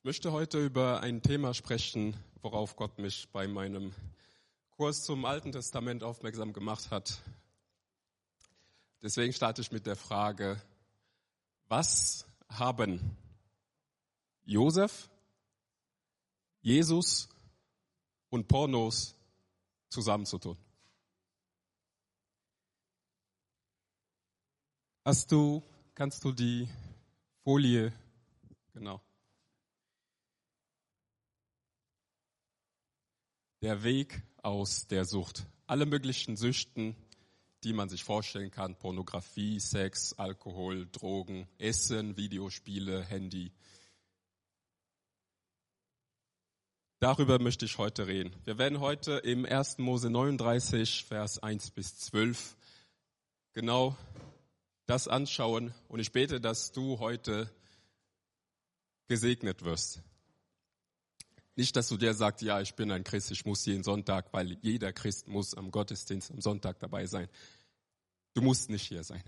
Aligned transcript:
Ich 0.00 0.04
möchte 0.04 0.32
heute 0.32 0.64
über 0.64 1.02
ein 1.02 1.20
Thema 1.20 1.52
sprechen, 1.52 2.16
worauf 2.40 2.74
Gott 2.74 2.98
mich 2.98 3.28
bei 3.32 3.46
meinem 3.46 3.94
Kurs 4.70 5.04
zum 5.04 5.26
Alten 5.26 5.52
Testament 5.52 6.02
aufmerksam 6.02 6.54
gemacht 6.54 6.90
hat. 6.90 7.20
Deswegen 9.02 9.34
starte 9.34 9.60
ich 9.60 9.72
mit 9.72 9.84
der 9.84 9.96
Frage, 9.96 10.58
was 11.68 12.24
haben 12.48 13.14
Josef, 14.46 15.10
Jesus 16.62 17.28
und 18.30 18.48
Pornos 18.48 19.14
zusammenzutun? 19.90 20.56
Hast 25.04 25.30
du, 25.30 25.62
kannst 25.94 26.24
du 26.24 26.32
die 26.32 26.70
Folie, 27.44 27.92
genau. 28.72 29.02
Der 33.62 33.82
Weg 33.82 34.22
aus 34.42 34.86
der 34.86 35.04
Sucht. 35.04 35.46
Alle 35.66 35.84
möglichen 35.84 36.38
Süchten, 36.38 36.96
die 37.62 37.74
man 37.74 37.90
sich 37.90 38.04
vorstellen 38.04 38.50
kann. 38.50 38.74
Pornografie, 38.74 39.60
Sex, 39.60 40.14
Alkohol, 40.14 40.88
Drogen, 40.90 41.46
Essen, 41.58 42.16
Videospiele, 42.16 43.04
Handy. 43.04 43.52
Darüber 47.00 47.38
möchte 47.38 47.66
ich 47.66 47.76
heute 47.76 48.06
reden. 48.06 48.34
Wir 48.44 48.56
werden 48.56 48.80
heute 48.80 49.18
im 49.18 49.44
1. 49.44 49.76
Mose 49.76 50.08
39, 50.08 51.04
Vers 51.04 51.38
1 51.42 51.72
bis 51.72 51.98
12 51.98 52.56
genau 53.52 53.94
das 54.86 55.06
anschauen 55.06 55.74
und 55.88 56.00
ich 56.00 56.12
bete, 56.12 56.40
dass 56.40 56.72
du 56.72 56.98
heute 56.98 57.50
gesegnet 59.06 59.64
wirst. 59.64 60.02
Nicht, 61.60 61.76
dass 61.76 61.88
du 61.88 61.98
dir 61.98 62.14
sagst, 62.14 62.40
ja, 62.40 62.58
ich 62.62 62.74
bin 62.74 62.90
ein 62.90 63.04
Christ, 63.04 63.30
ich 63.32 63.44
muss 63.44 63.66
jeden 63.66 63.82
Sonntag, 63.82 64.32
weil 64.32 64.56
jeder 64.62 64.94
Christ 64.94 65.28
muss 65.28 65.54
am 65.54 65.70
Gottesdienst 65.70 66.30
am 66.30 66.40
Sonntag 66.40 66.78
dabei 66.78 67.04
sein. 67.04 67.28
Du 68.32 68.40
musst 68.40 68.70
nicht 68.70 68.88
hier 68.88 69.04
sein. 69.04 69.22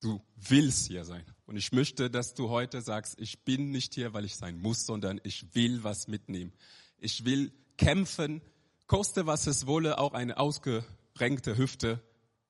Du 0.00 0.22
willst 0.34 0.86
hier 0.86 1.04
sein. 1.04 1.22
Und 1.44 1.58
ich 1.58 1.72
möchte, 1.72 2.08
dass 2.08 2.32
du 2.32 2.48
heute 2.48 2.80
sagst, 2.80 3.20
ich 3.20 3.44
bin 3.44 3.70
nicht 3.70 3.92
hier, 3.92 4.14
weil 4.14 4.24
ich 4.24 4.36
sein 4.36 4.58
muss, 4.58 4.86
sondern 4.86 5.20
ich 5.24 5.54
will 5.54 5.84
was 5.84 6.08
mitnehmen. 6.08 6.54
Ich 6.96 7.26
will 7.26 7.52
kämpfen, 7.76 8.40
koste 8.86 9.26
was 9.26 9.46
es 9.46 9.66
wolle, 9.66 9.98
auch 9.98 10.14
eine 10.14 10.38
ausgerenkte 10.38 11.58
Hüfte 11.58 12.02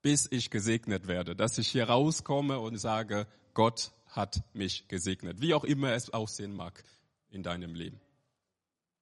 bis 0.05 0.27
ich 0.29 0.49
gesegnet 0.49 1.07
werde, 1.07 1.35
dass 1.35 1.57
ich 1.57 1.67
hier 1.67 1.89
rauskomme 1.89 2.59
und 2.59 2.77
sage, 2.77 3.25
Gott 3.53 3.91
hat 4.05 4.43
mich 4.53 4.87
gesegnet, 4.87 5.41
wie 5.41 5.55
auch 5.55 5.65
immer 5.65 5.93
es 5.93 6.11
aussehen 6.11 6.55
mag 6.55 6.83
in 7.31 7.41
deinem 7.43 7.73
Leben. 7.73 7.99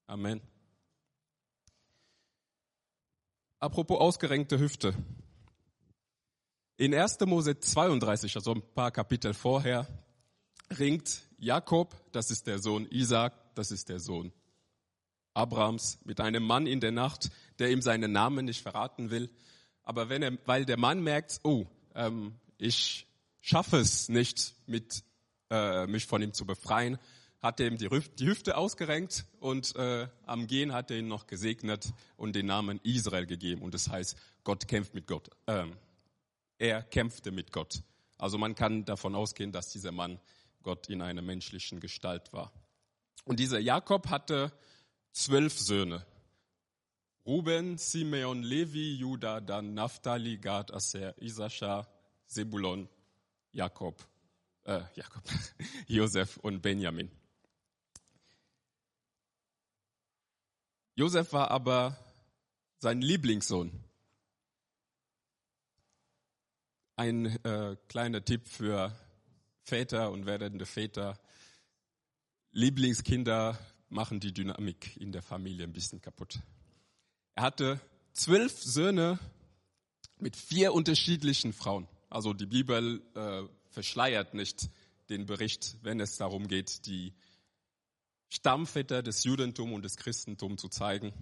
Amen. 0.08 0.42
Apropos 3.59 4.00
ausgerenkte 4.00 4.59
Hüfte. 4.59 4.94
In 6.76 6.94
1. 6.94 7.20
Mose 7.22 7.58
32, 7.58 8.36
also 8.36 8.54
ein 8.56 8.62
paar 8.74 8.92
Kapitel 8.92 9.34
vorher, 9.34 9.88
ringt 10.78 11.22
Jakob, 11.38 11.96
das 12.12 12.31
ist 12.31 12.48
der 12.48 12.59
Sohn 12.59 12.88
Isaac, 12.90 13.34
das 13.56 13.72
ist 13.72 13.88
der 13.88 14.00
Sohn 14.00 14.34
Abrahams, 15.34 16.00
mit 16.04 16.20
einem 16.20 16.44
Mann 16.44 16.68
in 16.68 16.81
der 16.81 16.92
Nacht, 16.92 17.30
der 17.59 17.72
ihm 17.72 17.81
seinen 17.81 18.12
Namen 18.12 18.46
nicht 18.46 18.62
verraten 18.62 19.09
will. 19.09 19.30
Aber 19.84 20.09
wenn 20.09 20.24
er, 20.24 20.38
weil 20.46 20.66
der 20.66 20.78
Mann 20.78 21.02
merkt, 21.02 21.40
oh, 21.44 21.66
ähm, 21.96 22.36
ich 22.58 23.08
schaffe 23.40 23.78
es 23.78 24.09
nicht, 24.09 24.56
mit, 24.68 25.04
äh, 25.50 25.88
mich 25.88 26.06
von 26.06 26.22
ihm 26.22 26.34
zu 26.34 26.46
befreien, 26.46 27.00
hat 27.44 27.60
er 27.60 27.68
ihm 27.68 27.78
die, 27.78 27.90
Hüfte 27.90 28.56
ausgerenkt 28.56 29.26
und 29.42 29.76
äh, 29.76 30.08
am 30.26 30.48
Gehen 30.48 30.72
hat 30.72 30.90
er 30.90 30.98
ihn 30.98 31.10
noch 31.10 31.28
gesegnet 31.28 31.92
und 32.16 32.38
den 32.38 32.46
Namen 32.46 32.80
Israel 32.84 33.26
gegeben. 33.26 33.62
Und 33.62 33.74
das 33.74 33.90
heißt, 33.90 34.18
Gott 34.46 34.66
kämpft 34.70 34.94
mit 34.94 35.08
Gott. 35.08 35.30
Ähm, 35.46 35.76
er 36.58 36.82
kämpfte 36.82 37.32
mit 37.32 37.52
Gott. 37.52 37.84
Also 38.18 38.38
man 38.38 38.56
kann 38.56 38.86
davon 38.86 39.14
ausgehen, 39.14 39.52
dass 39.52 39.70
dieser 39.70 39.92
Mann 39.92 40.22
Gott 40.64 40.88
in 40.88 41.02
einer 41.02 41.22
menschlichen 41.22 41.82
Gestalt 41.82 42.32
war. 42.32 42.53
Und 43.26 43.42
dieser 43.42 43.59
Jakob 43.59 44.09
hatte 44.09 44.53
zwölf 45.12 45.59
Söhne. 45.59 46.06
Ruben, 47.26 47.78
Simeon, 47.78 48.42
Levi, 48.42 48.96
Judah, 48.96 49.42
dann 49.42 49.74
Naphtali, 49.74 50.38
Gad, 50.38 50.74
Aser, 50.74 51.22
Isachar, 51.22 51.90
Sebulon, 52.26 52.88
Jakob, 53.52 54.02
äh, 54.64 54.80
Jakob, 54.96 55.24
Josef 55.88 56.38
und 56.38 56.62
Benjamin. 56.62 57.12
Josef 60.96 61.34
war 61.34 61.50
aber 61.50 61.98
sein 62.78 63.02
Lieblingssohn. 63.02 63.72
Ein 66.96 67.26
äh, 67.44 67.76
kleiner 67.88 68.24
Tipp 68.24 68.48
für 68.48 68.96
Väter 69.64 70.12
und 70.12 70.28
werdende 70.28 70.68
Väter. 70.68 71.20
Lieblingskinder 72.52 73.58
machen 73.90 74.20
die 74.20 74.34
Dynamik 74.34 74.96
in 74.98 75.12
der 75.12 75.24
Familie 75.24 75.64
ein 75.64 75.74
bisschen 75.74 76.00
kaputt. 76.00 76.40
Er 77.34 77.44
hatte 77.44 77.82
zwölf 78.14 78.62
Söhne 78.62 79.18
mit 80.20 80.36
vier 80.36 80.74
unterschiedlichen 80.74 81.53
Frauen. 81.53 81.88
Also 82.12 82.34
die 82.34 82.46
Bibel 82.46 83.02
äh, 83.16 83.44
verschleiert 83.72 84.36
nicht 84.36 84.70
den 85.09 85.26
Bericht, 85.26 85.78
wenn 85.82 86.00
es 86.00 86.18
darum 86.18 86.48
geht, 86.48 86.86
die 86.86 87.14
Stammväter 88.34 89.04
des 89.04 89.24
Judentums 89.24 89.74
und 89.74 89.84
des 89.84 89.98
Christentums 89.98 90.62
zu 90.62 90.70
zeigen. 90.70 91.14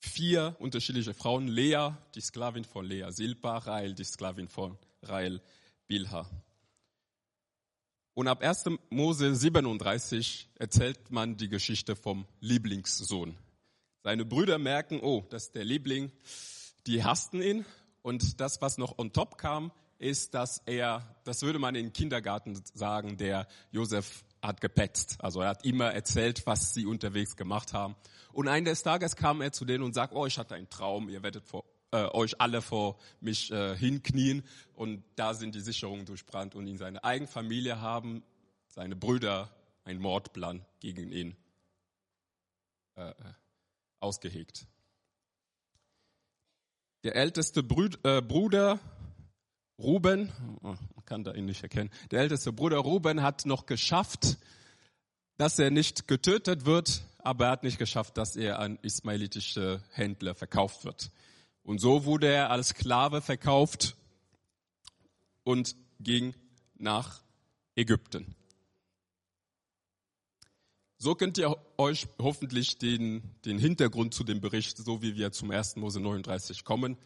Vier 0.00 0.56
unterschiedliche 0.58 1.14
Frauen. 1.14 1.48
Lea, 1.48 1.90
die 2.14 2.20
Sklavin 2.20 2.64
von 2.64 2.84
Lea, 2.84 3.06
Silpa, 3.10 3.58
Rael, 3.58 3.94
die 3.94 4.04
Sklavin 4.04 4.48
von 4.48 4.76
Rael, 5.02 5.40
Bilha. 5.86 6.28
Und 8.14 8.28
ab 8.28 8.42
1. 8.42 8.64
Mose 8.90 9.34
37 9.34 10.48
erzählt 10.56 11.10
man 11.10 11.36
die 11.36 11.48
Geschichte 11.48 11.94
vom 11.94 12.26
Lieblingssohn 12.40 13.36
seine 14.08 14.24
Brüder 14.24 14.58
merken, 14.58 15.00
oh, 15.02 15.26
das 15.28 15.44
ist 15.44 15.54
der 15.54 15.64
Liebling, 15.64 16.10
die 16.86 17.04
hassten 17.04 17.42
ihn. 17.42 17.66
Und 18.00 18.40
das, 18.40 18.62
was 18.62 18.78
noch 18.78 18.96
on 18.98 19.12
top 19.12 19.36
kam, 19.36 19.70
ist, 19.98 20.32
dass 20.32 20.62
er, 20.64 21.02
das 21.24 21.42
würde 21.42 21.58
man 21.58 21.74
im 21.74 21.92
Kindergarten 21.92 22.58
sagen, 22.72 23.18
der 23.18 23.46
Josef 23.70 24.24
hat 24.42 24.60
gepetzt. 24.60 25.16
Also 25.20 25.40
er 25.40 25.48
hat 25.48 25.64
immer 25.64 25.92
erzählt, 25.92 26.46
was 26.46 26.74
sie 26.74 26.86
unterwegs 26.86 27.36
gemacht 27.36 27.72
haben. 27.72 27.96
Und 28.32 28.48
eines 28.48 28.82
Tages 28.82 29.16
kam 29.16 29.40
er 29.40 29.52
zu 29.52 29.64
denen 29.64 29.82
und 29.82 29.94
sagt, 29.94 30.14
oh, 30.14 30.26
ich 30.26 30.38
hatte 30.38 30.54
einen 30.54 30.68
Traum, 30.68 31.08
ihr 31.08 31.22
werdet 31.22 31.44
vor, 31.44 31.64
äh, 31.90 32.04
euch 32.12 32.40
alle 32.40 32.62
vor 32.62 32.98
mich 33.20 33.50
äh, 33.50 33.76
hinknien. 33.76 34.44
Und 34.74 35.02
da 35.16 35.34
sind 35.34 35.54
die 35.54 35.60
Sicherungen 35.60 36.06
durchbrannt. 36.06 36.54
Und 36.54 36.66
in 36.66 36.76
seiner 36.76 37.04
eigenen 37.04 37.28
Familie 37.28 37.80
haben 37.80 38.22
seine 38.68 38.96
Brüder 38.96 39.50
einen 39.84 40.00
Mordplan 40.00 40.64
gegen 40.80 41.10
ihn 41.10 41.36
äh, 42.96 43.12
ausgehegt. 44.00 44.66
Der 47.04 47.16
älteste 47.16 47.60
äh, 47.60 48.20
Bruder 48.20 48.80
Ruben, 49.78 50.32
man 50.60 50.76
kann 51.04 51.24
da 51.24 51.32
ihn 51.34 51.46
nicht 51.46 51.62
erkennen, 51.62 51.90
der 52.10 52.20
älteste 52.20 52.52
Bruder 52.52 52.78
Ruben 52.78 53.22
hat 53.22 53.46
noch 53.46 53.66
geschafft, 53.66 54.38
dass 55.36 55.58
er 55.58 55.70
nicht 55.70 56.08
getötet 56.08 56.66
wird, 56.66 57.02
aber 57.18 57.46
er 57.46 57.50
hat 57.52 57.62
nicht 57.62 57.78
geschafft, 57.78 58.16
dass 58.16 58.34
er 58.34 58.58
an 58.58 58.78
ismailitische 58.82 59.82
Händler 59.92 60.34
verkauft 60.34 60.84
wird. 60.84 61.12
Und 61.62 61.80
so 61.80 62.04
wurde 62.04 62.26
er 62.26 62.50
als 62.50 62.68
Sklave 62.68 63.20
verkauft 63.20 63.96
und 65.44 65.76
ging 66.00 66.34
nach 66.76 67.22
Ägypten. 67.76 68.34
So 71.00 71.14
könnt 71.14 71.38
ihr 71.38 71.56
euch 71.76 72.08
hoffentlich 72.20 72.78
den, 72.78 73.22
den 73.44 73.58
Hintergrund 73.58 74.14
zu 74.14 74.24
dem 74.24 74.40
Bericht, 74.40 74.76
so 74.78 75.00
wie 75.00 75.14
wir 75.14 75.30
zum 75.30 75.52
1. 75.52 75.76
Mose 75.76 76.00
39 76.00 76.64
kommen. 76.64 76.96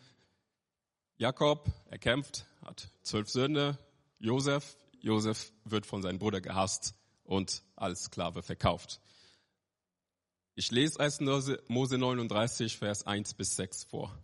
Jakob, 1.22 1.70
er 1.88 1.98
kämpft, 1.98 2.46
hat 2.62 2.90
zwölf 3.04 3.30
Söhne, 3.30 3.78
Josef, 4.18 4.76
Josef 4.98 5.52
wird 5.64 5.86
von 5.86 6.02
seinem 6.02 6.18
Bruder 6.18 6.40
gehasst 6.40 6.96
und 7.22 7.62
als 7.76 8.06
Sklave 8.06 8.42
verkauft. 8.42 9.00
Ich 10.56 10.72
lese 10.72 10.98
1. 10.98 11.20
Mose 11.68 11.96
39, 11.96 12.76
Vers 12.76 13.06
1 13.06 13.34
bis 13.34 13.54
6 13.54 13.84
vor. 13.84 14.18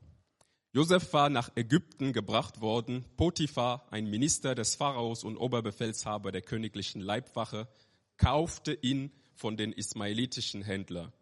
Josef 0.73 1.13
war 1.13 1.31
nach 1.31 1.53
Ägypten 1.55 2.13
gebracht 2.13 2.61
worden. 2.61 3.05
Potiphar, 3.17 3.87
ein 3.93 4.11
Minister 4.11 4.57
des 4.57 4.75
Pharaos 4.75 5.23
und 5.23 5.37
Oberbefehlshaber 5.37 6.33
der 6.33 6.43
königlichen 6.43 7.01
Leibwache, 7.01 7.69
kaufte 8.17 8.73
ihn 8.73 9.13
von 9.37 9.57
den 9.57 9.73
ismailitischen 9.73 10.63
Händlern. 10.63 11.13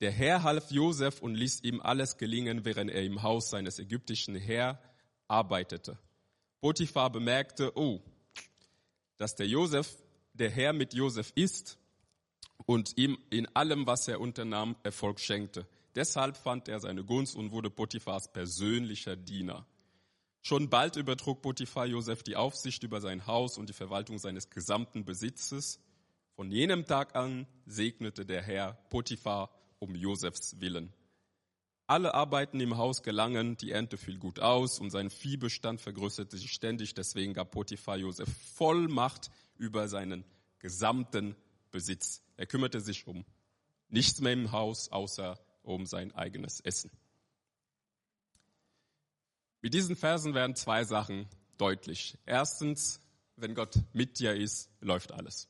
Der 0.00 0.10
Herr 0.10 0.44
half 0.44 0.72
Josef 0.72 1.22
und 1.22 1.34
ließ 1.34 1.62
ihm 1.62 1.80
alles 1.80 2.18
gelingen, 2.18 2.64
während 2.64 2.90
er 2.90 3.04
im 3.04 3.22
Haus 3.22 3.50
seines 3.50 3.78
ägyptischen 3.78 4.34
Herr 4.36 4.80
arbeitete. 5.28 5.98
Potiphar 6.60 7.10
bemerkte, 7.10 7.76
oh, 7.76 8.00
dass 9.16 9.36
der 9.36 9.46
Josef 9.46 9.96
der 10.32 10.50
Herr 10.50 10.72
mit 10.72 10.94
Josef 10.94 11.32
ist 11.34 11.78
und 12.66 12.96
ihm 12.96 13.18
in 13.30 13.46
allem, 13.54 13.86
was 13.86 14.08
er 14.08 14.20
unternahm, 14.20 14.76
Erfolg 14.82 15.20
schenkte. 15.20 15.66
Deshalb 15.94 16.36
fand 16.36 16.68
er 16.68 16.80
seine 16.80 17.04
Gunst 17.04 17.36
und 17.36 17.50
wurde 17.50 17.70
Potiphars 17.70 18.32
persönlicher 18.32 19.16
Diener. 19.16 19.66
Schon 20.42 20.70
bald 20.70 20.96
übertrug 20.96 21.42
Potiphar 21.42 21.86
Josef 21.86 22.22
die 22.22 22.36
Aufsicht 22.36 22.82
über 22.82 23.00
sein 23.00 23.26
Haus 23.26 23.58
und 23.58 23.68
die 23.68 23.74
Verwaltung 23.74 24.18
seines 24.18 24.50
gesamten 24.50 25.04
Besitzes. 25.04 25.80
Von 26.36 26.50
jenem 26.52 26.86
Tag 26.86 27.16
an 27.16 27.46
segnete 27.66 28.24
der 28.24 28.42
Herr 28.42 28.74
Potiphar 28.90 29.50
um 29.80 29.94
Josefs 29.94 30.60
willen. 30.60 30.92
Alle 31.88 32.12
Arbeiten 32.12 32.60
im 32.60 32.76
Haus 32.76 33.02
gelangen, 33.02 33.56
die 33.56 33.72
Ernte 33.72 33.96
fiel 33.96 34.18
gut 34.18 34.40
aus 34.40 34.78
und 34.78 34.90
sein 34.90 35.08
Viehbestand 35.08 35.80
vergrößerte 35.80 36.36
sich 36.36 36.52
ständig. 36.52 36.92
Deswegen 36.92 37.32
gab 37.32 37.50
Potiphar 37.50 37.96
Josef 37.96 38.28
Vollmacht 38.56 39.30
über 39.56 39.88
seinen 39.88 40.26
gesamten 40.58 41.34
Besitz. 41.70 42.22
Er 42.36 42.44
kümmerte 42.44 42.82
sich 42.82 43.06
um 43.06 43.24
nichts 43.88 44.20
mehr 44.20 44.34
im 44.34 44.52
Haus, 44.52 44.92
außer 44.92 45.40
um 45.62 45.86
sein 45.86 46.14
eigenes 46.14 46.60
Essen. 46.60 46.90
Mit 49.62 49.72
diesen 49.72 49.96
Versen 49.96 50.34
werden 50.34 50.56
zwei 50.56 50.84
Sachen 50.84 51.26
deutlich. 51.56 52.18
Erstens, 52.26 53.00
wenn 53.36 53.54
Gott 53.54 53.78
mit 53.94 54.18
dir 54.18 54.34
ist, 54.34 54.68
läuft 54.80 55.12
alles. 55.12 55.48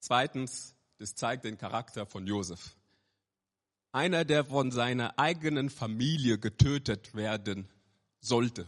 Zweitens, 0.00 0.74
das 0.98 1.14
zeigt 1.14 1.46
den 1.46 1.56
Charakter 1.56 2.04
von 2.04 2.26
Josef. 2.26 2.76
Einer, 3.92 4.24
der 4.24 4.46
von 4.46 4.70
seiner 4.70 5.18
eigenen 5.18 5.70
Familie 5.70 6.38
getötet 6.38 7.14
werden 7.14 7.68
sollte. 8.20 8.66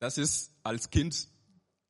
Das 0.00 0.18
ist 0.18 0.52
als 0.64 0.90
Kind 0.90 1.28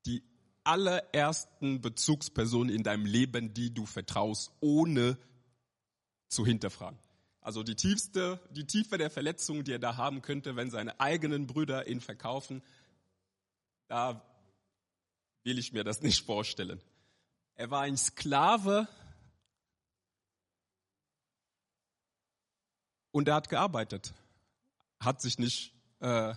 die 0.06 0.22
allerersten 0.62 1.80
Bezugsperson 1.80 2.68
in 2.68 2.82
deinem 2.82 3.06
Leben, 3.06 3.54
die 3.54 3.72
du 3.72 3.86
vertraust, 3.86 4.52
ohne 4.60 5.18
zu 6.28 6.44
hinterfragen. 6.44 6.98
Also 7.40 7.62
die 7.62 7.76
tiefste, 7.76 8.40
die 8.50 8.66
Tiefe 8.66 8.96
der 8.96 9.10
Verletzung, 9.10 9.64
die 9.64 9.72
er 9.72 9.78
da 9.78 9.96
haben 9.96 10.22
könnte, 10.22 10.56
wenn 10.56 10.70
seine 10.70 10.98
eigenen 11.00 11.46
Brüder 11.46 11.86
ihn 11.88 12.00
verkaufen, 12.00 12.62
da 13.86 14.22
will 15.42 15.58
ich 15.58 15.72
mir 15.72 15.84
das 15.84 16.00
nicht 16.00 16.24
vorstellen. 16.24 16.80
Er 17.54 17.70
war 17.70 17.82
ein 17.82 17.96
Sklave 17.96 18.88
und 23.14 23.28
er 23.28 23.36
hat 23.36 23.48
gearbeitet, 23.48 24.12
hat 24.98 25.22
sich 25.22 25.38
nicht, 25.38 25.72
äh, 26.00 26.34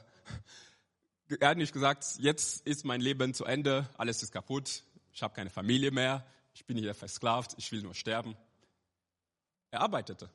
er 1.40 1.50
hat 1.50 1.58
nicht 1.58 1.74
gesagt, 1.74 2.06
jetzt 2.20 2.68
ist 2.68 2.86
mein 2.86 3.02
Leben 3.02 3.34
zu 3.34 3.46
Ende, 3.46 3.90
alles 3.98 4.22
ist 4.22 4.32
kaputt, 4.32 4.84
ich 5.12 5.24
habe 5.24 5.34
keine 5.34 5.50
Familie 5.50 5.90
mehr, 5.90 6.24
ich 6.54 6.68
bin 6.68 6.78
hier 6.78 6.94
versklavt, 6.94 7.56
ich 7.58 7.72
will 7.72 7.82
nur 7.82 7.96
sterben. 7.96 8.38
Er 9.72 9.82
arbeitete. 9.82 10.30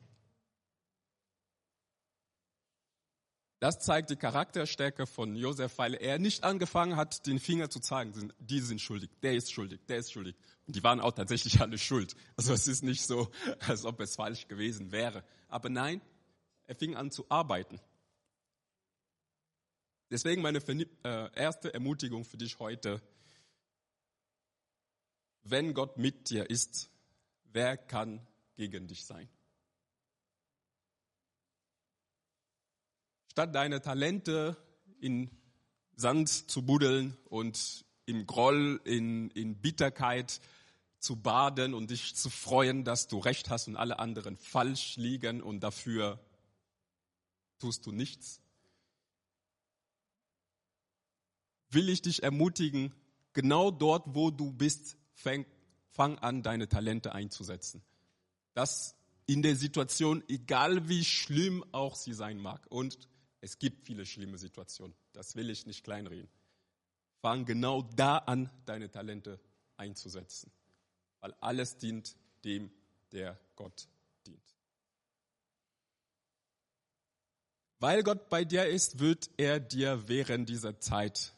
Das 3.60 3.78
zeigt 3.78 4.10
die 4.10 4.16
Charakterstärke 4.16 5.06
von 5.06 5.36
Josef, 5.36 5.78
weil 5.78 5.94
er 5.94 6.18
nicht 6.18 6.42
angefangen 6.42 6.96
hat, 6.96 7.24
den 7.28 7.38
Finger 7.38 7.70
zu 7.70 7.78
zeigen, 7.78 8.32
die 8.40 8.58
sind 8.58 8.80
schuldig, 8.80 9.10
der 9.22 9.34
ist 9.34 9.52
schuldig, 9.52 9.78
der 9.88 9.98
ist 9.98 10.12
schuldig. 10.12 10.34
Und 10.66 10.74
die 10.74 10.82
waren 10.82 10.98
auch 10.98 11.12
tatsächlich 11.12 11.60
alle 11.60 11.78
schuld. 11.78 12.16
Also 12.36 12.52
es 12.52 12.66
ist 12.66 12.82
nicht 12.82 13.06
so, 13.06 13.30
als 13.60 13.84
ob 13.84 14.00
es 14.00 14.16
falsch 14.16 14.48
gewesen 14.48 14.90
wäre. 14.90 15.22
Aber 15.48 15.68
nein, 15.68 16.00
er 16.66 16.74
fing 16.74 16.96
an 16.96 17.10
zu 17.10 17.26
arbeiten. 17.28 17.80
Deswegen 20.10 20.42
meine 20.42 20.58
äh, 20.58 21.34
erste 21.34 21.72
Ermutigung 21.72 22.24
für 22.24 22.36
dich 22.36 22.58
heute, 22.58 23.00
wenn 25.42 25.74
Gott 25.74 25.96
mit 25.96 26.30
dir 26.30 26.50
ist, 26.50 26.90
wer 27.44 27.76
kann 27.76 28.26
gegen 28.54 28.86
dich 28.86 29.04
sein? 29.04 29.28
Statt 33.30 33.54
deine 33.54 33.80
Talente 33.80 34.56
in 35.00 35.30
Sand 35.96 36.28
zu 36.28 36.62
buddeln 36.64 37.16
und 37.24 37.84
in 38.04 38.26
Groll, 38.26 38.80
in, 38.84 39.30
in 39.30 39.60
Bitterkeit 39.60 40.40
zu 40.98 41.16
baden 41.16 41.74
und 41.74 41.90
dich 41.90 42.14
zu 42.14 42.30
freuen, 42.30 42.84
dass 42.84 43.08
du 43.08 43.18
recht 43.18 43.50
hast 43.50 43.68
und 43.68 43.76
alle 43.76 43.98
anderen 43.98 44.36
falsch 44.36 44.96
liegen 44.96 45.42
und 45.42 45.60
dafür 45.60 46.20
tust 47.62 47.86
du 47.86 47.92
nichts, 47.92 48.40
will 51.70 51.88
ich 51.88 52.02
dich 52.02 52.22
ermutigen, 52.22 52.94
genau 53.32 53.70
dort, 53.70 54.14
wo 54.14 54.30
du 54.30 54.52
bist, 54.52 54.96
fang, 55.14 55.46
fang 55.90 56.18
an, 56.18 56.42
deine 56.42 56.68
Talente 56.68 57.14
einzusetzen. 57.14 57.82
Das 58.54 58.94
in 59.26 59.42
der 59.42 59.56
Situation, 59.56 60.22
egal 60.28 60.88
wie 60.88 61.04
schlimm 61.04 61.64
auch 61.72 61.94
sie 61.94 62.12
sein 62.12 62.38
mag. 62.38 62.66
Und 62.68 62.98
es 63.40 63.58
gibt 63.58 63.86
viele 63.86 64.04
schlimme 64.04 64.38
Situationen. 64.38 64.94
Das 65.12 65.36
will 65.36 65.48
ich 65.48 65.66
nicht 65.66 65.84
kleinreden. 65.84 66.28
Fang 67.20 67.44
genau 67.44 67.82
da 67.82 68.18
an, 68.18 68.50
deine 68.64 68.90
Talente 68.90 69.40
einzusetzen. 69.76 70.50
Weil 71.20 71.32
alles 71.40 71.78
dient 71.78 72.16
dem, 72.44 72.70
der 73.12 73.38
Gott 73.54 73.88
dient. 74.26 74.51
Weil 77.82 78.02
Gott 78.02 78.28
bei 78.30 78.44
dir 78.44 78.64
ist, 78.66 78.98
wird 79.00 79.28
er 79.36 79.60
dir 79.60 80.04
während 80.06 80.48
dieser 80.48 80.78
Zeit, 80.78 81.34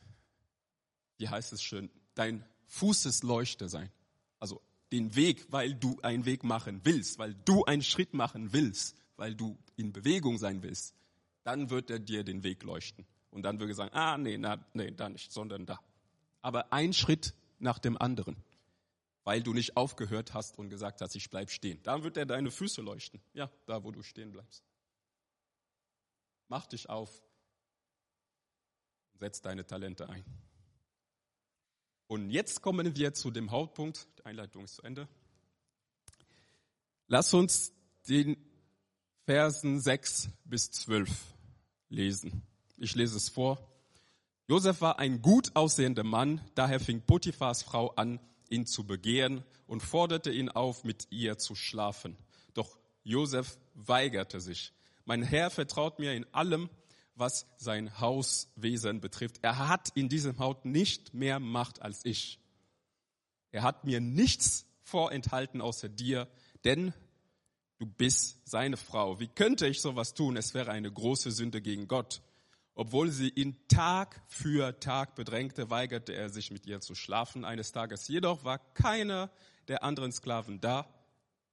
wie 1.17 1.29
heißt 1.29 1.53
es 1.53 1.63
schön, 1.63 1.91
dein 2.15 2.45
Fußesleuchte 2.67 3.69
sein. 3.69 3.91
Also 4.39 4.61
den 4.93 5.17
Weg, 5.17 5.47
weil 5.51 5.75
du 5.75 5.99
einen 6.03 6.25
Weg 6.27 6.45
machen 6.45 6.81
willst, 6.85 7.19
weil 7.19 7.35
du 7.35 7.65
einen 7.65 7.83
Schritt 7.83 8.15
machen 8.15 8.53
willst, 8.53 8.97
weil 9.17 9.35
du 9.35 9.59
in 9.77 9.93
Bewegung 9.93 10.39
sein 10.39 10.63
willst 10.63 10.95
dann 11.45 11.71
wird 11.71 11.91
er 11.91 12.01
dir 12.01 12.25
den 12.25 12.43
Weg 12.43 12.65
leuchten. 12.65 13.07
Und 13.31 13.43
dann 13.43 13.61
würde 13.61 13.73
er 13.73 13.77
sagen, 13.77 13.95
ah, 13.95 14.19
nee, 14.19 14.39
na, 14.39 14.65
nee, 14.73 14.91
da 14.91 15.09
nicht, 15.09 15.31
sondern 15.31 15.67
da. 15.67 15.79
Aber 16.43 16.73
ein 16.73 16.93
Schritt 16.93 17.35
nach 17.59 17.79
dem 17.79 17.97
anderen, 18.01 18.37
weil 19.23 19.43
du 19.43 19.53
nicht 19.53 19.77
aufgehört 19.77 20.35
hast 20.35 20.59
und 20.59 20.71
gesagt 20.71 21.01
hast, 21.01 21.15
ich 21.15 21.31
bleib 21.31 21.51
stehen. 21.51 21.81
Dann 21.83 22.03
wird 22.03 22.17
er 22.17 22.27
deine 22.27 22.51
Füße 22.51 22.83
leuchten. 22.83 23.21
Ja, 23.35 23.51
da, 23.67 23.85
wo 23.85 23.91
du 23.91 24.03
stehen 24.03 24.33
bleibst. 24.33 24.65
Mach 26.49 26.67
dich 26.67 26.89
auf 26.89 27.11
und 29.13 29.21
setz 29.21 29.41
deine 29.41 29.67
Talente 29.67 30.09
ein. 30.09 30.25
Und 32.07 32.31
jetzt 32.31 32.63
kommen 32.63 32.97
wir 32.97 33.15
zu 33.15 33.31
dem 33.31 33.51
Hauptpunkt. 33.51 34.07
Die 34.19 34.27
Einleitung 34.27 34.65
ist 34.65 34.77
zu 34.77 34.83
Ende. 34.83 35.09
Lass 37.07 37.33
uns 37.35 37.73
den 38.09 38.37
Versen 39.25 39.81
6 39.81 40.29
bis 40.45 40.71
12 40.71 41.11
lesen. 41.89 42.43
Ich 42.77 42.95
lese 42.95 43.17
es 43.17 43.29
vor. 43.29 43.59
Josef 44.47 44.83
war 44.83 44.99
ein 44.99 45.23
gut 45.23 45.57
aussehender 45.57 46.05
Mann, 46.05 46.41
daher 46.55 46.79
fing 46.79 47.01
Potiphars 47.01 47.63
Frau 47.63 47.91
an, 47.95 48.21
ihn 48.51 48.67
zu 48.67 48.85
begehren 48.87 49.43
und 49.67 49.81
forderte 49.81 50.31
ihn 50.31 50.51
auf, 50.51 50.85
mit 50.85 51.07
ihr 51.11 51.39
zu 51.39 51.55
schlafen. 51.55 52.17
Doch 52.53 52.79
Josef 53.03 53.59
weigerte 53.75 54.41
sich. 54.41 54.73
Mein 55.05 55.23
Herr 55.23 55.51
vertraut 55.51 55.99
mir 55.99 56.15
in 56.15 56.27
allem, 56.33 56.71
was 57.15 57.47
sein 57.57 58.01
Hauswesen 58.01 59.01
betrifft. 59.01 59.39
Er 59.43 59.69
hat 59.69 59.91
in 59.95 60.09
diesem 60.09 60.39
Haus 60.39 60.57
nicht 60.65 61.15
mehr 61.15 61.39
Macht 61.39 61.83
als 61.83 62.05
ich. 62.05 62.41
Er 63.53 63.63
hat 63.63 63.85
mir 63.85 64.01
nichts 64.01 64.67
vorenthalten 64.83 65.61
außer 65.61 65.89
dir, 65.89 66.29
denn 66.65 66.93
du 67.79 67.87
bist 67.87 68.39
seine 68.49 68.77
Frau. 68.77 69.21
Wie 69.21 69.29
könnte 69.29 69.67
ich 69.67 69.81
sowas 69.81 70.15
tun? 70.15 70.37
Es 70.37 70.55
wäre 70.55 70.73
eine 70.73 70.91
große 70.91 71.31
Sünde 71.31 71.63
gegen 71.63 71.87
Gott. 71.87 72.23
Obwohl 72.75 73.11
sie 73.13 73.29
ihn 73.29 73.57
Tag 73.69 74.21
für 74.27 74.81
Tag 74.81 75.15
bedrängte, 75.15 75.71
weigerte 75.71 76.13
er 76.13 76.29
sich 76.29 76.51
mit 76.51 76.67
ihr 76.67 76.81
zu 76.81 76.97
schlafen 76.97 77.45
eines 77.45 77.71
Tages. 77.71 78.09
Jedoch 78.09 78.45
war 78.45 78.59
keiner 78.59 79.31
der 79.69 79.85
anderen 79.85 80.11
Sklaven 80.11 80.61
da, 80.61 80.93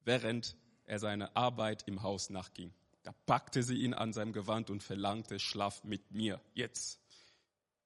während 0.04 0.56
er 0.86 0.98
seiner 0.98 1.38
Arbeit 1.38 1.84
im 1.88 2.02
Haus 2.02 2.32
nachging. 2.32 2.74
Da 3.04 3.14
packte 3.26 3.64
sie 3.64 3.78
ihn 3.78 3.94
an 3.94 4.14
seinem 4.14 4.34
Gewand 4.34 4.70
und 4.70 4.84
verlangte, 4.84 5.40
schlaf 5.40 5.84
mit 5.84 6.12
mir, 6.12 6.40
jetzt. 6.54 7.00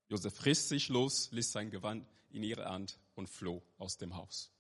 Josef 0.10 0.45
riss 0.45 0.69
sich 0.69 0.89
los, 0.89 1.31
ließ 1.31 1.51
sein 1.51 1.72
Gewand 1.72 2.07
in 2.29 2.43
ihre 2.43 2.65
Hand 2.65 3.00
und 3.15 3.29
floh 3.29 3.63
aus 3.77 3.98
dem 3.98 4.15
Haus 4.15 4.51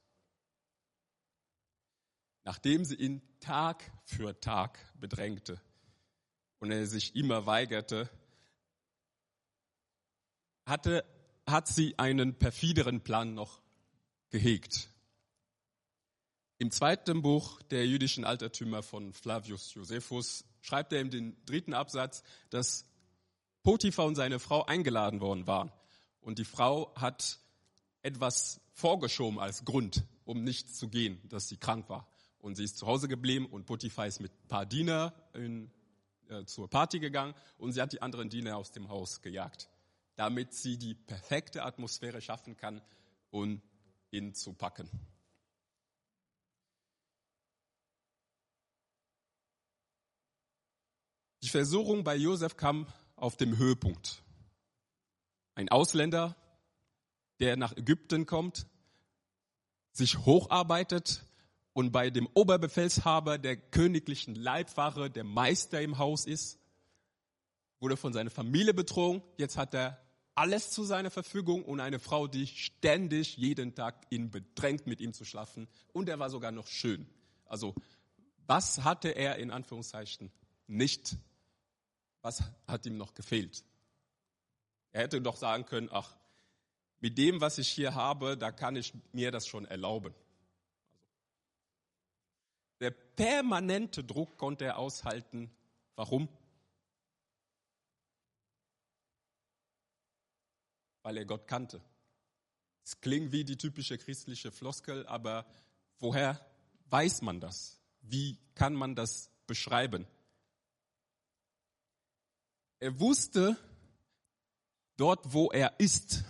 nachdem 2.45 2.85
sie 2.85 2.95
ihn 2.95 3.21
Tag 3.39 3.91
für 4.05 4.39
Tag 4.39 4.79
bedrängte 4.99 5.59
und 6.59 6.71
er 6.71 6.87
sich 6.87 7.15
immer 7.15 7.45
weigerte, 7.45 8.09
hatte, 10.65 11.03
hat 11.45 11.67
sie 11.67 11.99
einen 11.99 12.37
perfideren 12.37 13.01
Plan 13.01 13.33
noch 13.33 13.59
gehegt. 14.29 14.89
Im 16.57 16.71
zweiten 16.71 17.21
Buch 17.21 17.61
der 17.63 17.85
jüdischen 17.85 18.23
Altertümer 18.23 18.81
von 18.81 19.11
Flavius 19.11 19.73
Josephus 19.73 20.45
schreibt 20.61 20.93
er 20.93 21.01
in 21.01 21.09
den 21.09 21.45
dritten 21.45 21.73
Absatz, 21.73 22.23
dass 22.49 22.85
Potiphar 23.63 24.05
und 24.05 24.15
seine 24.15 24.39
Frau 24.39 24.63
eingeladen 24.63 25.19
worden 25.19 25.47
waren. 25.47 25.71
Und 26.21 26.39
die 26.39 26.45
Frau 26.45 26.95
hat 26.95 27.39
etwas 28.03 28.61
vorgeschoben 28.71 29.37
als 29.37 29.65
Grund, 29.65 30.05
um 30.23 30.45
nicht 30.45 30.73
zu 30.73 30.87
gehen, 30.87 31.19
dass 31.27 31.49
sie 31.49 31.57
krank 31.57 31.89
war. 31.89 32.07
Und 32.39 32.55
sie 32.55 32.63
ist 32.63 32.77
zu 32.77 32.87
Hause 32.87 33.09
geblieben 33.09 33.47
und 33.47 33.65
Potiphar 33.65 34.07
ist 34.07 34.21
mit 34.21 34.31
ein 34.31 34.47
paar 34.47 34.65
Diener 34.65 35.13
in, 35.33 35.69
äh, 36.29 36.45
zur 36.45 36.69
Party 36.69 36.99
gegangen 36.99 37.33
und 37.57 37.73
sie 37.73 37.81
hat 37.81 37.91
die 37.91 38.01
anderen 38.01 38.29
Diener 38.29 38.55
aus 38.55 38.71
dem 38.71 38.87
Haus 38.87 39.21
gejagt, 39.21 39.67
damit 40.15 40.53
sie 40.53 40.77
die 40.77 40.93
perfekte 40.93 41.63
Atmosphäre 41.63 42.21
schaffen 42.21 42.55
kann, 42.55 42.81
um 43.29 43.61
ihn 44.11 44.33
zu 44.33 44.53
packen. 44.53 44.89
Die 51.45 51.51
Versuchung 51.51 52.03
bei 52.03 52.15
Josef 52.15 52.57
kam 52.57 52.87
auf 53.15 53.37
dem 53.37 53.59
Höhepunkt. 53.59 54.23
Ein 55.53 55.69
Ausländer, 55.69 56.35
der 57.39 57.55
nach 57.55 57.77
Ägypten 57.77 58.25
kommt, 58.25 58.65
sich 59.91 60.17
hocharbeitet 60.25 61.23
und 61.73 61.91
bei 61.91 62.09
dem 62.09 62.27
Oberbefehlshaber 62.33 63.37
der 63.37 63.57
königlichen 63.57 64.33
Leibwache 64.33 65.11
der 65.11 65.23
Meister 65.23 65.83
im 65.83 65.99
Haus 65.99 66.25
ist, 66.25 66.57
wurde 67.79 67.95
von 67.95 68.11
seiner 68.11 68.31
Familie 68.31 68.73
betrogen. 68.73 69.21
Jetzt 69.37 69.55
hat 69.55 69.75
er 69.75 70.01
alles 70.33 70.71
zu 70.71 70.83
seiner 70.83 71.11
Verfügung 71.11 71.63
und 71.63 71.79
eine 71.79 71.99
Frau, 71.99 72.25
die 72.25 72.47
ständig 72.47 73.37
jeden 73.37 73.75
Tag 73.75 74.07
ihn 74.09 74.31
bedrängt, 74.31 74.87
mit 74.87 74.99
ihm 74.99 75.13
zu 75.13 75.25
schlafen. 75.25 75.67
Und 75.93 76.09
er 76.09 76.17
war 76.17 76.31
sogar 76.31 76.51
noch 76.51 76.65
schön. 76.65 77.07
Also, 77.45 77.75
was 78.47 78.83
hatte 78.83 79.09
er 79.09 79.35
in 79.35 79.51
Anführungszeichen 79.51 80.31
nicht 80.65 81.19
was 82.25 82.41
hat 82.65 82.87
ihm 82.87 82.97
noch 82.97 83.13
gefehlt? 83.13 83.63
Er 84.91 85.03
hätte 85.03 85.21
doch 85.21 85.37
sagen 85.37 85.63
können, 85.65 85.89
ach, 85.91 86.17
mit 86.99 87.19
dem, 87.19 87.39
was 87.39 87.59
ich 87.59 87.69
hier 87.69 87.93
habe, 87.93 88.35
da 88.35 88.51
kann 88.51 88.75
ich 88.75 88.93
mir 89.11 89.29
das 89.29 89.45
schon 89.45 89.65
erlauben. 89.65 90.11
Der 92.79 92.89
permanente 92.89 94.03
Druck 94.03 94.39
konnte 94.39 94.65
er 94.65 94.79
aushalten. 94.79 95.51
Warum? 95.95 96.27
Weil 101.03 101.17
er 101.17 101.25
Gott 101.25 101.47
kannte. 101.47 101.79
Es 102.83 102.99
klingt 103.01 103.33
wie 103.33 103.43
die 103.43 103.57
typische 103.57 103.99
christliche 103.99 104.51
Floskel, 104.51 105.05
aber 105.05 105.45
woher 105.99 106.43
weiß 106.89 107.21
man 107.21 107.39
das? 107.39 107.79
Wie 108.01 108.39
kann 108.55 108.73
man 108.73 108.95
das 108.95 109.29
beschreiben? 109.45 110.07
Er 112.79 112.99
wusste, 112.99 113.57
dort 114.97 115.33
wo 115.33 115.51
er 115.51 115.79
ist, 115.79 116.23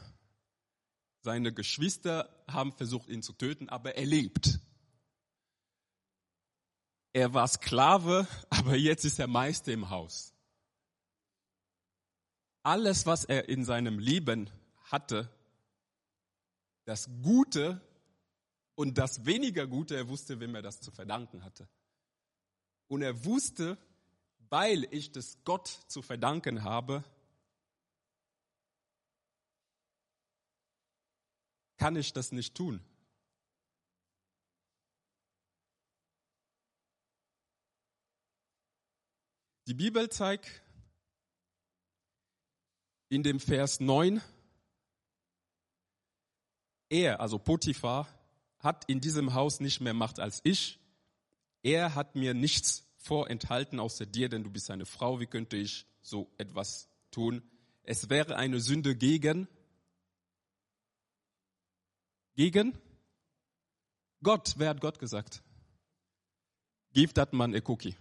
seine 1.21 1.53
Geschwister 1.53 2.29
haben 2.47 2.71
versucht, 2.71 3.09
ihn 3.09 3.23
zu 3.23 3.33
töten, 3.33 3.67
aber 3.69 3.95
er 3.95 4.05
lebt. 4.05 4.59
Er 7.13 7.33
war 7.33 7.47
Sklave, 7.47 8.27
aber 8.49 8.75
jetzt 8.75 9.05
ist 9.05 9.19
er 9.19 9.27
Meister 9.27 9.73
im 9.73 9.89
Haus. 9.89 10.33
Alles, 12.61 13.05
was 13.05 13.25
er 13.25 13.49
in 13.49 13.63
seinem 13.63 13.99
Leben 13.99 14.49
hatte, 14.85 15.29
das 16.85 17.09
Gute 17.21 17.81
und 18.75 18.97
das 18.97 19.25
weniger 19.25 19.65
Gute, 19.65 19.95
er 19.95 20.07
wusste, 20.07 20.39
wem 20.39 20.55
er 20.55 20.61
das 20.61 20.81
zu 20.81 20.91
verdanken 20.91 21.43
hatte. 21.43 21.67
Und 22.87 23.01
er 23.01 23.25
wusste, 23.25 23.77
weil 24.49 24.87
ich 24.91 25.11
das 25.11 25.37
Gott 25.43 25.67
zu 25.67 26.01
verdanken 26.01 26.63
habe, 26.63 27.03
kann 31.77 31.95
ich 31.95 32.13
das 32.13 32.31
nicht 32.31 32.55
tun. 32.55 32.83
Die 39.67 39.73
Bibel 39.73 40.09
zeigt 40.09 40.61
in 43.09 43.23
dem 43.23 43.39
Vers 43.39 43.79
9, 43.79 44.21
er, 46.89 47.19
also 47.19 47.39
Potiphar, 47.39 48.07
hat 48.59 48.85
in 48.85 49.01
diesem 49.01 49.33
Haus 49.33 49.59
nicht 49.59 49.81
mehr 49.81 49.93
Macht 49.93 50.19
als 50.19 50.39
ich. 50.43 50.79
Er 51.63 51.95
hat 51.95 52.15
mir 52.15 52.33
nichts 52.33 52.84
vorenthalten 53.05 53.79
außer 53.79 54.05
dir, 54.05 54.29
denn 54.29 54.43
du 54.43 54.49
bist 54.49 54.71
eine 54.71 54.85
Frau, 54.85 55.19
wie 55.19 55.27
könnte 55.27 55.57
ich 55.57 55.85
so 56.01 56.31
etwas 56.37 56.89
tun? 57.11 57.43
Es 57.83 58.09
wäre 58.09 58.35
eine 58.35 58.59
Sünde 58.59 58.95
gegen, 58.95 59.47
gegen 62.35 62.77
Gott. 64.23 64.55
Wer 64.57 64.69
hat 64.69 64.81
Gott 64.81 64.97
gesagt? 64.97 65.43
Gib 66.93 67.13
dat 67.13 67.31
man 67.33 67.53
a 67.53 67.59
cookie. 67.67 67.95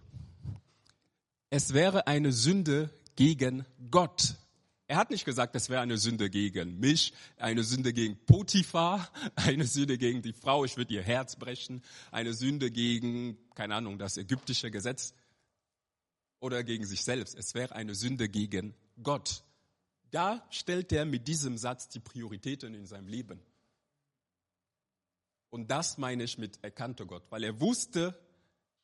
Es 1.51 1.75
wäre 1.75 2.07
eine 2.07 2.33
Sünde 2.33 2.89
gegen 3.15 3.67
Gott. 3.91 4.37
Er 4.87 4.99
hat 4.99 5.11
nicht 5.11 5.25
gesagt, 5.25 5.57
es 5.57 5.71
wäre 5.71 5.81
eine 5.81 5.97
Sünde 5.97 6.29
gegen 6.29 6.79
mich, 6.79 7.15
eine 7.39 7.65
Sünde 7.65 7.95
gegen 7.95 8.19
Potiphar, 8.27 9.11
eine 9.35 9.67
Sünde 9.67 9.97
gegen 9.97 10.21
die 10.21 10.35
Frau, 10.35 10.65
ich 10.65 10.77
würde 10.77 10.93
ihr 10.93 11.03
Herz 11.03 11.37
brechen, 11.37 11.83
eine 12.11 12.35
Sünde 12.35 12.71
gegen, 12.71 13.39
keine 13.55 13.77
Ahnung, 13.77 13.99
das 13.99 14.19
ägyptische 14.19 14.71
Gesetz 14.71 15.15
oder 16.39 16.63
gegen 16.65 16.85
sich 16.85 17.03
selbst. 17.03 17.35
Es 17.35 17.55
wäre 17.55 17.75
eine 17.75 17.95
Sünde 17.95 18.29
gegen 18.29 18.75
Gott. 19.03 19.43
Da 20.11 20.47
stellt 20.51 20.93
er 20.93 21.07
mit 21.07 21.27
diesem 21.29 21.57
Satz 21.57 21.89
die 21.89 22.01
Prioritäten 22.01 22.75
in 22.75 22.87
seinem 22.87 23.09
Leben. 23.09 23.41
Und 25.49 25.71
das 25.71 25.97
meine 25.97 26.25
ich 26.25 26.37
mit 26.37 26.63
erkannte 26.63 27.07
Gott, 27.07 27.25
weil 27.31 27.43
er 27.43 27.59
wusste, 27.61 28.19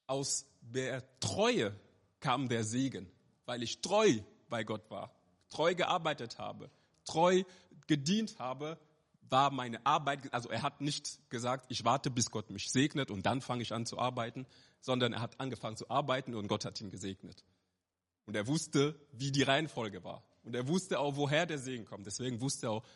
aus 0.06 0.46
der 0.62 1.04
Treue 1.20 1.78
kam 2.20 2.48
der 2.48 2.64
Segen, 2.64 3.06
weil 3.44 3.62
ich 3.62 3.80
treu 3.80 4.20
bei 4.48 4.64
Gott 4.64 4.90
war 4.90 5.19
treu 5.50 5.74
gearbeitet 5.74 6.38
habe, 6.38 6.70
treu 7.04 7.42
gedient 7.86 8.38
habe, 8.38 8.78
war 9.30 9.50
meine 9.50 9.84
Arbeit, 9.86 10.32
also 10.32 10.48
er 10.48 10.62
hat 10.62 10.80
nicht 10.80 11.20
gesagt, 11.30 11.66
ich 11.68 11.84
warte, 11.84 12.10
bis 12.10 12.30
Gott 12.30 12.50
mich 12.50 12.70
segnet 12.70 13.10
und 13.10 13.26
dann 13.26 13.40
fange 13.40 13.62
ich 13.62 13.72
an 13.72 13.86
zu 13.86 13.98
arbeiten, 13.98 14.46
sondern 14.80 15.12
er 15.12 15.20
hat 15.20 15.38
angefangen 15.38 15.76
zu 15.76 15.88
arbeiten 15.90 16.34
und 16.34 16.48
Gott 16.48 16.64
hat 16.64 16.80
ihn 16.80 16.90
gesegnet. 16.90 17.44
Und 18.26 18.34
er 18.36 18.46
wusste, 18.46 18.98
wie 19.12 19.32
die 19.32 19.42
Reihenfolge 19.42 20.04
war. 20.04 20.24
Und 20.42 20.54
er 20.54 20.68
wusste 20.68 20.98
auch, 20.98 21.16
woher 21.16 21.46
der 21.46 21.58
Segen 21.58 21.84
kommt. 21.84 22.06
Deswegen 22.06 22.40
wusste 22.40 22.66
er 22.66 22.72
auch, 22.72 22.86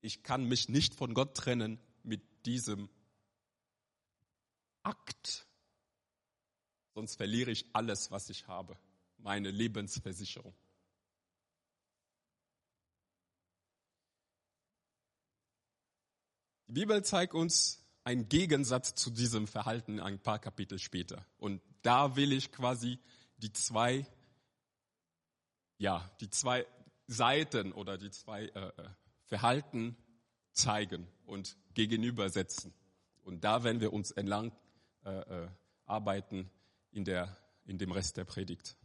ich 0.00 0.22
kann 0.22 0.44
mich 0.44 0.68
nicht 0.68 0.94
von 0.94 1.14
Gott 1.14 1.34
trennen 1.34 1.80
mit 2.02 2.22
diesem 2.46 2.88
Akt. 4.82 5.46
Sonst 6.94 7.16
verliere 7.16 7.50
ich 7.50 7.66
alles, 7.72 8.10
was 8.10 8.28
ich 8.28 8.46
habe. 8.46 8.76
Meine 9.18 9.50
Lebensversicherung. 9.50 10.54
Die 16.74 16.80
Bibel 16.80 17.04
zeigt 17.04 17.34
uns 17.34 17.86
einen 18.02 18.28
Gegensatz 18.28 18.96
zu 18.96 19.10
diesem 19.10 19.46
Verhalten 19.46 20.00
ein 20.00 20.18
paar 20.18 20.40
Kapitel 20.40 20.80
später. 20.80 21.24
Und 21.38 21.62
da 21.82 22.16
will 22.16 22.32
ich 22.32 22.50
quasi 22.50 22.98
die 23.36 23.52
zwei, 23.52 24.04
ja, 25.78 26.10
die 26.20 26.28
zwei 26.30 26.66
Seiten 27.06 27.70
oder 27.70 27.96
die 27.96 28.10
zwei 28.10 28.46
äh, 28.46 28.58
äh 28.58 28.72
Verhalten 29.26 29.96
zeigen 30.50 31.06
und 31.26 31.56
gegenübersetzen. 31.74 32.74
Und 33.22 33.44
da 33.44 33.62
werden 33.62 33.80
wir 33.80 33.92
uns 33.92 34.10
entlang 34.10 34.50
äh, 35.04 35.10
äh, 35.10 35.48
arbeiten 35.86 36.50
in, 36.90 37.04
der, 37.04 37.36
in 37.66 37.78
dem 37.78 37.92
Rest 37.92 38.16
der 38.16 38.24
Predigt. 38.24 38.76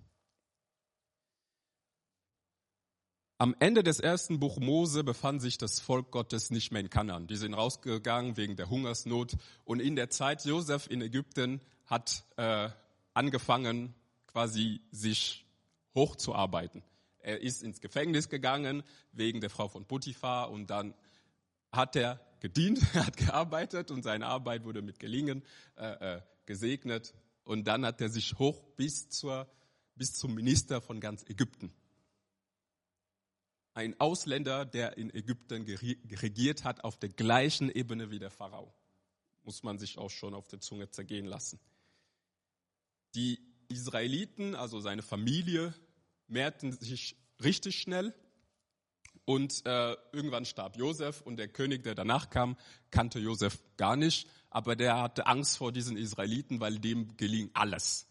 Am 3.41 3.55
Ende 3.59 3.83
des 3.83 4.01
ersten 4.01 4.37
Buch 4.41 4.59
Mose 4.59 5.05
befand 5.05 5.41
sich 5.41 5.57
das 5.57 5.79
Volk 5.79 6.11
Gottes 6.11 6.51
nicht 6.51 6.73
mehr 6.73 6.81
in 6.81 6.89
Kanan. 6.89 7.25
Die 7.25 7.37
sind 7.37 7.53
rausgegangen 7.53 8.35
wegen 8.35 8.57
der 8.57 8.69
Hungersnot. 8.69 9.37
Und 9.63 9.79
in 9.79 9.95
der 9.95 10.09
Zeit 10.09 10.43
Josef 10.43 10.87
in 10.89 11.01
Ägypten 11.01 11.61
hat 11.85 12.25
äh, 12.35 12.67
angefangen, 13.13 13.95
quasi 14.27 14.81
sich 14.91 15.45
hochzuarbeiten. 15.95 16.83
Er 17.19 17.41
ist 17.41 17.63
ins 17.63 17.79
Gefängnis 17.79 18.27
gegangen 18.27 18.83
wegen 19.13 19.39
der 19.39 19.49
Frau 19.49 19.69
von 19.69 19.85
Potiphar 19.85 20.51
und 20.51 20.69
dann 20.69 20.93
hat 21.71 21.95
er 21.95 22.19
gedient, 22.41 22.81
hat 22.93 23.15
gearbeitet 23.15 23.89
und 23.89 24.03
seine 24.03 24.25
Arbeit 24.25 24.65
wurde 24.65 24.81
mit 24.81 24.99
Gelingen 24.99 25.43
äh, 25.77 26.15
äh, 26.17 26.21
gesegnet. 26.45 27.13
Und 27.45 27.67
dann 27.69 27.85
hat 27.85 28.01
er 28.01 28.09
sich 28.09 28.37
hoch 28.37 28.61
bis, 28.75 29.07
zur, 29.07 29.47
bis 29.95 30.11
zum 30.11 30.35
Minister 30.35 30.81
von 30.81 30.99
ganz 30.99 31.23
Ägypten 31.29 31.71
ein 33.79 33.99
Ausländer, 33.99 34.65
der 34.65 34.97
in 34.97 35.09
Ägypten 35.13 35.63
regiert 35.63 36.65
hat, 36.65 36.83
auf 36.83 36.97
der 36.97 37.09
gleichen 37.09 37.69
Ebene 37.71 38.11
wie 38.11 38.19
der 38.19 38.29
Pharao. 38.29 38.73
Muss 39.43 39.63
man 39.63 39.79
sich 39.79 39.97
auch 39.97 40.09
schon 40.09 40.33
auf 40.33 40.49
der 40.49 40.59
Zunge 40.59 40.89
zergehen 40.89 41.25
lassen. 41.25 41.59
Die 43.15 43.39
Israeliten, 43.69 44.53
also 44.53 44.81
seine 44.81 45.01
Familie, 45.01 45.73
mehrten 46.27 46.73
sich 46.73 47.15
richtig 47.41 47.79
schnell 47.79 48.13
Und 49.29 49.63
äh, 49.67 49.95
irgendwann 50.11 50.43
starb 50.45 50.75
Josef 50.75 51.21
und 51.21 51.37
der 51.37 51.49
König, 51.49 51.83
der 51.83 51.93
danach 51.93 52.31
kam, 52.31 52.57
kannte 52.89 53.19
Josef 53.19 53.61
gar 53.77 53.95
nicht, 53.95 54.27
aber 54.49 54.75
der 54.75 54.99
hatte 54.99 55.27
Angst 55.27 55.57
vor 55.57 55.71
diesen 55.71 55.97
Israeliten, 55.97 56.59
weil 56.59 56.79
dem 56.79 57.15
geling 57.15 57.51
alles. 57.53 58.07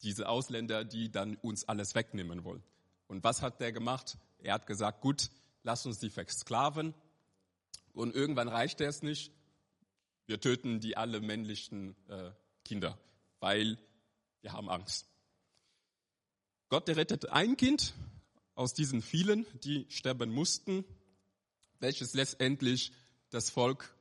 Diese 0.00 0.30
Ausländer, 0.30 0.86
die 0.86 1.10
dann 1.10 1.36
uns 1.36 1.68
alles 1.68 1.94
wegnehmen 1.94 2.44
wollen. 2.44 2.62
Und 3.06 3.22
was 3.22 3.42
hat 3.42 3.60
der 3.60 3.70
gemacht? 3.72 4.16
Er 4.42 4.54
hat 4.54 4.66
gesagt, 4.66 5.00
gut, 5.00 5.30
lass 5.62 5.86
uns 5.86 5.98
die 5.98 6.10
versklaven. 6.10 6.94
Und 7.92 8.14
irgendwann 8.14 8.48
reichte 8.48 8.84
es 8.84 9.02
nicht. 9.02 9.32
Wir 10.26 10.40
töten 10.40 10.80
die 10.80 10.96
alle 10.96 11.20
männlichen 11.20 11.96
äh, 12.08 12.30
Kinder, 12.64 12.98
weil 13.40 13.78
wir 14.40 14.52
haben 14.52 14.68
Angst. 14.68 15.08
Gott, 16.68 16.88
der 16.88 16.96
rettet 16.96 17.28
ein 17.30 17.56
Kind 17.56 17.94
aus 18.54 18.72
diesen 18.72 19.02
vielen, 19.02 19.46
die 19.60 19.86
sterben 19.90 20.30
mussten, 20.30 20.84
welches 21.80 22.14
letztendlich 22.14 22.92
das 23.30 23.50
Volk 23.50 23.94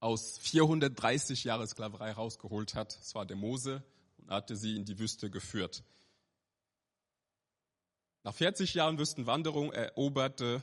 aus 0.00 0.38
430 0.38 1.44
Jahre 1.44 1.66
Sklaverei 1.66 2.12
rausgeholt 2.12 2.74
hat. 2.74 2.98
Es 3.00 3.14
war 3.14 3.26
der 3.26 3.36
Mose 3.36 3.82
und 4.18 4.30
hatte 4.30 4.56
sie 4.56 4.76
in 4.76 4.84
die 4.84 4.98
Wüste 4.98 5.30
geführt. 5.30 5.84
Nach 8.24 8.34
40 8.34 8.74
Jahren 8.74 9.00
Wüstenwanderung 9.00 9.72
eroberte 9.72 10.62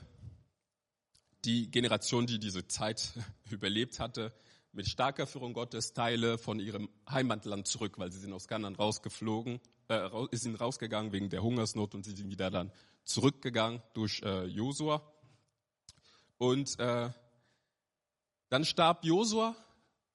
die 1.44 1.70
Generation, 1.70 2.25
die 2.25 2.39
diese 2.39 2.68
Zeit 2.68 3.12
überlebt 3.50 4.00
hatte, 4.00 4.34
mit 4.72 4.88
starker 4.88 5.28
Führung 5.28 5.51
Gottes 5.51 5.92
Teile 5.92 6.38
von 6.38 6.62
ihrem 6.62 6.88
Heimatland 7.10 7.68
zurück, 7.68 8.00
weil 8.00 8.13
sie 8.13 8.20
sind 8.20 8.32
aus 8.32 8.48
Ghana 8.48 8.70
rausgeflogen, 8.70 9.60
äh, 9.89 10.10
sind 10.32 10.56
rausgegangen 10.56 11.12
wegen 11.12 11.30
der 11.30 11.44
Hungersnot 11.44 11.96
und 11.96 12.06
sie 12.06 12.16
sind 12.16 12.30
wieder 12.30 12.50
dann 12.50 12.72
zurückgegangen 13.04 13.82
durch 13.94 14.22
äh, 14.24 14.46
Josua. 14.46 15.01
Und 16.38 16.80
äh, 16.80 17.10
dann 18.48 18.63
starb 18.63 19.04
Josua 19.04 19.54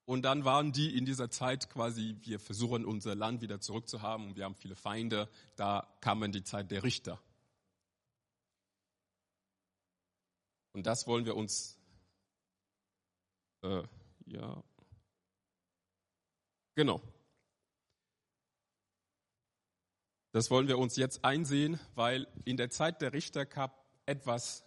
und 0.05 0.23
dann 0.23 0.45
waren 0.45 0.71
die 0.71 0.97
in 0.97 1.05
dieser 1.05 1.29
Zeit 1.29 1.69
quasi, 1.69 2.15
wir 2.23 2.39
versuchen 2.39 2.85
unser 2.85 3.13
Land 3.13 3.41
wieder 3.41 3.59
zurückzuhaben 3.59 4.29
und 4.29 4.35
wir 4.35 4.45
haben 4.45 4.55
viele 4.55 4.75
Feinde. 4.75 5.29
Da 5.55 5.87
kam 6.01 6.23
in 6.23 6.31
die 6.31 6.43
Zeit 6.43 6.71
der 6.71 6.81
Richter. 6.81 7.19
Und 10.75 10.85
das 10.85 11.07
wollen 11.07 11.23
wir 11.25 11.37
uns, 11.37 11.79
äh, 13.63 13.81
ja, 14.25 14.61
genau. 16.75 17.01
Das 20.33 20.51
wollen 20.51 20.67
wir 20.67 20.77
uns 20.77 20.97
jetzt 20.97 21.23
einsehen, 21.23 21.79
weil 21.95 22.27
in 22.43 22.57
der 22.57 22.69
Zeit 22.69 23.01
der 23.01 23.13
Richter 23.13 23.45
gab 23.45 23.85
etwas, 24.05 24.65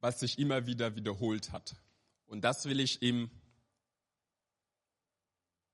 was 0.00 0.18
sich 0.18 0.40
immer 0.40 0.66
wieder 0.66 0.96
wiederholt 0.96 1.52
hat. 1.52 1.76
Und 2.26 2.40
das 2.40 2.64
will 2.64 2.80
ich 2.80 3.00
im, 3.00 3.30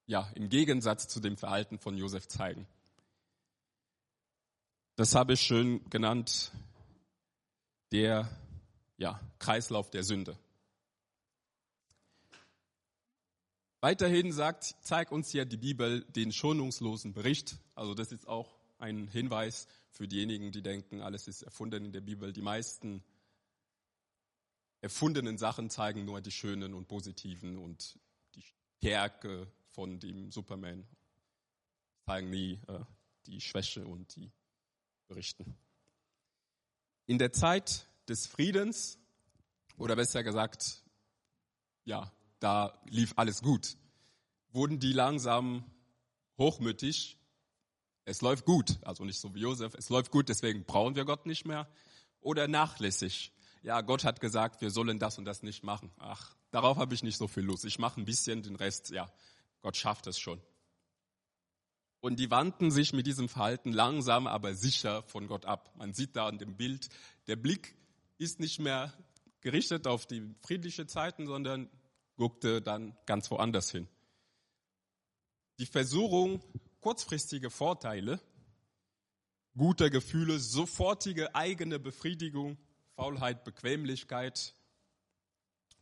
ja, 0.04 0.30
im 0.34 0.50
Gegensatz 0.50 1.08
zu 1.08 1.20
dem 1.20 1.38
Verhalten 1.38 1.78
von 1.78 1.96
Josef 1.96 2.28
zeigen. 2.28 2.68
Das 4.96 5.14
habe 5.14 5.32
ich 5.32 5.40
schön 5.40 5.88
genannt, 5.88 6.52
der 7.92 8.28
ja, 8.96 9.20
Kreislauf 9.38 9.90
der 9.90 10.04
Sünde. 10.04 10.36
Weiterhin 13.80 14.32
sagt, 14.32 14.74
zeigt 14.80 15.12
uns 15.12 15.32
ja 15.32 15.44
die 15.44 15.56
Bibel 15.56 16.04
den 16.04 16.32
schonungslosen 16.32 17.12
Bericht. 17.12 17.58
Also 17.76 17.94
das 17.94 18.10
ist 18.10 18.26
auch 18.26 18.58
ein 18.78 19.06
Hinweis 19.06 19.68
für 19.90 20.08
diejenigen, 20.08 20.50
die 20.50 20.62
denken, 20.62 21.00
alles 21.00 21.28
ist 21.28 21.42
erfunden 21.42 21.84
in 21.84 21.92
der 21.92 22.00
Bibel. 22.00 22.32
Die 22.32 22.42
meisten 22.42 23.04
erfundenen 24.80 25.38
Sachen 25.38 25.70
zeigen 25.70 26.04
nur 26.04 26.20
die 26.20 26.32
schönen 26.32 26.74
und 26.74 26.88
positiven 26.88 27.58
und 27.58 27.98
die 28.34 28.42
Stärke 28.42 29.50
von 29.66 30.00
dem 30.00 30.32
Superman, 30.32 30.86
zeigen 32.06 32.30
nie 32.30 32.60
äh, 32.66 32.80
die 33.26 33.40
Schwäche 33.40 33.86
und 33.86 34.14
die 34.16 34.32
Berichten. 35.06 35.56
In 37.08 37.16
der 37.16 37.32
Zeit 37.32 37.86
des 38.06 38.26
Friedens, 38.26 38.98
oder 39.78 39.96
besser 39.96 40.22
gesagt, 40.22 40.82
ja, 41.84 42.12
da 42.38 42.78
lief 42.84 43.14
alles 43.16 43.40
gut, 43.40 43.78
wurden 44.52 44.78
die 44.78 44.92
langsam 44.92 45.64
hochmütig. 46.36 47.16
Es 48.04 48.20
läuft 48.20 48.44
gut, 48.44 48.76
also 48.82 49.06
nicht 49.06 49.18
so 49.18 49.34
wie 49.34 49.40
Josef, 49.40 49.72
es 49.72 49.88
läuft 49.88 50.10
gut, 50.10 50.28
deswegen 50.28 50.66
brauchen 50.66 50.96
wir 50.96 51.06
Gott 51.06 51.24
nicht 51.24 51.46
mehr. 51.46 51.66
Oder 52.20 52.46
nachlässig. 52.46 53.32
Ja, 53.62 53.80
Gott 53.80 54.04
hat 54.04 54.20
gesagt, 54.20 54.60
wir 54.60 54.70
sollen 54.70 54.98
das 54.98 55.16
und 55.16 55.24
das 55.24 55.42
nicht 55.42 55.64
machen. 55.64 55.90
Ach, 55.96 56.36
darauf 56.50 56.76
habe 56.76 56.92
ich 56.92 57.02
nicht 57.02 57.16
so 57.16 57.26
viel 57.26 57.42
Lust. 57.42 57.64
Ich 57.64 57.78
mache 57.78 57.98
ein 57.98 58.04
bisschen, 58.04 58.42
den 58.42 58.54
Rest, 58.54 58.90
ja, 58.90 59.10
Gott 59.62 59.78
schafft 59.78 60.06
es 60.08 60.18
schon. 60.18 60.42
Und 62.00 62.18
die 62.20 62.30
wandten 62.30 62.70
sich 62.70 62.92
mit 62.92 63.06
diesem 63.06 63.28
Verhalten 63.28 63.72
langsam, 63.72 64.26
aber 64.26 64.54
sicher 64.54 65.02
von 65.04 65.26
Gott 65.26 65.46
ab. 65.46 65.72
Man 65.76 65.94
sieht 65.94 66.14
da 66.14 66.28
an 66.28 66.38
dem 66.38 66.56
Bild, 66.56 66.88
der 67.26 67.36
Blick 67.36 67.74
ist 68.18 68.40
nicht 68.40 68.60
mehr 68.60 68.92
gerichtet 69.40 69.86
auf 69.86 70.06
die 70.06 70.22
friedliche 70.40 70.86
Zeiten, 70.86 71.26
sondern 71.26 71.68
guckte 72.16 72.62
dann 72.62 72.96
ganz 73.06 73.30
woanders 73.30 73.70
hin. 73.70 73.88
Die 75.58 75.66
Versuchung, 75.66 76.42
kurzfristige 76.80 77.50
Vorteile, 77.50 78.20
gute 79.56 79.90
Gefühle, 79.90 80.38
sofortige 80.38 81.34
eigene 81.34 81.78
Befriedigung, 81.78 82.58
Faulheit, 82.94 83.44
Bequemlichkeit, 83.44 84.54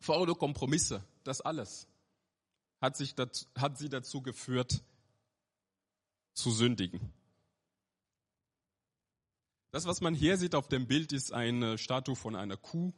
faule 0.00 0.34
Kompromisse, 0.34 1.04
das 1.24 1.40
alles 1.40 1.88
hat, 2.80 2.96
sich 2.96 3.14
dazu, 3.14 3.46
hat 3.56 3.78
sie 3.78 3.88
dazu 3.88 4.22
geführt, 4.22 4.82
zu 6.36 6.50
sündigen. 6.50 7.12
Das, 9.72 9.86
was 9.86 10.00
man 10.00 10.14
hier 10.14 10.36
sieht 10.36 10.54
auf 10.54 10.68
dem 10.68 10.86
Bild, 10.86 11.12
ist 11.12 11.32
eine 11.32 11.78
Statue 11.78 12.14
von 12.14 12.36
einer 12.36 12.56
Kuh 12.56 12.92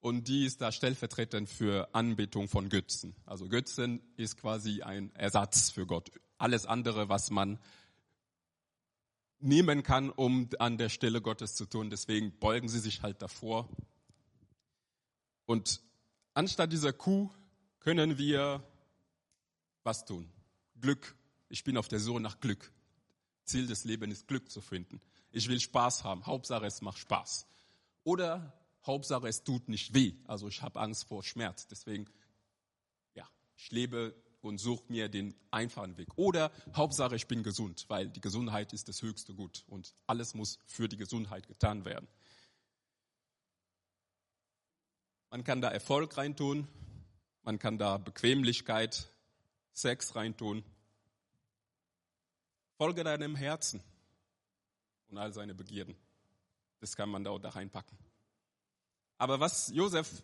und 0.00 0.28
die 0.28 0.46
ist 0.46 0.60
da 0.60 0.72
stellvertretend 0.72 1.48
für 1.48 1.94
Anbetung 1.94 2.48
von 2.48 2.68
Götzen. 2.68 3.14
Also 3.26 3.48
Götzen 3.48 4.02
ist 4.16 4.38
quasi 4.38 4.82
ein 4.82 5.14
Ersatz 5.14 5.70
für 5.70 5.86
Gott. 5.86 6.10
Alles 6.38 6.66
andere, 6.66 7.08
was 7.08 7.30
man 7.30 7.58
nehmen 9.38 9.82
kann, 9.82 10.10
um 10.10 10.48
an 10.58 10.78
der 10.78 10.88
Stelle 10.88 11.22
Gottes 11.22 11.54
zu 11.54 11.66
tun. 11.66 11.90
Deswegen 11.90 12.38
beugen 12.38 12.68
sie 12.68 12.80
sich 12.80 13.02
halt 13.02 13.22
davor. 13.22 13.68
Und 15.46 15.80
anstatt 16.34 16.72
dieser 16.72 16.92
Kuh 16.92 17.30
können 17.78 18.18
wir 18.18 18.62
was 19.82 20.04
tun? 20.04 20.30
Glück 20.80 21.14
ich 21.50 21.64
bin 21.64 21.76
auf 21.76 21.88
der 21.88 22.00
Suche 22.00 22.20
nach 22.20 22.40
Glück. 22.40 22.72
Ziel 23.44 23.66
des 23.66 23.84
Lebens 23.84 24.18
ist 24.18 24.28
Glück 24.28 24.50
zu 24.50 24.60
finden. 24.60 25.00
Ich 25.32 25.48
will 25.48 25.60
Spaß 25.60 26.04
haben. 26.04 26.24
Hauptsache 26.24 26.64
es 26.64 26.80
macht 26.80 26.98
Spaß. 26.98 27.46
Oder 28.04 28.56
Hauptsache 28.86 29.28
es 29.28 29.42
tut 29.42 29.68
nicht 29.68 29.92
weh. 29.92 30.14
Also 30.26 30.48
ich 30.48 30.62
habe 30.62 30.80
Angst 30.80 31.04
vor 31.04 31.24
Schmerz. 31.24 31.66
Deswegen, 31.66 32.06
ja, 33.14 33.28
ich 33.56 33.70
lebe 33.72 34.14
und 34.40 34.58
suche 34.58 34.84
mir 34.88 35.08
den 35.08 35.34
einfachen 35.50 35.98
Weg. 35.98 36.08
Oder 36.16 36.52
Hauptsache 36.74 37.16
ich 37.16 37.26
bin 37.26 37.42
gesund, 37.42 37.84
weil 37.88 38.08
die 38.08 38.20
Gesundheit 38.20 38.72
ist 38.72 38.88
das 38.88 39.02
höchste 39.02 39.34
Gut 39.34 39.64
und 39.66 39.92
alles 40.06 40.34
muss 40.34 40.58
für 40.66 40.88
die 40.88 40.96
Gesundheit 40.96 41.48
getan 41.48 41.84
werden. 41.84 42.08
Man 45.30 45.44
kann 45.44 45.60
da 45.60 45.70
Erfolg 45.70 46.16
reintun, 46.16 46.68
man 47.42 47.58
kann 47.58 47.76
da 47.76 47.98
Bequemlichkeit, 47.98 49.12
Sex 49.72 50.14
reintun 50.14 50.64
Folge 52.80 53.04
deinem 53.04 53.36
Herzen 53.36 53.82
und 55.10 55.18
all 55.18 55.34
seine 55.34 55.54
Begierden. 55.54 55.94
Das 56.78 56.96
kann 56.96 57.10
man 57.10 57.22
da, 57.22 57.36
da 57.36 57.50
reinpacken. 57.50 57.98
Aber 59.18 59.38
was 59.38 59.68
Josef 59.74 60.22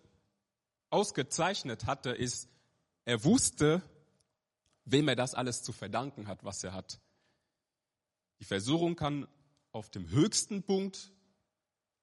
ausgezeichnet 0.89 1.85
hatte, 1.85 2.13
ist, 2.13 2.49
er 3.05 3.23
wusste, 3.25 3.83
wem 4.87 5.07
er 5.07 5.17
das 5.17 5.35
alles 5.35 5.63
zu 5.65 5.75
verdanken 5.75 6.29
hat, 6.29 6.45
was 6.45 6.65
er 6.65 6.73
hat. 6.73 6.99
Die 8.41 8.47
Versuchung 8.47 8.97
kann 8.97 9.29
auf 9.73 9.91
dem 9.91 10.09
höchsten 10.09 10.63
Punkt, 10.63 11.13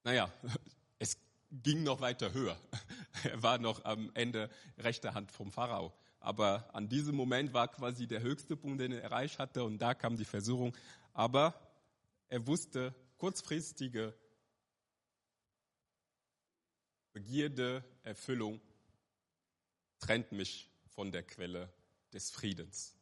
naja, 0.04 0.32
es 1.00 1.18
ging 1.50 1.82
noch 1.82 2.00
weiter 2.00 2.32
höher. 2.32 2.56
Er 3.24 3.42
war 3.42 3.58
noch 3.58 3.84
am 3.84 4.12
Ende 4.14 4.48
rechter 4.78 5.14
Hand 5.14 5.32
vom 5.32 5.50
Pharao. 5.50 5.92
Aber 6.24 6.74
an 6.74 6.88
diesem 6.88 7.14
Moment 7.14 7.52
war 7.52 7.68
quasi 7.68 8.06
der 8.06 8.22
höchste 8.22 8.56
Punkt, 8.56 8.80
den 8.80 8.92
er 8.92 9.02
erreicht 9.02 9.38
hatte 9.38 9.62
und 9.62 9.76
da 9.78 9.92
kam 9.92 10.16
die 10.16 10.24
Versuchung. 10.24 10.74
Aber 11.12 11.54
er 12.28 12.46
wusste, 12.46 12.94
kurzfristige 13.18 14.14
Begierde, 17.12 17.84
Erfüllung 18.02 18.62
trennt 19.98 20.32
mich 20.32 20.70
von 20.86 21.12
der 21.12 21.24
Quelle 21.24 21.70
des 22.14 22.30
Friedens. 22.30 22.96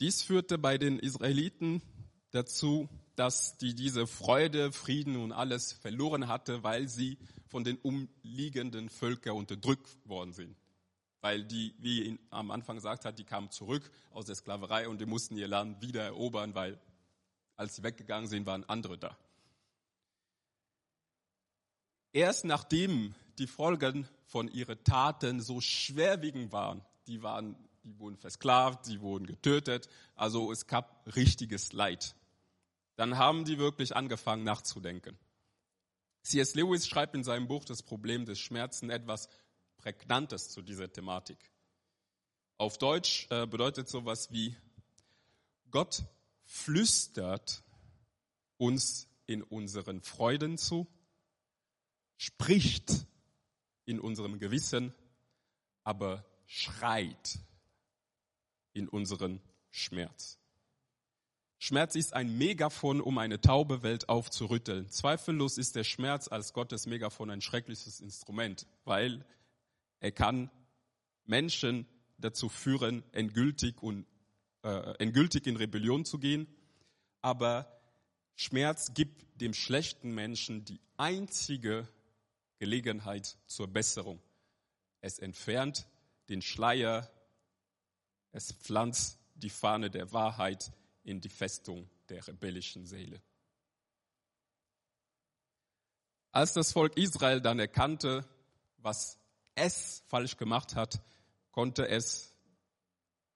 Dies 0.00 0.22
führte 0.22 0.56
bei 0.56 0.78
den 0.78 0.98
Israeliten 0.98 1.82
dazu, 2.30 2.88
dass 3.20 3.58
die 3.58 3.74
diese 3.74 4.06
Freude, 4.06 4.72
Frieden 4.72 5.16
und 5.16 5.30
alles 5.30 5.74
verloren 5.74 6.26
hatte, 6.26 6.62
weil 6.62 6.88
sie 6.88 7.18
von 7.48 7.64
den 7.64 7.76
umliegenden 7.76 8.88
Völkern 8.88 9.36
unterdrückt 9.36 9.98
worden 10.06 10.32
sind. 10.32 10.56
Weil 11.20 11.44
die, 11.44 11.74
wie 11.80 12.04
ihn 12.04 12.18
am 12.30 12.50
Anfang 12.50 12.76
gesagt 12.76 13.04
hat, 13.04 13.18
die 13.18 13.24
kamen 13.24 13.50
zurück 13.50 13.90
aus 14.10 14.24
der 14.24 14.36
Sklaverei 14.36 14.88
und 14.88 15.02
die 15.02 15.04
mussten 15.04 15.36
ihr 15.36 15.48
Land 15.48 15.82
wieder 15.82 16.02
erobern, 16.02 16.54
weil 16.54 16.80
als 17.56 17.76
sie 17.76 17.82
weggegangen 17.82 18.26
sind, 18.26 18.46
waren 18.46 18.64
andere 18.64 18.96
da. 18.96 19.14
Erst 22.14 22.46
nachdem 22.46 23.14
die 23.36 23.46
Folgen 23.46 24.08
von 24.28 24.48
ihren 24.48 24.82
Taten 24.82 25.42
so 25.42 25.60
schwerwiegend 25.60 26.52
waren, 26.52 26.80
die 27.06 27.22
waren, 27.22 27.54
die 27.84 27.98
wurden 27.98 28.16
versklavt, 28.16 28.86
die 28.86 29.02
wurden 29.02 29.26
getötet, 29.26 29.90
also 30.14 30.50
es 30.52 30.66
gab 30.66 31.04
richtiges 31.14 31.74
Leid. 31.74 32.14
Dann 33.00 33.16
haben 33.16 33.46
die 33.46 33.56
wirklich 33.56 33.96
angefangen 33.96 34.44
nachzudenken. 34.44 35.18
C.S. 36.22 36.54
Lewis 36.54 36.86
schreibt 36.86 37.14
in 37.14 37.24
seinem 37.24 37.48
Buch 37.48 37.64
Das 37.64 37.82
Problem 37.82 38.26
des 38.26 38.38
Schmerzen 38.38 38.90
etwas 38.90 39.30
Prägnantes 39.78 40.50
zu 40.50 40.60
dieser 40.60 40.92
Thematik. 40.92 41.38
Auf 42.58 42.76
Deutsch 42.76 43.26
äh, 43.30 43.46
bedeutet 43.46 43.88
sowas 43.88 44.30
wie 44.32 44.54
Gott 45.70 46.04
flüstert 46.44 47.62
uns 48.58 49.08
in 49.24 49.42
unseren 49.44 50.02
Freuden 50.02 50.58
zu, 50.58 50.86
spricht 52.18 53.06
in 53.86 53.98
unserem 53.98 54.38
Gewissen, 54.38 54.92
aber 55.84 56.26
schreit 56.44 57.38
in 58.74 58.90
unseren 58.90 59.40
Schmerz. 59.70 60.39
Schmerz 61.62 61.94
ist 61.94 62.14
ein 62.14 62.38
Megafon, 62.38 63.02
um 63.02 63.18
eine 63.18 63.38
taube 63.38 63.82
Welt 63.82 64.08
aufzurütteln. 64.08 64.88
Zweifellos 64.88 65.58
ist 65.58 65.76
der 65.76 65.84
Schmerz 65.84 66.26
als 66.26 66.54
Gottes 66.54 66.86
Megafon 66.86 67.28
ein 67.28 67.42
schreckliches 67.42 68.00
Instrument, 68.00 68.66
weil 68.86 69.26
er 70.00 70.10
kann 70.10 70.50
Menschen 71.26 71.86
dazu 72.16 72.48
führen, 72.48 73.04
endgültig, 73.12 73.82
und, 73.82 74.06
äh, 74.62 74.94
endgültig 75.00 75.46
in 75.46 75.56
Rebellion 75.56 76.06
zu 76.06 76.18
gehen. 76.18 76.46
Aber 77.20 77.70
Schmerz 78.36 78.94
gibt 78.94 79.26
dem 79.42 79.52
schlechten 79.52 80.14
Menschen 80.14 80.64
die 80.64 80.80
einzige 80.96 81.86
Gelegenheit 82.58 83.36
zur 83.44 83.68
Besserung. 83.68 84.18
Es 85.02 85.18
entfernt 85.18 85.86
den 86.30 86.40
Schleier, 86.40 87.10
es 88.32 88.50
pflanzt 88.50 89.18
die 89.34 89.50
Fahne 89.50 89.90
der 89.90 90.10
Wahrheit 90.12 90.72
in 91.10 91.20
die 91.20 91.28
Festung 91.28 91.90
der 92.08 92.26
rebellischen 92.26 92.86
Seele. 92.86 93.20
Als 96.32 96.52
das 96.52 96.72
Volk 96.72 96.96
Israel 96.96 97.40
dann 97.40 97.58
erkannte, 97.58 98.24
was 98.78 99.18
es 99.56 100.04
falsch 100.06 100.36
gemacht 100.36 100.76
hat, 100.76 101.02
konnte 101.50 101.88
es 101.88 102.32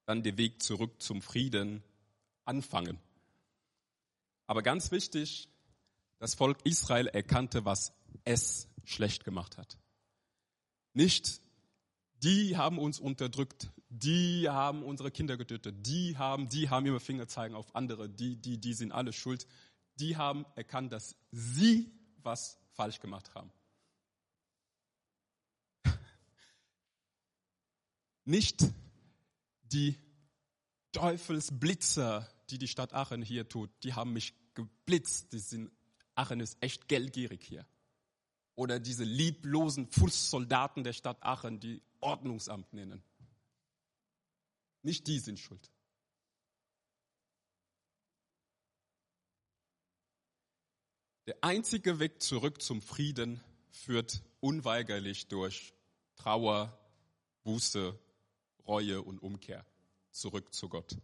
dann 0.06 0.22
den 0.22 0.38
Weg 0.38 0.62
zurück 0.62 1.02
zum 1.02 1.20
Frieden 1.20 1.82
anfangen. 2.44 3.00
Aber 4.46 4.62
ganz 4.62 4.92
wichtig, 4.92 5.48
das 6.18 6.34
Volk 6.34 6.58
Israel 6.64 7.08
erkannte, 7.08 7.64
was 7.64 7.92
es 8.24 8.68
schlecht 8.84 9.24
gemacht 9.24 9.58
hat. 9.58 9.78
Nicht, 10.92 11.40
die 12.22 12.56
haben 12.56 12.78
uns 12.78 13.00
unterdrückt, 13.00 13.72
die 14.02 14.48
haben 14.48 14.82
unsere 14.82 15.10
Kinder 15.10 15.36
getötet, 15.36 15.86
die 15.86 16.16
haben, 16.16 16.48
die 16.48 16.70
haben 16.70 16.86
immer 16.86 17.00
Finger 17.00 17.28
zeigen 17.28 17.54
auf 17.54 17.74
andere, 17.74 18.08
die, 18.08 18.36
die, 18.36 18.58
die 18.58 18.74
sind 18.74 18.92
alle 18.92 19.12
schuld. 19.12 19.46
Die 20.00 20.16
haben 20.16 20.44
erkannt, 20.56 20.92
dass 20.92 21.16
sie 21.30 21.92
was 22.22 22.58
falsch 22.72 23.00
gemacht 23.00 23.34
haben. 23.34 23.52
Nicht 28.24 28.64
die 29.62 29.96
Teufelsblitzer, 30.92 32.28
die 32.50 32.58
die 32.58 32.68
Stadt 32.68 32.92
Aachen 32.92 33.22
hier 33.22 33.48
tut, 33.48 33.70
die 33.84 33.94
haben 33.94 34.12
mich 34.12 34.34
geblitzt. 34.54 35.32
Die 35.32 35.38
sind, 35.38 35.70
Aachen 36.14 36.40
ist 36.40 36.56
echt 36.60 36.88
geldgierig 36.88 37.44
hier 37.44 37.66
oder 38.56 38.78
diese 38.78 39.04
lieblosen 39.04 39.88
Fußsoldaten 39.88 40.84
der 40.84 40.92
Stadt 40.92 41.22
Aachen, 41.22 41.60
die 41.60 41.82
Ordnungsamt 42.00 42.72
nennen. 42.72 43.02
Nicht 44.84 45.06
die 45.06 45.18
sind 45.18 45.40
schuld. 45.40 45.72
Der 51.26 51.42
einzige 51.42 51.98
Weg 52.00 52.22
zurück 52.22 52.60
zum 52.60 52.82
Frieden 52.82 53.40
führt 53.70 54.22
unweigerlich 54.40 55.26
durch 55.28 55.72
Trauer, 56.16 56.78
Buße, 57.44 57.98
Reue 58.66 59.00
und 59.00 59.22
Umkehr 59.22 59.64
zurück 60.10 60.52
zu 60.52 60.68
Gott. 60.68 60.98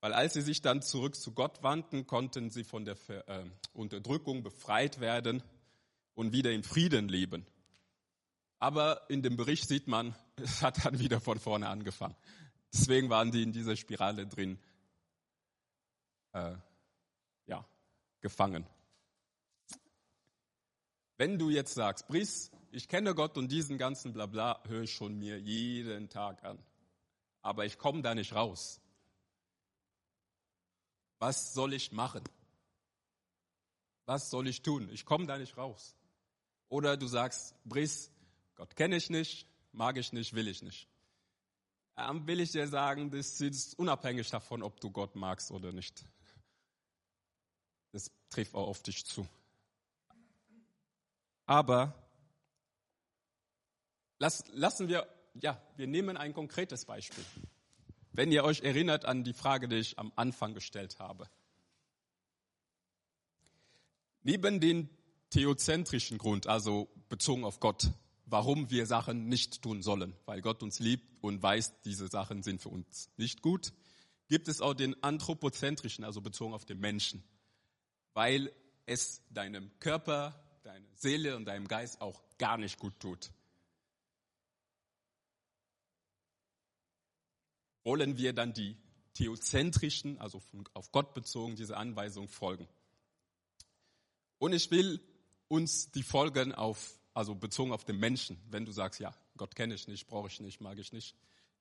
Weil 0.00 0.12
als 0.12 0.34
sie 0.34 0.42
sich 0.42 0.62
dann 0.62 0.82
zurück 0.82 1.16
zu 1.16 1.32
Gott 1.32 1.64
wandten, 1.64 2.06
konnten 2.06 2.50
sie 2.50 2.62
von 2.62 2.84
der 2.84 2.96
äh, 3.26 3.44
Unterdrückung 3.72 4.44
befreit 4.44 5.00
werden 5.00 5.42
und 6.14 6.32
wieder 6.32 6.52
in 6.52 6.62
Frieden 6.62 7.08
leben. 7.08 7.44
Aber 8.58 9.08
in 9.10 9.22
dem 9.22 9.36
Bericht 9.36 9.68
sieht 9.68 9.86
man, 9.86 10.14
es 10.36 10.62
hat 10.62 10.84
dann 10.84 10.98
wieder 10.98 11.20
von 11.20 11.38
vorne 11.38 11.68
angefangen. 11.68 12.16
Deswegen 12.72 13.10
waren 13.10 13.30
die 13.30 13.42
in 13.42 13.52
dieser 13.52 13.76
Spirale 13.76 14.26
drin, 14.26 14.58
äh, 16.32 16.56
ja, 17.46 17.64
gefangen. 18.20 18.66
Wenn 21.16 21.38
du 21.38 21.48
jetzt 21.48 21.74
sagst, 21.74 22.06
Brice, 22.08 22.50
ich 22.70 22.88
kenne 22.88 23.14
Gott 23.14 23.38
und 23.38 23.50
diesen 23.50 23.78
ganzen 23.78 24.12
Blabla 24.12 24.62
höre 24.66 24.82
ich 24.82 24.92
schon 24.92 25.18
mir 25.18 25.38
jeden 25.38 26.10
Tag 26.10 26.44
an, 26.44 26.58
aber 27.40 27.64
ich 27.64 27.78
komme 27.78 28.02
da 28.02 28.14
nicht 28.14 28.34
raus. 28.34 28.80
Was 31.18 31.54
soll 31.54 31.72
ich 31.72 31.92
machen? 31.92 32.22
Was 34.04 34.28
soll 34.28 34.46
ich 34.48 34.62
tun? 34.62 34.90
Ich 34.90 35.06
komme 35.06 35.26
da 35.26 35.38
nicht 35.38 35.56
raus. 35.56 35.96
Oder 36.68 36.96
du 36.96 37.06
sagst, 37.06 37.54
Brice, 37.64 38.10
Gott 38.56 38.74
kenne 38.74 38.96
ich 38.96 39.10
nicht, 39.10 39.46
mag 39.72 39.96
ich 39.98 40.12
nicht, 40.12 40.34
will 40.34 40.48
ich 40.48 40.62
nicht. 40.62 40.88
Ähm, 41.98 42.26
will 42.26 42.40
ich 42.40 42.52
dir 42.52 42.66
sagen, 42.68 43.10
das 43.10 43.40
ist 43.40 43.78
unabhängig 43.78 44.28
davon, 44.30 44.62
ob 44.62 44.80
du 44.80 44.90
Gott 44.90 45.14
magst 45.14 45.50
oder 45.50 45.72
nicht. 45.72 46.04
Das 47.92 48.10
trifft 48.28 48.54
auch 48.54 48.68
auf 48.68 48.82
dich 48.82 49.04
zu. 49.06 49.26
Aber 51.46 51.94
lass, 54.18 54.44
lassen 54.48 54.88
wir, 54.88 55.06
ja, 55.34 55.60
wir 55.76 55.86
nehmen 55.86 56.16
ein 56.16 56.34
konkretes 56.34 56.84
Beispiel. 56.84 57.24
Wenn 58.12 58.32
ihr 58.32 58.44
euch 58.44 58.62
erinnert 58.62 59.04
an 59.04 59.24
die 59.24 59.32
Frage, 59.32 59.68
die 59.68 59.76
ich 59.76 59.98
am 59.98 60.12
Anfang 60.16 60.54
gestellt 60.54 60.98
habe. 60.98 61.28
Neben 64.22 64.60
den 64.60 64.90
theozentrischen 65.30 66.18
Grund, 66.18 66.46
also 66.46 66.88
bezogen 67.08 67.44
auf 67.44 67.60
Gott, 67.60 67.90
warum 68.26 68.70
wir 68.70 68.86
Sachen 68.86 69.28
nicht 69.28 69.62
tun 69.62 69.82
sollen, 69.82 70.14
weil 70.26 70.42
Gott 70.42 70.62
uns 70.62 70.80
liebt 70.80 71.22
und 71.22 71.42
weiß, 71.42 71.80
diese 71.82 72.08
Sachen 72.08 72.42
sind 72.42 72.60
für 72.60 72.68
uns 72.68 73.08
nicht 73.16 73.40
gut, 73.40 73.72
gibt 74.28 74.48
es 74.48 74.60
auch 74.60 74.74
den 74.74 75.00
anthropozentrischen, 75.02 76.04
also 76.04 76.20
bezogen 76.20 76.52
auf 76.52 76.64
den 76.64 76.80
Menschen, 76.80 77.22
weil 78.12 78.52
es 78.84 79.22
deinem 79.30 79.70
Körper, 79.78 80.40
deiner 80.64 80.86
Seele 80.94 81.36
und 81.36 81.44
deinem 81.44 81.68
Geist 81.68 82.00
auch 82.00 82.22
gar 82.38 82.58
nicht 82.58 82.78
gut 82.78 82.98
tut. 82.98 83.30
Wollen 87.84 88.18
wir 88.18 88.32
dann 88.32 88.52
die 88.52 88.76
theozentrischen, 89.14 90.18
also 90.18 90.42
auf 90.74 90.90
Gott 90.90 91.14
bezogen, 91.14 91.54
diese 91.54 91.76
Anweisung 91.76 92.28
folgen? 92.28 92.68
Und 94.38 94.52
ich 94.52 94.70
will 94.72 95.00
uns 95.48 95.92
die 95.92 96.02
Folgen 96.02 96.52
auf, 96.52 96.98
also 97.16 97.34
bezogen 97.34 97.72
auf 97.72 97.84
den 97.84 97.98
Menschen, 97.98 98.36
wenn 98.50 98.66
du 98.66 98.72
sagst, 98.72 99.00
ja, 99.00 99.14
Gott 99.38 99.56
kenne 99.56 99.74
ich 99.74 99.88
nicht, 99.88 100.06
brauche 100.06 100.28
ich 100.28 100.38
nicht, 100.38 100.60
mag 100.60 100.78
ich 100.78 100.92
nicht. 100.92 101.16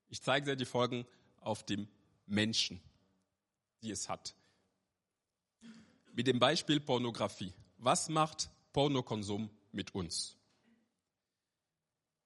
Ich 0.09 0.21
zeige 0.21 0.47
dir 0.47 0.55
die 0.57 0.65
Folgen 0.65 1.05
auf 1.39 1.65
dem 1.65 1.87
Menschen, 2.25 2.81
die 3.81 3.89
es 3.89 4.09
hat. 4.09 4.35
Mit 6.13 6.27
dem 6.27 6.39
Beispiel 6.39 6.81
Pornografie. 6.81 7.53
Was 7.77 8.09
macht 8.09 8.49
Pornokonsum 8.73 9.49
mit 9.71 9.95
uns? 9.95 10.35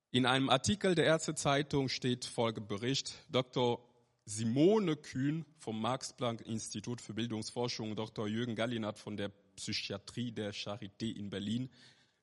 In 0.10 0.26
einem 0.26 0.50
Artikel 0.50 0.96
der 0.96 1.06
Ärztezeitung 1.06 1.88
steht 1.88 2.26
Folgebericht. 2.26 3.14
Dr. 3.30 3.80
Simone 4.26 4.96
Kühn 4.96 5.46
vom 5.60 5.80
Max-Planck-Institut 5.80 7.00
für 7.00 7.14
Bildungsforschung, 7.14 7.96
Dr. 7.96 8.28
Jürgen 8.28 8.56
Gallinat 8.56 8.98
von 8.98 9.18
der 9.18 9.30
Psychiatrie 9.56 10.32
der 10.32 10.52
Charité 10.52 11.16
in 11.16 11.30
Berlin 11.30 11.70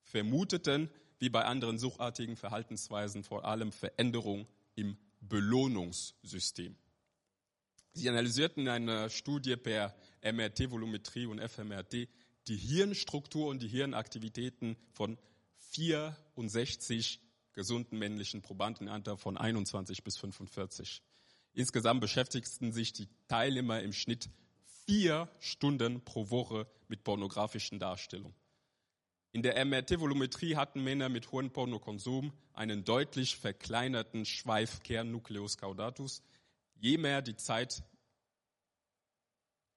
vermuteten, 0.06 0.90
wie 1.18 1.28
bei 1.28 1.44
anderen 1.44 1.78
suchartigen 1.78 2.36
Verhaltensweisen, 2.36 3.24
vor 3.24 3.44
allem 3.44 3.72
Veränderung 3.72 4.46
im 4.74 4.96
Belohnungssystem. 5.20 6.76
Sie 7.92 8.08
analysierten 8.08 8.64
in 8.64 8.68
einer 8.68 9.08
Studie 9.08 9.56
per 9.56 9.94
MRT-Volumetrie 10.22 11.26
und 11.26 11.40
fMRT 11.40 12.08
die 12.46 12.56
Hirnstruktur 12.56 13.48
und 13.48 13.62
die 13.62 13.68
Hirnaktivitäten 13.68 14.76
von 14.92 15.18
64 15.70 17.20
gesunden 17.54 17.98
männlichen 17.98 18.42
Probanden 18.42 18.86
im 18.86 18.92
Alter 18.92 19.16
von 19.16 19.36
21 19.36 20.04
bis 20.04 20.18
45. 20.18 21.02
Insgesamt 21.54 22.02
beschäftigten 22.02 22.72
sich 22.72 22.92
die 22.92 23.08
Teilnehmer 23.28 23.80
im 23.80 23.94
Schnitt 23.94 24.28
vier 24.84 25.28
Stunden 25.40 26.04
pro 26.04 26.30
Woche 26.30 26.66
mit 26.88 27.02
pornografischen 27.02 27.78
Darstellungen. 27.78 28.36
In 29.32 29.42
der 29.42 29.62
MRT-Volumetrie 29.64 30.56
hatten 30.56 30.82
Männer 30.82 31.08
mit 31.08 31.30
hohem 31.30 31.50
Pornokonsum 31.50 32.32
einen 32.54 32.84
deutlich 32.84 33.36
verkleinerten 33.36 34.24
Schweifkern 34.24 35.10
Nucleus 35.10 35.58
caudatus. 35.58 36.22
Je 36.76 36.96
mehr 36.96 37.22
die 37.22 37.36
Zeit, 37.36 37.82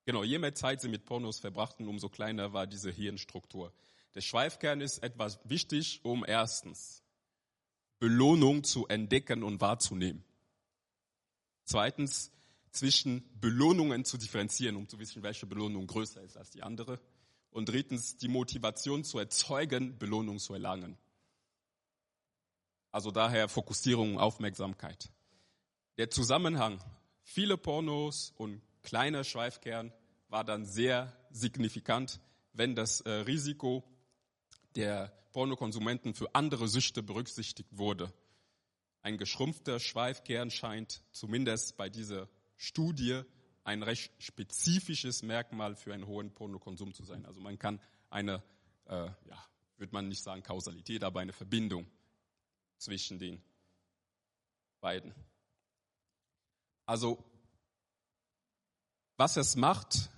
genau, 0.05 0.23
je 0.23 0.39
mehr 0.39 0.55
Zeit 0.55 0.81
sie 0.81 0.87
mit 0.87 1.05
Pornos 1.05 1.39
verbrachten, 1.39 1.87
umso 1.87 2.09
kleiner 2.09 2.53
war 2.53 2.67
diese 2.67 2.91
Hirnstruktur. 2.91 3.73
Der 4.15 4.21
Schweifkern 4.21 4.81
ist 4.81 5.03
etwas 5.03 5.39
wichtig, 5.43 5.99
um 6.03 6.25
erstens 6.25 7.03
Belohnung 7.99 8.63
zu 8.63 8.87
entdecken 8.87 9.43
und 9.43 9.59
wahrzunehmen. 9.61 10.23
Zweitens, 11.65 12.31
zwischen 12.71 13.23
Belohnungen 13.39 14.05
zu 14.05 14.17
differenzieren, 14.17 14.75
um 14.75 14.87
zu 14.87 14.99
wissen, 14.99 15.23
welche 15.23 15.45
Belohnung 15.45 15.87
größer 15.87 16.21
ist 16.21 16.37
als 16.37 16.51
die 16.51 16.63
andere. 16.63 16.99
Und 17.51 17.69
drittens, 17.69 18.17
die 18.17 18.27
Motivation 18.27 19.03
zu 19.03 19.19
erzeugen, 19.19 19.97
Belohnung 19.97 20.39
zu 20.39 20.53
erlangen. 20.53 20.97
Also 22.91 23.11
daher 23.11 23.49
Fokussierung, 23.49 24.19
Aufmerksamkeit. 24.19 25.09
Der 25.97 26.09
Zusammenhang, 26.09 26.79
viele 27.23 27.57
Pornos 27.57 28.33
und 28.37 28.61
kleiner 28.83 29.23
Schweifkern 29.23 29.93
war 30.29 30.43
dann 30.43 30.65
sehr 30.65 31.15
signifikant, 31.31 32.19
wenn 32.53 32.75
das 32.75 33.01
äh, 33.01 33.09
Risiko 33.11 33.83
der 34.75 35.11
Pornokonsumenten 35.31 36.13
für 36.13 36.33
andere 36.33 36.67
Süchte 36.67 37.03
berücksichtigt 37.03 37.77
wurde. 37.77 38.13
Ein 39.01 39.17
geschrumpfter 39.17 39.79
Schweifkern 39.79 40.51
scheint 40.51 41.03
zumindest 41.11 41.77
bei 41.77 41.89
dieser 41.89 42.27
Studie 42.57 43.21
ein 43.69 43.83
recht 43.83 44.11
spezifisches 44.17 45.21
Merkmal 45.21 45.75
für 45.75 45.93
einen 45.93 46.07
hohen 46.07 46.33
Pornokonsum 46.33 46.91
zu 46.91 47.03
sein. 47.03 47.23
Also 47.27 47.39
man 47.39 47.59
kann 47.59 47.79
eine, 48.09 48.43
äh, 48.85 49.05
ja, 49.05 49.45
würde 49.77 49.93
man 49.93 50.07
nicht 50.07 50.23
sagen 50.23 50.41
Kausalität, 50.41 51.03
aber 51.03 51.19
eine 51.19 51.33
Verbindung 51.33 51.85
zwischen 52.79 53.19
den 53.19 53.43
beiden. 54.81 55.13
Also 56.87 57.23
was 59.17 59.37
es 59.37 59.55
macht, 59.55 60.09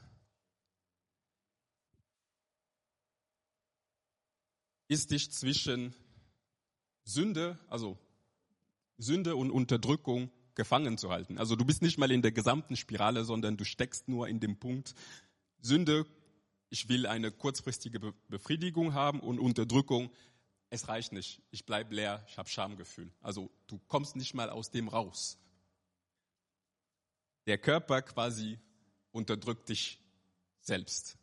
ist 4.87 5.11
dich 5.11 5.29
zwischen 5.29 5.93
Sünde, 7.03 7.59
also 7.67 7.97
Sünde 8.97 9.35
und 9.35 9.51
Unterdrückung 9.51 10.31
gefangen 10.55 10.97
zu 10.97 11.09
halten. 11.11 11.37
Also 11.37 11.55
du 11.55 11.65
bist 11.65 11.81
nicht 11.81 11.97
mal 11.97 12.11
in 12.11 12.21
der 12.21 12.31
gesamten 12.31 12.75
Spirale, 12.75 13.23
sondern 13.23 13.57
du 13.57 13.65
steckst 13.65 14.07
nur 14.07 14.27
in 14.27 14.39
dem 14.39 14.57
Punkt 14.57 14.95
Sünde, 15.59 16.05
ich 16.69 16.89
will 16.89 17.05
eine 17.05 17.31
kurzfristige 17.31 17.99
Befriedigung 18.29 18.93
haben 18.93 19.19
und 19.19 19.39
Unterdrückung, 19.39 20.09
es 20.69 20.87
reicht 20.87 21.11
nicht. 21.11 21.41
Ich 21.51 21.65
bleib 21.65 21.91
leer, 21.91 22.23
ich 22.29 22.37
habe 22.37 22.49
Schamgefühl. 22.49 23.11
Also 23.21 23.51
du 23.67 23.77
kommst 23.87 24.15
nicht 24.15 24.33
mal 24.33 24.49
aus 24.49 24.71
dem 24.71 24.87
raus. 24.87 25.37
Der 27.45 27.57
Körper 27.57 28.01
quasi 28.01 28.57
unterdrückt 29.11 29.69
dich 29.69 29.99
selbst. 30.61 31.17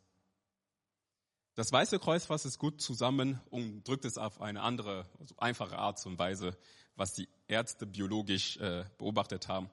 Das 1.55 1.71
Weiße 1.71 1.99
Kreuz 1.99 2.25
fasst 2.25 2.45
es 2.45 2.59
gut 2.59 2.79
zusammen 2.79 3.41
und 3.49 3.83
drückt 3.87 4.05
es 4.05 4.17
auf 4.17 4.39
eine 4.39 4.61
andere, 4.61 5.09
also 5.19 5.35
einfache 5.37 5.77
Art 5.77 6.05
und 6.05 6.19
Weise 6.19 6.57
was 6.99 7.13
die 7.13 7.29
Ärzte 7.49 7.85
biologisch 7.85 8.57
äh, 8.57 8.85
beobachtet 8.97 9.47
haben, 9.47 9.69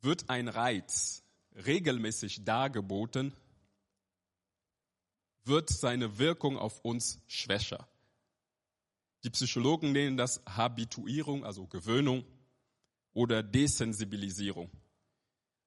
wird 0.00 0.28
ein 0.30 0.48
Reiz 0.48 1.24
regelmäßig 1.66 2.44
dargeboten, 2.44 3.32
wird 5.44 5.70
seine 5.70 6.18
Wirkung 6.18 6.56
auf 6.58 6.84
uns 6.84 7.20
schwächer. 7.26 7.88
Die 9.24 9.30
Psychologen 9.30 9.92
nennen 9.92 10.16
das 10.16 10.42
Habituierung, 10.46 11.44
also 11.44 11.66
Gewöhnung 11.66 12.24
oder 13.12 13.42
Desensibilisierung. 13.42 14.70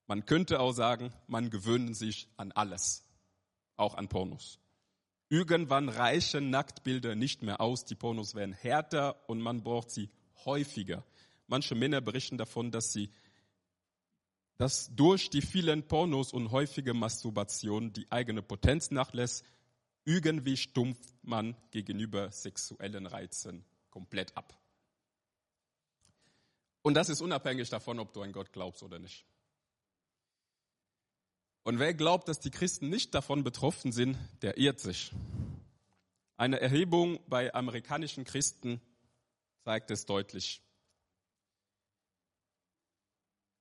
Man 0.07 0.25
könnte 0.25 0.59
auch 0.59 0.73
sagen, 0.73 1.13
man 1.27 1.49
gewöhnt 1.49 1.95
sich 1.95 2.29
an 2.37 2.51
alles, 2.51 3.03
auch 3.75 3.95
an 3.95 4.07
Pornos. 4.07 4.59
Irgendwann 5.29 5.89
reichen 5.89 6.51
Nacktbilder 6.51 7.15
nicht 7.15 7.41
mehr 7.41 7.59
aus, 7.59 7.85
die 7.85 7.95
Pornos 7.95 8.35
werden 8.35 8.53
härter 8.53 9.27
und 9.27 9.41
man 9.41 9.63
braucht 9.63 9.89
sie 9.89 10.09
häufiger. 10.45 11.03
Manche 11.47 11.75
Männer 11.75 12.01
berichten 12.01 12.37
davon, 12.37 12.71
dass 12.71 12.91
sie 12.91 13.09
dass 14.57 14.95
durch 14.95 15.29
die 15.29 15.41
vielen 15.41 15.87
Pornos 15.87 16.31
und 16.31 16.51
häufige 16.51 16.93
Masturbation 16.93 17.91
die 17.91 18.09
eigene 18.11 18.41
Potenz 18.41 18.89
nachlässt, 18.91 19.43
irgendwie 20.05 20.55
stumpft 20.55 21.13
man 21.23 21.57
gegenüber 21.71 22.31
sexuellen 22.31 23.05
Reizen 23.05 23.65
komplett 23.89 24.35
ab. 24.37 24.57
Und 26.83 26.93
das 26.93 27.09
ist 27.09 27.21
unabhängig 27.21 27.69
davon, 27.69 27.99
ob 27.99 28.13
du 28.13 28.21
an 28.21 28.31
Gott 28.31 28.53
glaubst 28.53 28.83
oder 28.83 28.99
nicht. 28.99 29.25
Und 31.63 31.79
wer 31.79 31.95
glaubt, 31.95 32.27
dass 32.27 32.39
die 32.39 32.51
Christen 32.51 32.89
nicht 32.89 33.15
davon 33.15 33.43
betroffen 33.43 33.91
sind, 33.91 34.17
der 34.43 34.57
irrt 34.57 34.79
sich. 34.79 35.11
Eine 36.37 36.61
Erhebung 36.61 37.19
bei 37.27 37.53
amerikanischen 37.55 38.23
Christen 38.23 38.79
zeigt 39.63 39.89
es 39.89 40.05
deutlich. 40.05 40.61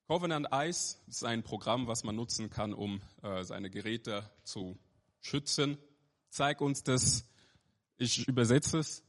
Covenant 0.07 0.49
Eyes 0.53 1.03
ist 1.07 1.25
ein 1.25 1.43
Programm, 1.43 1.87
was 1.87 2.05
man 2.05 2.15
nutzen 2.15 2.51
kann, 2.51 2.75
um 2.75 3.01
äh, 3.23 3.43
seine 3.43 3.71
Geräte 3.71 4.31
zu 4.43 4.79
schützen. 5.23 5.79
Zeigt 6.29 6.61
uns 6.61 6.83
das, 6.83 7.25
ich 7.97 8.29
übersetze 8.29 8.81
es, 8.81 9.03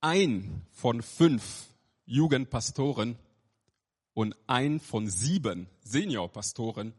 ein 0.00 0.64
von 0.72 1.02
fünf 1.02 1.66
Jugendpastoren 2.06 3.18
und 4.14 4.34
ein 4.46 4.80
von 4.80 5.10
sieben 5.10 5.68
Seniorpastoren 5.82 6.94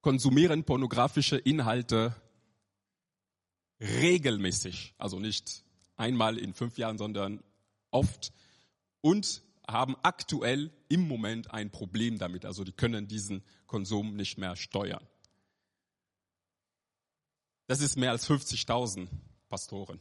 konsumieren 0.00 0.62
pornografische 0.62 1.36
Inhalte 1.36 2.14
regelmäßig, 3.80 4.94
also 4.98 5.18
nicht 5.18 5.64
einmal 5.96 6.38
in 6.38 6.54
fünf 6.54 6.78
Jahren, 6.78 6.96
sondern 6.96 7.42
oft. 7.90 8.32
Und 9.00 9.42
haben 9.66 9.96
aktuell 10.02 10.70
im 10.88 11.06
Moment 11.06 11.50
ein 11.50 11.70
Problem 11.70 12.18
damit. 12.18 12.44
Also 12.44 12.64
die 12.64 12.72
können 12.72 13.08
diesen 13.08 13.42
Konsum 13.66 14.16
nicht 14.16 14.38
mehr 14.38 14.56
steuern. 14.56 15.06
Das 17.66 17.80
ist 17.80 17.96
mehr 17.96 18.10
als 18.10 18.28
50.000 18.28 19.08
Pastoren. 19.48 20.00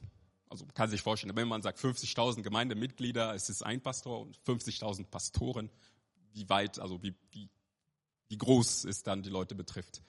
Also 0.49 0.65
man 0.65 0.73
kann 0.73 0.89
sich 0.89 1.01
vorstellen, 1.01 1.35
wenn 1.35 1.47
man 1.47 1.61
sagt 1.61 1.79
50.000 1.79 2.41
Gemeindemitglieder, 2.41 3.35
es 3.35 3.49
ist 3.49 3.63
ein 3.63 3.81
Pastor 3.81 4.21
und 4.21 4.37
50.000 4.39 5.05
Pastoren, 5.07 5.69
wie 6.33 6.47
weit, 6.47 6.79
also 6.79 7.03
wie, 7.03 7.13
wie, 7.31 7.49
wie 8.29 8.37
groß 8.37 8.85
es 8.85 9.03
dann 9.03 9.23
die 9.23 9.29
Leute 9.29 9.55
betrifft. 9.55 10.01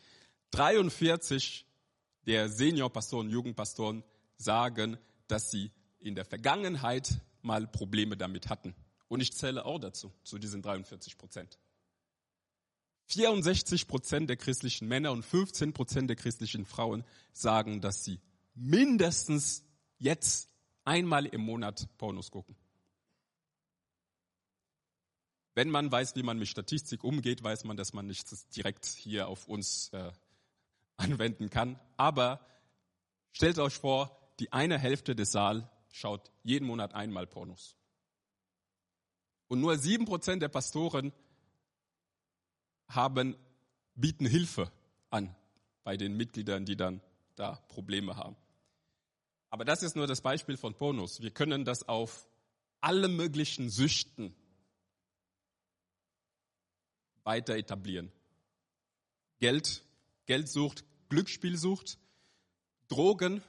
43 0.52 1.66
der 2.26 2.48
Seniorpastoren, 2.48 3.30
Jugendpastoren 3.30 4.04
sagen, 4.36 4.96
dass 5.26 5.50
sie 5.50 5.72
in 5.98 6.14
der 6.14 6.24
Vergangenheit 6.24 7.20
mal 7.42 7.66
Probleme 7.66 8.16
damit 8.16 8.48
hatten. 8.48 8.74
Und 9.08 9.20
ich 9.20 9.32
zähle 9.32 9.64
auch 9.64 9.78
dazu, 9.78 10.12
zu 10.22 10.38
diesen 10.38 10.62
43 10.62 11.16
Prozent. 11.16 11.58
64 13.06 13.88
Prozent 13.88 14.28
der 14.28 14.36
christlichen 14.36 14.86
Männer 14.86 15.12
und 15.12 15.24
15 15.24 15.72
Prozent 15.72 16.10
der 16.10 16.16
christlichen 16.16 16.66
Frauen 16.66 17.04
sagen, 17.32 17.80
dass 17.80 18.04
sie 18.04 18.20
mindestens 18.54 19.64
jetzt 19.98 20.50
einmal 20.84 21.24
im 21.26 21.40
Monat 21.40 21.88
Pornos 21.96 22.30
gucken. 22.30 22.54
Wenn 25.54 25.70
man 25.70 25.90
weiß, 25.90 26.14
wie 26.16 26.22
man 26.22 26.38
mit 26.38 26.48
Statistik 26.48 27.02
umgeht, 27.02 27.42
weiß 27.42 27.64
man, 27.64 27.76
dass 27.76 27.92
man 27.92 28.06
nichts 28.06 28.48
direkt 28.50 28.84
hier 28.84 29.26
auf 29.26 29.48
uns 29.48 29.88
äh, 29.92 30.12
anwenden 30.96 31.50
kann. 31.50 31.80
Aber 31.96 32.46
stellt 33.32 33.58
euch 33.58 33.74
vor, 33.74 34.16
die 34.38 34.52
eine 34.52 34.78
Hälfte 34.78 35.16
des 35.16 35.32
Saals 35.32 35.64
schaut 35.90 36.30
jeden 36.42 36.66
Monat 36.66 36.94
einmal 36.94 37.26
Pornos. 37.26 37.77
Und 39.48 39.60
nur 39.60 39.78
sieben 39.78 40.04
Prozent 40.04 40.42
der 40.42 40.48
Pastoren 40.48 41.12
haben, 42.88 43.36
bieten 43.94 44.26
Hilfe 44.26 44.70
an 45.10 45.34
bei 45.84 45.96
den 45.96 46.16
Mitgliedern, 46.16 46.64
die 46.64 46.76
dann 46.76 47.00
da 47.34 47.56
Probleme 47.68 48.16
haben. 48.16 48.36
Aber 49.50 49.64
das 49.64 49.82
ist 49.82 49.96
nur 49.96 50.06
das 50.06 50.20
Beispiel 50.20 50.56
von 50.56 50.74
Pornos. 50.74 51.20
Wir 51.20 51.30
können 51.30 51.64
das 51.64 51.88
auf 51.88 52.28
alle 52.80 53.08
möglichen 53.08 53.70
Süchten 53.70 54.34
weiter 57.24 57.56
etablieren. 57.56 58.12
Geld, 59.38 59.82
Geldsucht, 60.26 60.84
Glücksspielsucht, 61.08 61.98
Drogen. 62.88 63.42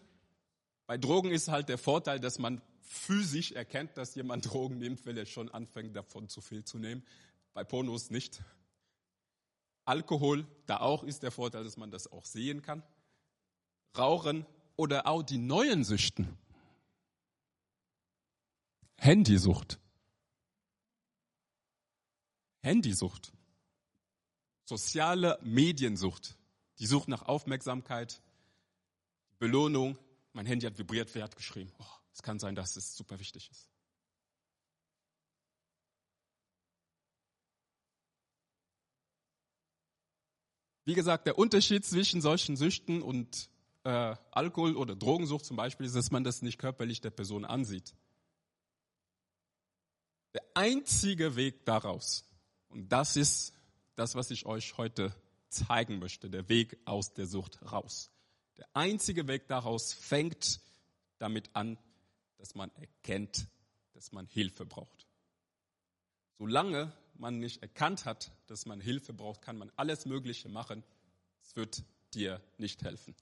Bei 0.86 0.98
Drogen 0.98 1.32
ist 1.32 1.50
halt 1.50 1.70
der 1.70 1.78
Vorteil, 1.78 2.20
dass 2.20 2.40
man 2.40 2.62
physisch 2.90 3.52
erkennt, 3.52 3.96
dass 3.98 4.16
jemand 4.16 4.46
Drogen 4.52 4.80
nimmt, 4.80 5.06
weil 5.06 5.18
er 5.18 5.26
schon 5.26 5.50
anfängt, 5.50 5.96
davon 5.96 6.28
zu 6.28 6.42
viel 6.42 6.66
zu 6.66 6.80
nehmen. 6.80 7.06
Bei 7.54 7.64
Pornos 7.64 8.10
nicht. 8.10 8.42
Alkohol, 9.86 10.46
da 10.66 10.78
auch 10.78 11.04
ist 11.04 11.24
der 11.24 11.32
Vorteil, 11.32 11.64
dass 11.64 11.78
man 11.78 11.92
das 11.92 12.12
auch 12.12 12.26
sehen 12.26 12.62
kann. 12.62 12.84
Rauchen 13.98 14.46
oder 14.76 15.08
auch 15.08 15.24
die 15.24 15.38
neuen 15.38 15.84
Süchten. 15.84 16.38
Handysucht. 18.98 19.80
Handysucht. 22.62 23.32
Soziale 24.66 25.40
Mediensucht. 25.42 26.38
Die 26.80 26.86
Sucht 26.86 27.08
nach 27.08 27.24
Aufmerksamkeit, 27.24 28.22
Belohnung. 29.40 29.98
Mein 30.34 30.46
Handy 30.46 30.66
hat 30.66 30.78
vibriert, 30.78 31.14
wer 31.16 31.24
hat 31.24 31.36
geschrieben? 31.36 31.72
Oh, 31.80 31.99
es 32.20 32.24
kann 32.24 32.38
sein, 32.38 32.54
dass 32.54 32.76
es 32.76 32.98
super 32.98 33.18
wichtig 33.18 33.50
ist. 33.50 33.70
Wie 40.84 40.96
gesagt, 40.96 41.28
der 41.28 41.38
Unterschied 41.38 41.86
zwischen 41.86 42.20
solchen 42.20 42.58
Süchten 42.58 43.02
und 43.02 43.50
äh, 43.86 44.18
Alkohol- 44.32 44.76
oder 44.76 44.98
Drogensucht 44.98 45.46
zum 45.46 45.56
Beispiel 45.56 45.86
ist, 45.86 45.96
dass 45.96 46.12
man 46.12 46.26
das 46.26 46.42
nicht 46.42 46.58
körperlich 46.58 47.00
der 47.00 47.12
Person 47.12 47.46
ansieht. 47.46 47.96
Der 50.34 50.44
einzige 50.56 51.38
Weg 51.38 51.66
daraus, 51.66 52.26
und 52.68 52.92
das 52.92 53.16
ist 53.16 53.54
das, 53.96 54.16
was 54.16 54.30
ich 54.30 54.46
euch 54.46 54.78
heute 54.78 55.16
zeigen 55.48 56.00
möchte, 56.00 56.30
der 56.30 56.50
Weg 56.50 56.78
aus 56.84 57.14
der 57.14 57.28
Sucht 57.28 57.62
raus. 57.72 58.12
Der 58.58 58.68
einzige 58.74 59.28
Weg 59.30 59.48
daraus 59.48 59.94
fängt 59.94 60.60
damit 61.18 61.50
an, 61.54 61.78
dass 62.40 62.56
man 62.56 62.72
erkennt, 62.76 63.48
dass 63.94 64.12
man 64.12 64.26
Hilfe 64.26 64.66
braucht. 64.66 65.06
Solange 66.40 66.92
man 67.16 67.38
nicht 67.38 67.62
erkannt 67.62 68.06
hat, 68.06 68.32
dass 68.48 68.66
man 68.66 68.80
Hilfe 68.80 69.14
braucht, 69.14 69.42
kann 69.42 69.58
man 69.58 69.72
alles 69.76 70.06
Mögliche 70.06 70.50
machen. 70.50 70.84
Es 71.44 71.56
wird 71.56 71.84
dir 72.14 72.42
nicht 72.58 72.82
helfen. 72.82 73.14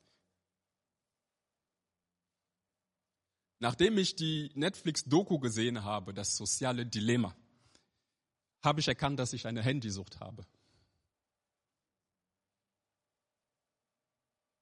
Nachdem 3.60 3.98
ich 3.98 4.16
die 4.16 4.52
Netflix-Doku 4.54 5.40
gesehen 5.40 5.84
habe, 5.84 6.14
das 6.14 6.38
soziale 6.38 6.86
Dilemma, 6.86 7.36
habe 8.62 8.80
ich 8.80 8.88
erkannt, 8.88 9.18
dass 9.18 9.34
ich 9.34 9.48
eine 9.48 9.64
Handysucht 9.64 10.20
habe. 10.20 10.46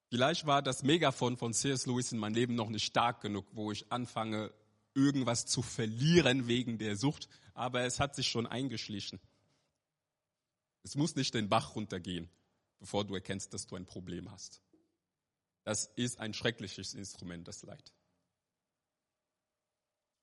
Vielleicht 0.10 0.46
war 0.46 0.62
das 0.62 0.84
Megafon 0.84 1.38
von 1.38 1.54
C.S. 1.54 1.86
Lewis 1.86 2.12
in 2.12 2.20
meinem 2.20 2.36
Leben 2.36 2.56
noch 2.56 2.70
nicht 2.70 2.86
stark 2.86 3.22
genug, 3.22 3.46
wo 3.52 3.72
ich 3.72 3.92
anfange, 3.92 4.54
irgendwas 4.94 5.46
zu 5.46 5.62
verlieren 5.62 6.48
wegen 6.48 6.78
der 6.78 6.96
Sucht, 6.96 7.28
aber 7.54 7.82
es 7.82 8.00
hat 8.00 8.16
sich 8.16 8.30
schon 8.30 8.48
eingeschlichen. 8.48 9.20
Es 10.84 10.96
muss 10.96 11.16
nicht 11.16 11.34
den 11.34 11.50
Bach 11.50 11.76
runtergehen, 11.76 12.30
bevor 12.80 13.06
du 13.06 13.16
erkennst, 13.16 13.54
dass 13.54 13.68
du 13.68 13.76
ein 13.76 13.86
Problem 13.86 14.32
hast. 14.32 14.62
Das 15.64 15.88
ist 15.96 16.20
ein 16.20 16.34
schreckliches 16.34 16.94
Instrument, 16.94 17.48
das 17.48 17.64
Leid. 17.64 17.92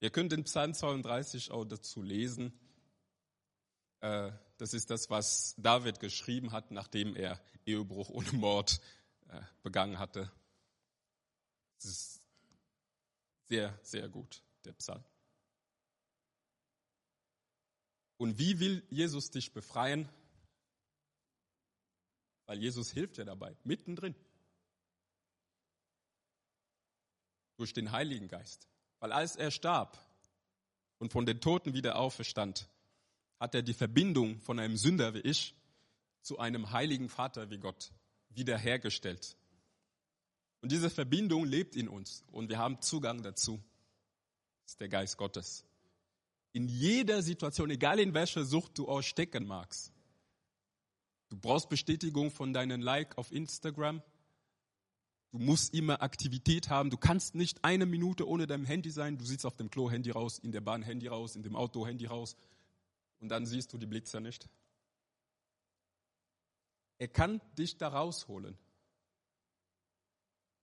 Ihr 0.01 0.11
könnt 0.11 0.33
den 0.33 0.45
Psalm 0.45 0.73
32 0.73 1.51
auch 1.51 1.64
dazu 1.64 2.03
lesen. 2.03 2.53
Äh, 4.01 4.33
das 4.59 4.75
ist 4.75 4.90
das, 4.90 5.11
was 5.11 5.55
David 5.59 6.01
geschrieben 6.01 6.53
hat, 6.53 6.71
nachdem 6.71 7.16
er 7.16 7.40
Ehebruch 7.66 8.09
ohne 8.11 8.33
Mord 8.33 8.81
begangen 9.62 9.99
hatte. 9.99 10.31
Es 11.79 11.85
ist 11.85 12.23
sehr, 13.49 13.79
sehr 13.83 14.09
gut, 14.09 14.42
der 14.64 14.73
Psalm. 14.73 15.05
Und 18.16 18.38
wie 18.38 18.61
will 18.61 18.87
Jesus 18.88 19.31
dich 19.31 19.53
befreien? 19.53 20.09
Weil 22.47 22.59
Jesus 22.59 22.90
hilft 22.90 23.16
dir 23.16 23.25
dabei, 23.25 23.57
mittendrin. 23.64 24.14
Durch 27.57 27.73
den 27.73 27.92
Heiligen 27.92 28.29
Geist. 28.29 28.68
Weil 29.01 29.12
als 29.12 29.37
er 29.37 29.51
starb 29.51 29.99
und 30.99 31.12
von 31.12 31.27
den 31.27 31.40
Toten 31.40 31.75
wieder 31.75 31.97
auferstand, 31.97 32.68
hat 33.40 33.55
er 33.57 33.62
die 33.62 33.75
Verbindung 33.75 34.40
von 34.40 34.61
einem 34.61 34.77
Sünder 34.77 35.14
wie 35.14 35.21
ich 35.21 35.57
zu 36.23 36.38
einem 36.38 36.71
heiligen 36.71 37.09
Vater 37.09 37.51
wie 37.51 37.59
Gott 37.59 37.92
wiederhergestellt. 38.35 39.37
Und 40.61 40.71
diese 40.71 40.90
Verbindung 40.90 41.45
lebt 41.45 41.77
in 41.77 41.88
uns 41.88 42.25
und 42.31 42.49
wir 42.49 42.59
haben 42.59 42.81
Zugang 42.81 43.23
dazu. 43.23 43.61
Das 44.62 44.73
ist 44.73 44.81
der 44.81 44.88
Geist 44.88 45.16
Gottes. 45.16 45.64
In 46.53 46.68
jeder 46.68 47.23
Situation, 47.23 47.71
egal 47.71 47.99
in 47.99 48.14
welcher 48.14 48.45
Sucht 48.45 48.79
du 48.79 48.88
auch 48.88 49.03
stecken 49.03 49.47
magst. 49.47 49.92
Du 51.31 51.37
brauchst 51.37 51.68
Bestätigung 51.68 52.31
von 52.31 52.53
deinen 52.53 52.83
Like 52.83 53.16
auf 53.16 53.33
Instagram. 53.33 54.03
Du 55.33 55.38
musst 55.38 55.73
immer 55.73 56.03
Aktivität 56.03 56.68
haben. 56.68 56.90
Du 56.90 56.99
kannst 56.99 57.35
nicht 57.35 57.64
eine 57.64 57.87
Minute 57.87 58.29
ohne 58.29 58.47
dein 58.47 58.66
Handy 58.66 58.90
sein. 58.90 59.16
Du 59.16 59.25
sitzt 59.25 59.47
auf 59.47 59.57
dem 59.57 59.71
Klo 59.71 59.90
Handy 59.90 60.11
raus, 60.11 60.38
in 60.38 60.53
der 60.53 60.61
Bahn 60.61 60.83
Handy 60.83 61.09
raus, 61.09 61.35
in 61.35 61.42
dem 61.42 61.57
Auto 61.57 61.87
Handy 61.87 62.05
raus. 62.05 62.37
Und 63.18 63.31
dann 63.31 63.47
siehst 63.47 63.73
du 63.73 63.79
die 63.79 63.87
Blitzer 63.87 64.21
nicht. 64.21 64.47
Er 66.98 67.09
kann 67.09 67.40
dich 67.59 67.76
da 67.76 67.88
rausholen. 67.88 68.57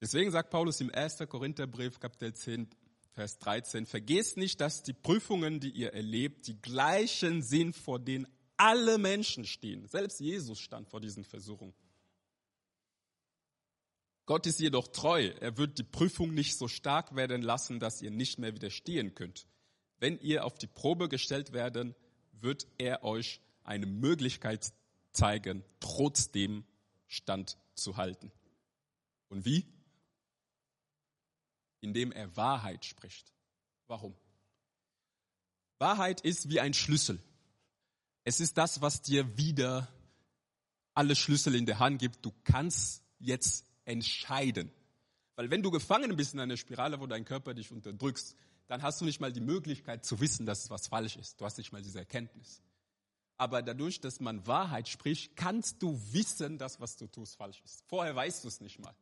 Deswegen 0.01 0.31
sagt 0.31 0.49
Paulus 0.49 0.79
im 0.79 0.93
1. 0.93 1.17
Korintherbrief, 1.27 1.99
Kapitel 1.99 2.33
10, 2.33 2.69
Vers 3.11 3.37
13, 3.39 3.85
vergesst 3.85 4.37
nicht, 4.37 4.61
dass 4.61 4.81
die 4.81 4.93
Prüfungen, 4.93 5.59
die 5.59 5.71
ihr 5.71 5.93
erlebt, 5.93 6.47
die 6.47 6.61
gleichen 6.61 7.41
sind, 7.41 7.75
vor 7.75 7.99
denen 7.99 8.27
alle 8.55 8.97
Menschen 8.97 9.45
stehen. 9.45 9.87
Selbst 9.87 10.19
Jesus 10.19 10.59
stand 10.59 10.89
vor 10.89 11.01
diesen 11.01 11.25
Versuchungen. 11.25 11.73
Gott 14.25 14.45
ist 14.45 14.59
jedoch 14.59 14.87
treu. 14.89 15.31
Er 15.39 15.57
wird 15.57 15.79
die 15.79 15.83
Prüfung 15.83 16.33
nicht 16.33 16.55
so 16.55 16.67
stark 16.67 17.15
werden 17.15 17.41
lassen, 17.41 17.79
dass 17.79 18.01
ihr 18.01 18.11
nicht 18.11 18.37
mehr 18.37 18.53
widerstehen 18.53 19.15
könnt. 19.15 19.47
Wenn 19.97 20.19
ihr 20.19 20.45
auf 20.45 20.55
die 20.55 20.67
Probe 20.67 21.09
gestellt 21.09 21.51
werden, 21.51 21.95
wird 22.33 22.67
er 22.77 23.03
euch 23.03 23.41
eine 23.63 23.85
Möglichkeit 23.85 24.71
zeigen, 25.11 25.63
trotzdem 25.79 26.63
standzuhalten. 27.07 28.31
Und 29.29 29.45
wie? 29.45 29.65
Indem 31.81 32.11
er 32.11 32.35
Wahrheit 32.35 32.85
spricht. 32.85 33.33
Warum? 33.87 34.15
Wahrheit 35.77 36.21
ist 36.21 36.49
wie 36.49 36.59
ein 36.59 36.73
Schlüssel. 36.73 37.19
Es 38.23 38.39
ist 38.39 38.57
das, 38.57 38.81
was 38.81 39.01
dir 39.01 39.37
wieder 39.37 39.87
alle 40.93 41.15
Schlüssel 41.15 41.55
in 41.55 41.65
der 41.65 41.79
Hand 41.79 41.99
gibt. 41.99 42.25
Du 42.25 42.33
kannst 42.43 43.03
jetzt 43.19 43.65
entscheiden. 43.85 44.71
Weil 45.35 45.49
wenn 45.49 45.63
du 45.63 45.71
gefangen 45.71 46.15
bist 46.17 46.33
in 46.33 46.41
einer 46.41 46.57
Spirale, 46.57 46.99
wo 46.99 47.07
dein 47.07 47.23
Körper 47.23 47.53
dich 47.53 47.71
unterdrückst, 47.71 48.35
dann 48.67 48.83
hast 48.83 48.99
du 48.99 49.05
nicht 49.05 49.21
mal 49.21 49.31
die 49.31 49.39
Möglichkeit 49.39 50.05
zu 50.05 50.19
wissen, 50.19 50.45
dass 50.45 50.65
es 50.65 50.69
was 50.69 50.87
falsch 50.87 51.15
ist. 51.15 51.39
Du 51.39 51.45
hast 51.45 51.57
nicht 51.57 51.71
mal 51.71 51.81
diese 51.81 51.99
Erkenntnis. 51.99 52.61
Aber 53.39 53.61
dadurch, 53.61 54.01
dass 54.01 54.19
man 54.19 54.45
Wahrheit 54.47 54.89
spricht, 54.89 55.37
kannst 55.37 55.81
du 55.81 55.97
wissen, 56.11 56.57
dass 56.57 56.81
was 56.81 56.97
du 56.97 57.07
tust 57.07 57.37
falsch 57.37 57.61
ist. 57.63 57.85
Vorher 57.87 58.13
weißt 58.13 58.43
du 58.43 58.49
es 58.49 58.59
nicht 58.59 58.79
mal. 58.79 58.93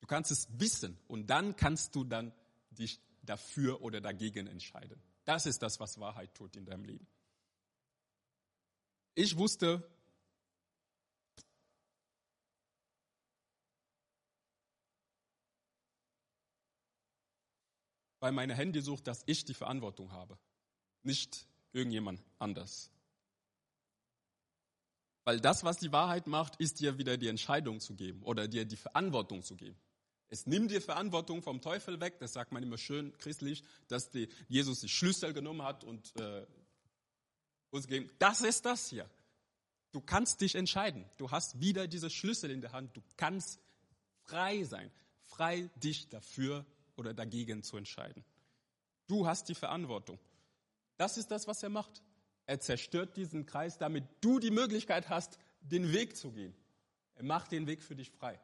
Du 0.00 0.06
kannst 0.06 0.30
es 0.30 0.48
wissen 0.58 0.98
und 1.06 1.26
dann 1.26 1.54
kannst 1.56 1.94
du 1.94 2.02
dann 2.02 2.32
dich 2.70 2.98
dafür 3.20 3.82
oder 3.82 4.00
dagegen 4.00 4.46
entscheiden. 4.46 4.98
Das 5.26 5.44
ist 5.44 5.60
das, 5.62 5.78
was 5.80 6.00
Wahrheit 6.00 6.34
tut 6.34 6.56
in 6.56 6.64
deinem 6.64 6.84
Leben. 6.84 7.06
Ich 9.14 9.36
wusste, 9.36 9.86
bei 18.18 18.32
meiner 18.32 18.54
Handysucht, 18.54 19.06
dass 19.06 19.24
ich 19.26 19.44
die 19.44 19.52
Verantwortung 19.52 20.10
habe, 20.12 20.38
nicht 21.02 21.46
irgendjemand 21.76 22.20
anders. 22.38 22.90
Weil 25.24 25.40
das, 25.40 25.64
was 25.64 25.76
die 25.78 25.92
Wahrheit 25.92 26.26
macht, 26.26 26.56
ist 26.56 26.80
dir 26.80 26.98
wieder 26.98 27.16
die 27.16 27.28
Entscheidung 27.28 27.80
zu 27.80 27.94
geben 27.94 28.22
oder 28.22 28.48
dir 28.48 28.64
die 28.64 28.76
Verantwortung 28.76 29.42
zu 29.42 29.56
geben. 29.56 29.76
Es 30.28 30.46
nimmt 30.46 30.70
dir 30.70 30.80
Verantwortung 30.80 31.42
vom 31.42 31.60
Teufel 31.60 32.00
weg, 32.00 32.18
das 32.18 32.32
sagt 32.32 32.52
man 32.52 32.62
immer 32.62 32.78
schön 32.78 33.16
christlich, 33.18 33.62
dass 33.88 34.10
die, 34.10 34.28
Jesus 34.48 34.80
die 34.80 34.88
Schlüssel 34.88 35.32
genommen 35.32 35.62
hat 35.62 35.84
und 35.84 36.16
äh, 36.16 36.46
uns 37.70 37.86
gegeben. 37.86 38.10
Das 38.18 38.40
ist 38.40 38.64
das 38.64 38.88
hier. 38.88 39.08
Du 39.92 40.00
kannst 40.00 40.40
dich 40.40 40.54
entscheiden. 40.54 41.04
Du 41.16 41.30
hast 41.30 41.60
wieder 41.60 41.86
diese 41.86 42.10
Schlüssel 42.10 42.50
in 42.50 42.60
der 42.60 42.72
Hand. 42.72 42.96
Du 42.96 43.02
kannst 43.16 43.60
frei 44.24 44.64
sein, 44.64 44.90
frei 45.24 45.70
dich 45.76 46.08
dafür 46.08 46.64
oder 46.96 47.14
dagegen 47.14 47.62
zu 47.62 47.76
entscheiden. 47.76 48.24
Du 49.06 49.26
hast 49.26 49.48
die 49.48 49.54
Verantwortung. 49.54 50.18
Das 50.96 51.18
ist 51.18 51.30
das, 51.30 51.46
was 51.46 51.62
er 51.62 51.68
macht. 51.68 52.02
Er 52.46 52.60
zerstört 52.60 53.16
diesen 53.16 53.44
Kreis, 53.44 53.78
damit 53.78 54.04
du 54.20 54.38
die 54.38 54.50
Möglichkeit 54.50 55.08
hast, 55.08 55.38
den 55.60 55.92
Weg 55.92 56.16
zu 56.16 56.32
gehen. 56.32 56.54
Er 57.14 57.24
macht 57.24 57.52
den 57.52 57.66
Weg 57.66 57.82
für 57.82 57.96
dich 57.96 58.10
frei. 58.10 58.40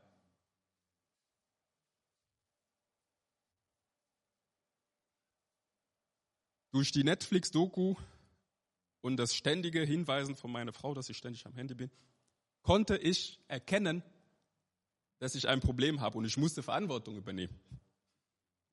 Durch 6.72 6.90
die 6.90 7.04
Netflix-Doku 7.04 7.94
und 9.02 9.18
das 9.18 9.34
ständige 9.34 9.82
Hinweisen 9.82 10.36
von 10.36 10.50
meiner 10.50 10.72
Frau, 10.72 10.94
dass 10.94 11.10
ich 11.10 11.18
ständig 11.18 11.44
am 11.46 11.54
Handy 11.54 11.74
bin, 11.74 11.90
konnte 12.62 12.96
ich 12.96 13.40
erkennen, 13.48 14.02
dass 15.18 15.34
ich 15.34 15.48
ein 15.48 15.60
Problem 15.60 16.00
habe 16.00 16.18
und 16.18 16.24
ich 16.24 16.36
musste 16.36 16.62
Verantwortung 16.62 17.16
übernehmen. 17.16 17.60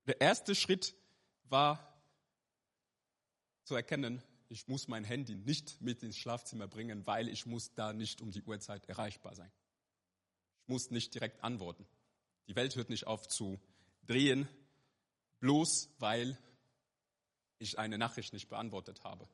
Der 0.07 0.21
erste 0.21 0.55
Schritt 0.55 0.95
war 1.43 1.88
zu 3.69 3.75
erkennen, 3.75 4.23
ich 4.47 4.67
muss 4.67 4.87
mein 4.87 5.03
Handy 5.03 5.35
nicht 5.35 5.79
mit 5.79 6.01
ins 6.01 6.17
Schlafzimmer 6.17 6.67
bringen, 6.67 7.05
weil 7.05 7.29
ich 7.29 7.45
muss 7.45 7.71
da 7.75 7.93
nicht 7.93 8.19
um 8.19 8.31
die 8.31 8.41
Uhrzeit 8.41 8.89
erreichbar 8.89 9.35
sein. 9.35 9.51
Ich 10.63 10.69
muss 10.69 10.89
nicht 10.89 11.13
direkt 11.13 11.43
antworten. 11.43 11.85
Die 12.47 12.55
Welt 12.55 12.75
hört 12.75 12.89
nicht 12.89 13.05
auf 13.05 13.27
zu 13.27 13.59
drehen, 14.07 14.47
bloß 15.39 15.91
weil 15.99 16.35
ich 17.59 17.77
eine 17.77 17.99
Nachricht 17.99 18.33
nicht 18.33 18.49
beantwortet 18.49 19.03
habe. 19.03 19.29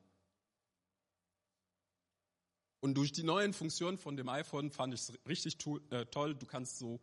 Und 2.82 2.96
durch 2.96 3.14
die 3.14 3.24
neuen 3.24 3.54
Funktionen 3.54 3.98
von 3.98 4.18
dem 4.18 4.28
iPhone 4.28 4.70
fand 4.70 4.94
ich 4.94 5.00
es 5.00 5.14
richtig 5.30 5.56
äh, 5.92 6.06
toll. 6.08 6.36
Du 6.36 6.46
kannst 6.46 6.78
so 6.78 7.00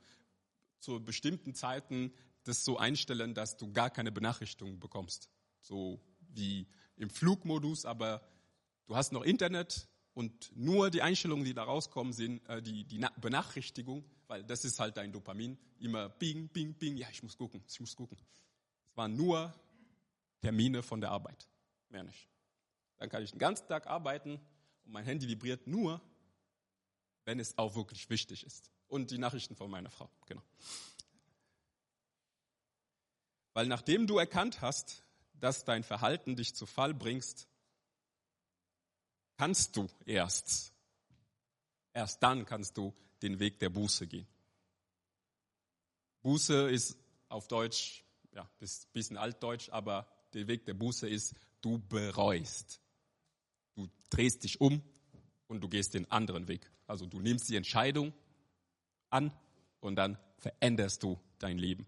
zu 0.81 1.03
bestimmten 1.03 1.55
Zeiten 1.55 2.13
das 2.45 2.63
so 2.63 2.77
einstellen, 2.77 3.33
dass 3.33 3.57
du 3.57 3.73
gar 3.73 3.89
keine 3.89 4.13
Benachrichtigung 4.13 4.79
bekommst. 4.79 5.31
So 5.63 5.99
wie 6.35 6.69
im 7.03 7.11
Flugmodus, 7.11 7.85
aber 7.85 8.23
du 8.87 8.97
hast 8.97 9.13
noch 9.13 9.23
Internet 9.23 9.89
und 10.15 10.57
nur 10.57 10.89
die 10.89 11.03
Einstellungen, 11.03 11.45
die 11.45 11.53
da 11.53 11.65
rauskommen, 11.65 12.13
sind 12.13 12.49
äh, 12.49 12.63
die, 12.63 12.85
die 12.85 13.05
Benachrichtigung, 13.21 14.05
weil 14.29 14.45
das 14.45 14.65
ist 14.65 14.79
halt 14.79 14.97
dein 14.97 15.13
Dopamin. 15.13 15.59
Immer 15.81 16.09
bing, 16.09 16.49
bing, 16.49 16.75
bing, 16.75 16.97
ja, 16.97 17.09
ich 17.11 17.23
muss 17.23 17.37
gucken, 17.37 17.63
ich 17.69 17.81
muss 17.81 17.97
gucken. 17.97 18.17
Es 18.89 18.97
waren 18.97 19.17
nur 19.17 19.53
Termine 20.41 20.83
von 20.83 21.01
der 21.01 21.11
Arbeit, 21.11 21.49
mehr 21.89 22.05
nicht. 22.05 22.29
Dann 22.99 23.09
kann 23.09 23.23
ich 23.23 23.33
den 23.33 23.39
ganzen 23.39 23.67
Tag 23.67 23.89
arbeiten 23.89 24.41
und 24.85 24.93
mein 24.93 25.05
Handy 25.05 25.27
vibriert 25.27 25.67
nur, 25.67 26.01
wenn 27.25 27.41
es 27.41 27.59
auch 27.59 27.75
wirklich 27.75 28.09
wichtig 28.11 28.45
ist. 28.45 28.71
Und 28.87 29.11
die 29.11 29.19
Nachrichten 29.19 29.57
von 29.57 29.71
meiner 29.71 29.91
Frau, 29.91 30.09
genau. 30.27 30.43
Weil 33.55 33.67
nachdem 33.67 34.07
du 34.07 34.19
erkannt 34.19 34.61
hast, 34.61 35.03
dass 35.43 35.65
dein 35.65 35.83
Verhalten 35.83 36.37
dich 36.37 36.55
zu 36.55 36.67
Fall 36.67 36.95
bringst, 36.95 37.49
kannst 39.37 39.77
du 39.77 39.89
erst, 40.07 40.73
erst 41.93 42.23
dann 42.23 42.47
kannst 42.47 42.77
du 42.77 42.95
den 43.23 43.41
Weg 43.41 43.59
der 43.59 43.69
Buße 43.69 44.07
gehen. 44.07 44.29
Buße 46.23 46.71
ist 46.71 46.97
auf 47.29 47.49
Deutsch, 47.49 48.05
ja, 48.31 48.49
bisschen 48.93 49.17
altdeutsch, 49.17 49.69
aber 49.71 50.07
der 50.33 50.47
Weg 50.47 50.65
der 50.65 50.75
Buße 50.75 51.09
ist, 51.09 51.35
du 51.61 51.81
bereust. 51.89 52.81
Du 53.75 53.89
drehst 54.11 54.45
dich 54.45 54.61
um 54.61 54.81
und 55.49 55.61
du 55.61 55.69
gehst 55.69 55.95
den 55.95 56.09
anderen 56.09 56.47
Weg. 56.47 56.71
Also 56.87 57.05
du 57.07 57.19
nimmst 57.19 57.49
die 57.49 57.57
Entscheidung 57.57 58.13
an 59.11 59.33
und 59.81 59.97
dann 59.97 60.19
veränderst 60.39 61.03
du 61.03 61.19
dein 61.41 61.59
Leben. 61.59 61.85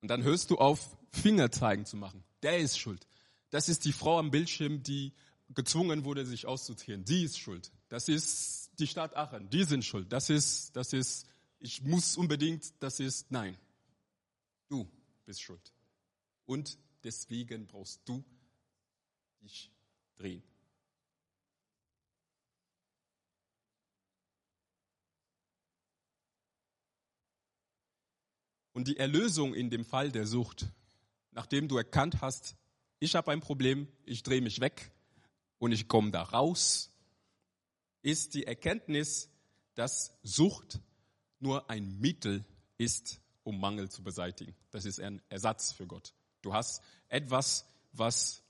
Und 0.00 0.08
dann 0.08 0.22
hörst 0.22 0.50
du 0.50 0.58
auf, 0.58 0.96
Fingerzeigen 1.12 1.84
zu 1.84 1.96
machen. 1.96 2.22
Der 2.42 2.58
ist 2.58 2.78
schuld. 2.78 3.06
Das 3.50 3.68
ist 3.68 3.84
die 3.84 3.92
Frau 3.92 4.18
am 4.18 4.30
Bildschirm, 4.30 4.82
die 4.82 5.12
gezwungen 5.50 6.04
wurde, 6.04 6.24
sich 6.24 6.46
auszuziehen. 6.46 7.04
Die 7.04 7.24
ist 7.24 7.38
schuld. 7.38 7.72
Das 7.88 8.08
ist 8.08 8.70
die 8.78 8.86
Stadt 8.86 9.16
Aachen. 9.16 9.50
Die 9.50 9.64
sind 9.64 9.84
schuld. 9.84 10.12
Das 10.12 10.30
ist, 10.30 10.76
das 10.76 10.92
ist, 10.92 11.26
ich 11.58 11.82
muss 11.82 12.16
unbedingt, 12.16 12.72
das 12.80 13.00
ist, 13.00 13.30
nein. 13.30 13.56
Du 14.68 14.88
bist 15.26 15.42
schuld. 15.42 15.72
Und 16.46 16.78
deswegen 17.02 17.66
brauchst 17.66 18.00
du 18.04 18.24
dich 19.42 19.70
drehen. 20.16 20.42
Und 28.72 28.88
die 28.88 28.96
Erlösung 28.96 29.54
in 29.54 29.70
dem 29.70 29.84
Fall 29.84 30.12
der 30.12 30.26
Sucht, 30.26 30.68
nachdem 31.32 31.68
du 31.68 31.76
erkannt 31.76 32.20
hast, 32.20 32.56
ich 32.98 33.14
habe 33.14 33.32
ein 33.32 33.40
Problem, 33.40 33.88
ich 34.04 34.22
drehe 34.22 34.42
mich 34.42 34.60
weg 34.60 34.92
und 35.58 35.72
ich 35.72 35.88
komme 35.88 36.10
da 36.10 36.22
raus, 36.22 36.90
ist 38.02 38.34
die 38.34 38.46
Erkenntnis, 38.46 39.30
dass 39.74 40.18
Sucht 40.22 40.80
nur 41.38 41.70
ein 41.70 41.98
Mittel 42.00 42.44
ist, 42.76 43.20
um 43.42 43.58
Mangel 43.58 43.90
zu 43.90 44.02
beseitigen. 44.02 44.54
Das 44.70 44.84
ist 44.84 45.00
ein 45.00 45.22
Ersatz 45.28 45.72
für 45.72 45.86
Gott. 45.86 46.14
Du 46.42 46.52
hast 46.52 46.82
etwas, 47.08 47.66
was 47.92 48.42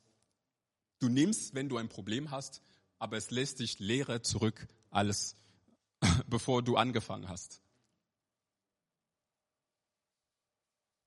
du 0.99 1.09
nimmst, 1.09 1.55
wenn 1.55 1.69
du 1.69 1.79
ein 1.79 1.89
Problem 1.89 2.31
hast, 2.31 2.63
aber 2.99 3.17
es 3.17 3.31
lässt 3.31 3.61
dich 3.61 3.79
leere 3.79 4.23
zurück, 4.23 4.69
alles, 4.91 5.37
bevor 6.29 6.63
du 6.63 6.77
angefangen 6.77 7.29
hast. 7.29 7.61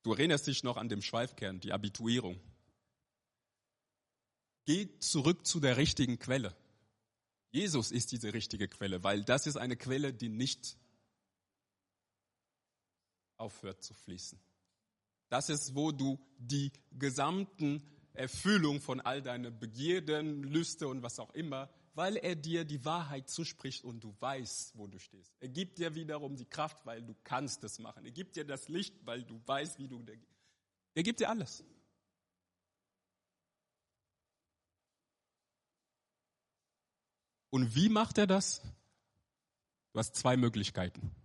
Du 0.04 0.12
erinnerst 0.12 0.47
dich 0.47 0.64
noch 0.64 0.78
an 0.78 0.89
den 0.89 1.01
Schweifkern, 1.01 1.60
die 1.60 1.72
Abituierung. 1.72 2.39
Geh 4.66 4.99
zurück 4.99 5.45
zu 5.45 5.60
der 5.60 5.78
richtigen 5.78 6.20
Quelle. 6.20 6.56
Jesus 7.51 7.91
ist 7.91 8.12
diese 8.12 8.34
richtige 8.34 8.68
Quelle, 8.68 9.04
weil 9.04 9.24
das 9.24 9.47
ist 9.47 9.58
eine 9.58 9.78
Quelle, 9.78 10.14
die 10.14 10.30
nicht 10.30 10.78
aufhört 13.38 13.84
zu 13.84 13.93
fließen. 13.93 14.39
Das 15.30 15.49
ist, 15.49 15.76
wo 15.76 15.91
du 15.91 16.20
die 16.38 16.72
gesamten 16.91 17.82
Erfüllung 18.14 18.82
von 18.82 19.01
all 19.01 19.22
deinen 19.22 19.58
Begierden, 19.60 20.43
Lüste 20.43 20.88
und 20.88 21.01
was 21.01 21.20
auch 21.20 21.34
immer 21.34 21.70
weil 21.94 22.18
er 22.18 22.36
dir 22.36 22.66
die 22.66 22.84
Wahrheit 22.86 23.30
zuspricht 23.30 23.84
und 23.84 24.04
du 24.04 24.16
weißt, 24.20 24.78
wo 24.78 24.88
du 24.88 24.98
stehst. 25.00 25.36
Er 25.39 25.50
gibt 25.50 25.78
dir 25.78 25.94
wiederum 25.96 26.36
die 26.36 26.46
Kraft, 26.46 26.86
weil 26.86 27.04
du 27.04 27.16
kannst 27.24 27.64
es 27.64 27.80
machen. 27.80 28.06
Er 28.06 28.12
gibt 28.12 28.36
dir 28.36 28.46
das 28.46 28.68
Licht, 28.68 28.96
weil 29.06 29.24
du 29.24 29.41
weißt, 29.46 29.78
wie 29.80 29.88
du. 29.88 30.04
Er 30.96 31.04
gibt 31.04 31.20
dir 31.20 31.30
alles. 31.30 31.64
Und 37.52 37.76
wie 37.76 37.89
macht 37.89 38.18
er 38.18 38.26
das? 38.26 38.62
Du 39.91 40.00
hast 40.00 40.16
zwei 40.16 40.38
Möglichkeiten. 40.38 41.16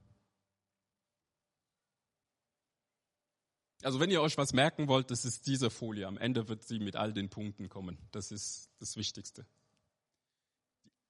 Also 3.83 4.01
wenn 4.01 4.11
ihr 4.11 4.21
euch 4.21 4.37
was 4.37 4.53
merken 4.53 4.89
wollt, 4.89 5.11
das 5.11 5.25
ist 5.25 5.47
diese 5.47 5.71
Folie. 5.71 6.07
Am 6.07 6.19
Ende 6.19 6.49
wird 6.49 6.65
sie 6.65 6.81
mit 6.81 6.97
all 6.97 7.15
den 7.15 7.31
Punkten 7.31 7.71
kommen. 7.71 7.97
Das 8.11 8.31
ist 8.31 8.71
das 8.79 8.97
Wichtigste. 8.97 9.47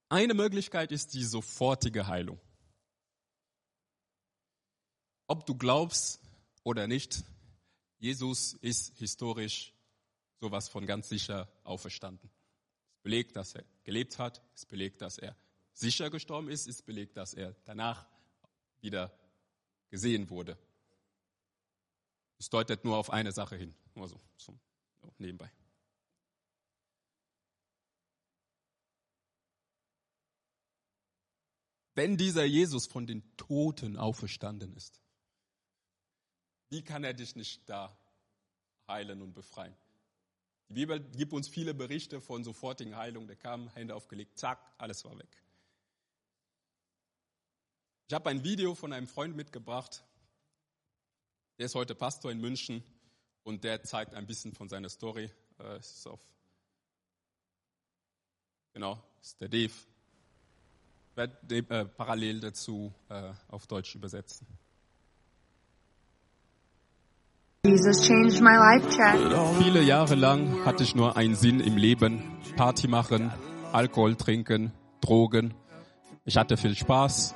Eine 0.09 0.35
Möglichkeit 0.35 0.91
ist 0.91 1.13
die 1.15 1.25
sofortige 1.25 2.07
Heilung. 2.07 2.41
Ob 5.27 5.45
du 5.45 5.55
glaubst 5.55 6.21
oder 6.63 6.87
nicht, 6.87 7.23
Jesus 7.99 8.55
ist 8.55 8.97
historisch 8.99 9.75
sowas 10.41 10.69
von 10.69 10.87
ganz 10.87 11.09
sicher 11.09 11.49
auferstanden. 11.65 12.31
Es 12.95 13.01
belegt, 13.03 13.37
dass 13.37 13.55
er 13.55 13.65
gelebt 13.85 14.19
hat, 14.19 14.43
es 14.55 14.65
belegt, 14.65 15.03
dass 15.03 15.19
er 15.19 15.37
sicher 15.75 16.09
gestorben 16.09 16.49
ist, 16.49 16.67
es 16.67 16.81
belegt, 16.81 17.17
dass 17.17 17.35
er 17.35 17.55
danach 17.65 18.07
wieder 18.81 19.13
gesehen 19.91 20.31
wurde. 20.31 20.57
Es 22.39 22.49
deutet 22.49 22.85
nur 22.85 22.97
auf 22.97 23.11
eine 23.11 23.33
Sache 23.33 23.57
hin, 23.57 23.75
nur 23.95 24.09
so 24.09 24.19
zum 24.37 24.59
nebenbei. 25.19 25.51
Wenn 31.99 32.17
dieser 32.17 32.45
Jesus 32.45 32.87
von 32.87 33.09
den 33.09 33.25
Toten 33.37 33.97
auferstanden 33.97 34.73
ist, 34.77 35.03
wie 36.69 36.85
kann 36.85 37.03
er 37.03 37.13
dich 37.13 37.35
nicht 37.35 37.69
da 37.69 37.93
heilen 38.87 39.21
und 39.21 39.35
befreien? 39.35 39.75
Die 40.69 40.75
Bibel 40.75 41.01
gibt 41.01 41.33
uns 41.33 41.49
viele 41.49 41.75
Berichte 41.75 42.21
von 42.21 42.45
sofortigen 42.45 42.95
Heilungen. 42.95 43.27
Der 43.27 43.35
kam, 43.35 43.69
Hände 43.71 43.97
aufgelegt, 43.97 44.39
zack, 44.39 44.61
alles 44.79 45.05
war 45.05 45.19
weg. 45.19 45.43
Ich 48.07 48.15
habe 48.15 48.31
ein 48.31 48.45
Video 48.45 48.77
von 48.77 48.93
einem 48.93 49.09
Freund 49.09 49.35
mitgebracht. 49.35 50.05
Der 51.59 51.67
ist 51.67 51.75
heute 51.75 51.97
Pastor 51.97 52.31
in 52.31 52.41
München 52.41 52.85
und 53.43 53.65
der 53.65 53.83
zeigt 53.83 54.15
ein 54.15 54.29
bisschen 54.29 54.53
von 54.55 54.69
seiner 54.69 54.89
Story. 54.89 55.33
Äh, 55.59 55.81
ist 55.81 56.07
auf, 56.07 56.21
genau, 58.73 59.03
ist 59.21 59.41
der 59.41 59.49
Dave 59.49 59.75
werde 61.19 61.35
äh, 61.51 61.85
parallel 61.85 62.41
dazu 62.41 62.93
äh, 63.09 63.33
auf 63.49 63.67
Deutsch 63.67 63.95
übersetzen. 63.97 64.47
Jesus 67.65 68.07
changed 68.07 68.41
my 68.41 68.55
life, 68.55 68.89
Chad. 68.97 69.19
Viele 69.61 69.83
Jahre 69.83 70.15
lang 70.15 70.65
hatte 70.65 70.85
ich 70.85 70.95
nur 70.95 71.17
einen 71.17 71.35
Sinn 71.35 71.59
im 71.59 71.77
Leben. 71.77 72.23
Party 72.57 72.87
machen, 72.87 73.33
Alkohol 73.73 74.15
trinken, 74.15 74.73
Drogen. 75.01 75.55
Ich 76.25 76.37
hatte 76.37 76.57
viel 76.57 76.77
Spaß. 76.77 77.35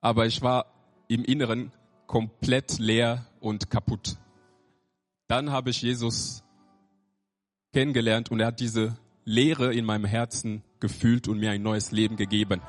Aber 0.00 0.26
ich 0.26 0.40
war 0.40 0.66
im 1.08 1.22
Inneren 1.22 1.70
komplett 2.06 2.78
leer 2.78 3.26
und 3.40 3.68
kaputt. 3.68 4.16
Dann 5.26 5.50
habe 5.50 5.68
ich 5.68 5.82
Jesus 5.82 6.42
kennengelernt 7.74 8.30
und 8.30 8.40
er 8.40 8.46
hat 8.46 8.60
diese 8.60 8.96
Leere 9.24 9.74
in 9.74 9.84
meinem 9.84 10.06
Herzen 10.06 10.62
gefühlt 10.80 11.28
und 11.28 11.38
mir 11.38 11.50
ein 11.50 11.62
neues 11.62 11.92
Leben 11.92 12.16
gegeben. 12.16 12.60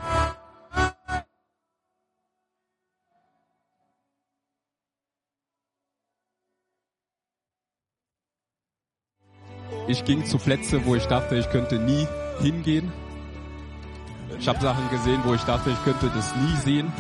Ich 9.87 10.05
ging 10.05 10.23
zu 10.23 10.37
Plätzen, 10.37 10.85
wo 10.85 10.95
ich 10.95 11.05
dachte, 11.05 11.35
ich 11.35 11.49
könnte 11.49 11.79
nie 11.79 12.07
hingehen. 12.41 12.91
Ich 14.39 14.47
habe 14.47 14.61
Sachen 14.61 14.87
gesehen, 14.89 15.19
wo 15.25 15.33
ich 15.33 15.41
dachte, 15.41 15.71
ich 15.71 15.83
könnte 15.83 16.11
das 16.13 16.35
nie 16.35 16.55
sehen. 16.57 16.93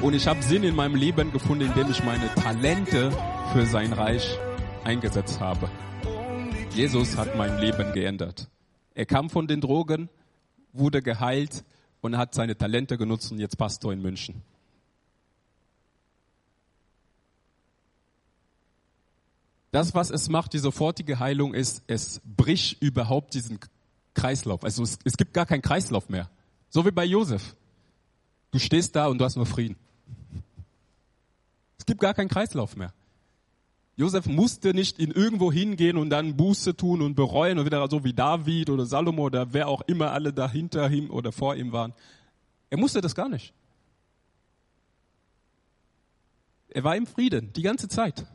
Und 0.00 0.14
ich 0.14 0.26
habe 0.26 0.42
Sinn 0.42 0.64
in 0.64 0.74
meinem 0.74 0.96
Leben 0.96 1.30
gefunden, 1.30 1.66
indem 1.66 1.90
ich 1.90 2.02
meine 2.02 2.34
Talente 2.34 3.12
für 3.52 3.66
sein 3.66 3.92
Reich 3.92 4.38
eingesetzt 4.82 5.40
habe. 5.40 5.70
Jesus 6.70 7.16
hat 7.16 7.36
mein 7.36 7.58
Leben 7.58 7.92
geändert. 7.92 8.51
Er 8.94 9.06
kam 9.06 9.30
von 9.30 9.46
den 9.46 9.60
Drogen, 9.60 10.08
wurde 10.72 11.02
geheilt 11.02 11.64
und 12.00 12.16
hat 12.16 12.34
seine 12.34 12.56
Talente 12.56 12.98
genutzt 12.98 13.32
und 13.32 13.38
jetzt 13.38 13.56
Pastor 13.56 13.92
in 13.92 14.02
München. 14.02 14.42
Das, 19.70 19.94
was 19.94 20.10
es 20.10 20.28
macht, 20.28 20.52
die 20.52 20.58
sofortige 20.58 21.18
Heilung, 21.18 21.54
ist, 21.54 21.82
es 21.86 22.20
bricht 22.24 22.82
überhaupt 22.82 23.32
diesen 23.32 23.58
Kreislauf. 24.14 24.64
Also 24.64 24.82
es, 24.82 24.98
es 25.04 25.16
gibt 25.16 25.32
gar 25.32 25.46
keinen 25.46 25.62
Kreislauf 25.62 26.10
mehr. 26.10 26.28
So 26.68 26.84
wie 26.84 26.90
bei 26.90 27.06
Josef. 27.06 27.56
Du 28.50 28.58
stehst 28.58 28.94
da 28.94 29.06
und 29.06 29.16
du 29.16 29.24
hast 29.24 29.36
nur 29.36 29.46
Frieden. 29.46 29.76
Es 31.78 31.86
gibt 31.86 32.00
gar 32.00 32.12
keinen 32.12 32.28
Kreislauf 32.28 32.76
mehr. 32.76 32.92
Josef 34.02 34.26
musste 34.26 34.74
nicht 34.74 34.98
in 34.98 35.12
irgendwo 35.12 35.52
hingehen 35.52 35.96
und 35.96 36.10
dann 36.10 36.36
Buße 36.36 36.76
tun 36.76 37.02
und 37.02 37.14
bereuen 37.14 37.60
und 37.60 37.66
wieder 37.66 37.88
so 37.88 38.02
wie 38.02 38.12
David 38.12 38.68
oder 38.68 38.84
Salomo 38.84 39.22
oder 39.22 39.52
wer 39.52 39.68
auch 39.68 39.80
immer 39.82 40.10
alle 40.10 40.32
dahinter 40.32 40.90
ihm 40.90 41.08
oder 41.08 41.30
vor 41.30 41.54
ihm 41.54 41.70
waren. 41.70 41.94
Er 42.68 42.78
musste 42.78 43.00
das 43.00 43.14
gar 43.14 43.28
nicht. 43.28 43.54
Er 46.70 46.82
war 46.82 46.96
im 46.96 47.06
Frieden 47.06 47.52
die 47.52 47.62
ganze 47.62 47.86
Zeit. 47.86 48.26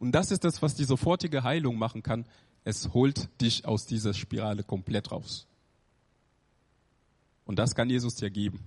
Und 0.00 0.10
das 0.12 0.32
ist 0.32 0.42
das, 0.42 0.60
was 0.62 0.74
die 0.74 0.84
sofortige 0.84 1.44
Heilung 1.44 1.78
machen 1.78 2.02
kann. 2.02 2.24
Es 2.64 2.92
holt 2.92 3.28
dich 3.40 3.66
aus 3.66 3.86
dieser 3.86 4.14
Spirale 4.14 4.64
komplett 4.64 5.12
raus. 5.12 5.46
Und 7.44 7.60
das 7.60 7.76
kann 7.76 7.88
Jesus 7.88 8.16
dir 8.16 8.30
geben. 8.30 8.58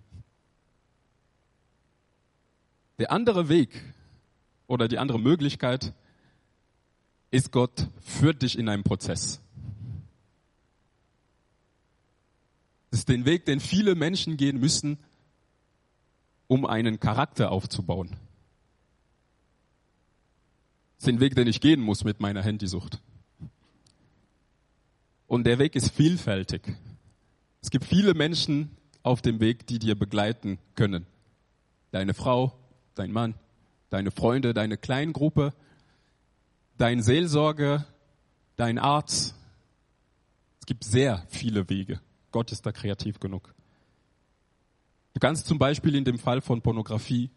Der 2.99 3.11
andere 3.11 3.49
Weg 3.49 3.93
oder 4.67 4.87
die 4.87 4.97
andere 4.97 5.19
Möglichkeit 5.19 5.93
ist, 7.31 7.51
Gott 7.51 7.87
führt 8.01 8.41
dich 8.41 8.57
in 8.57 8.69
einen 8.69 8.83
Prozess. 8.83 9.41
Das 12.91 12.99
ist 12.99 13.09
den 13.09 13.25
Weg, 13.25 13.45
den 13.45 13.59
viele 13.59 13.95
Menschen 13.95 14.37
gehen 14.37 14.59
müssen, 14.59 14.99
um 16.47 16.65
einen 16.65 16.99
Charakter 16.99 17.51
aufzubauen. 17.51 18.09
Das 20.97 20.99
ist 20.99 21.07
den 21.07 21.19
Weg, 21.19 21.35
den 21.35 21.47
ich 21.47 21.59
gehen 21.59 21.81
muss 21.81 22.03
mit 22.03 22.19
meiner 22.19 22.43
Handysucht. 22.43 23.01
Und 25.25 25.45
der 25.45 25.57
Weg 25.57 25.75
ist 25.75 25.89
vielfältig. 25.89 26.77
Es 27.61 27.71
gibt 27.71 27.85
viele 27.85 28.13
Menschen 28.13 28.69
auf 29.01 29.23
dem 29.23 29.39
Weg, 29.39 29.65
die 29.65 29.79
dir 29.79 29.95
begleiten 29.95 30.59
können. 30.75 31.07
Deine 31.89 32.13
Frau, 32.13 32.53
dein 32.93 33.11
Mann, 33.11 33.33
deine 33.93 34.09
Freunde, 34.09 34.55
deine 34.55 34.75
Kleingruppe, 34.75 35.53
dein 36.77 37.03
Seelsorger, 37.03 37.85
dein 38.55 38.79
Arzt. 38.79 39.35
Es 40.59 40.65
gibt 40.65 40.83
sehr 40.83 41.23
viele 41.29 41.69
Wege. 41.69 42.01
Gott 42.31 42.51
ist 42.51 42.65
da 42.65 42.71
kreativ 42.71 43.19
genug. 43.19 43.53
Du 45.13 45.19
kannst 45.19 45.45
zum 45.45 45.59
Beispiel 45.59 45.93
in 45.93 46.05
dem 46.05 46.17
Fall 46.17 46.41
von 46.41 46.63
Pornografie 46.63 47.29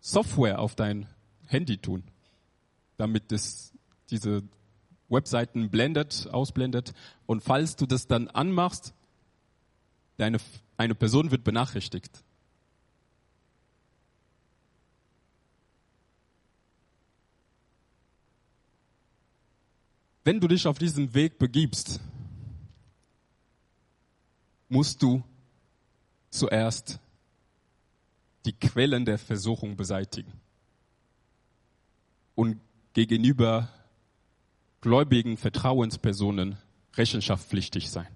Software 0.00 0.58
auf 0.58 0.74
dein 0.74 1.06
Handy 1.46 1.78
tun, 1.78 2.02
damit 2.96 3.30
es 3.30 3.72
diese 4.10 4.42
Webseiten 5.08 5.70
blendet, 5.70 6.28
ausblendet. 6.32 6.92
Und 7.26 7.44
falls 7.44 7.76
du 7.76 7.86
das 7.86 8.08
dann 8.08 8.26
anmachst, 8.26 8.94
deine, 10.16 10.38
eine 10.76 10.96
Person 10.96 11.30
wird 11.30 11.44
benachrichtigt. 11.44 12.24
Wenn 20.24 20.40
du 20.40 20.48
dich 20.48 20.66
auf 20.66 20.78
diesen 20.78 21.14
Weg 21.14 21.38
begibst, 21.38 22.00
musst 24.68 25.02
du 25.02 25.22
zuerst 26.30 27.00
die 28.44 28.52
Quellen 28.52 29.04
der 29.04 29.18
Versuchung 29.18 29.76
beseitigen 29.76 30.32
und 32.34 32.60
gegenüber 32.92 33.68
gläubigen 34.80 35.36
Vertrauenspersonen 35.36 36.56
rechenschaftspflichtig 36.94 37.90
sein. 37.90 38.08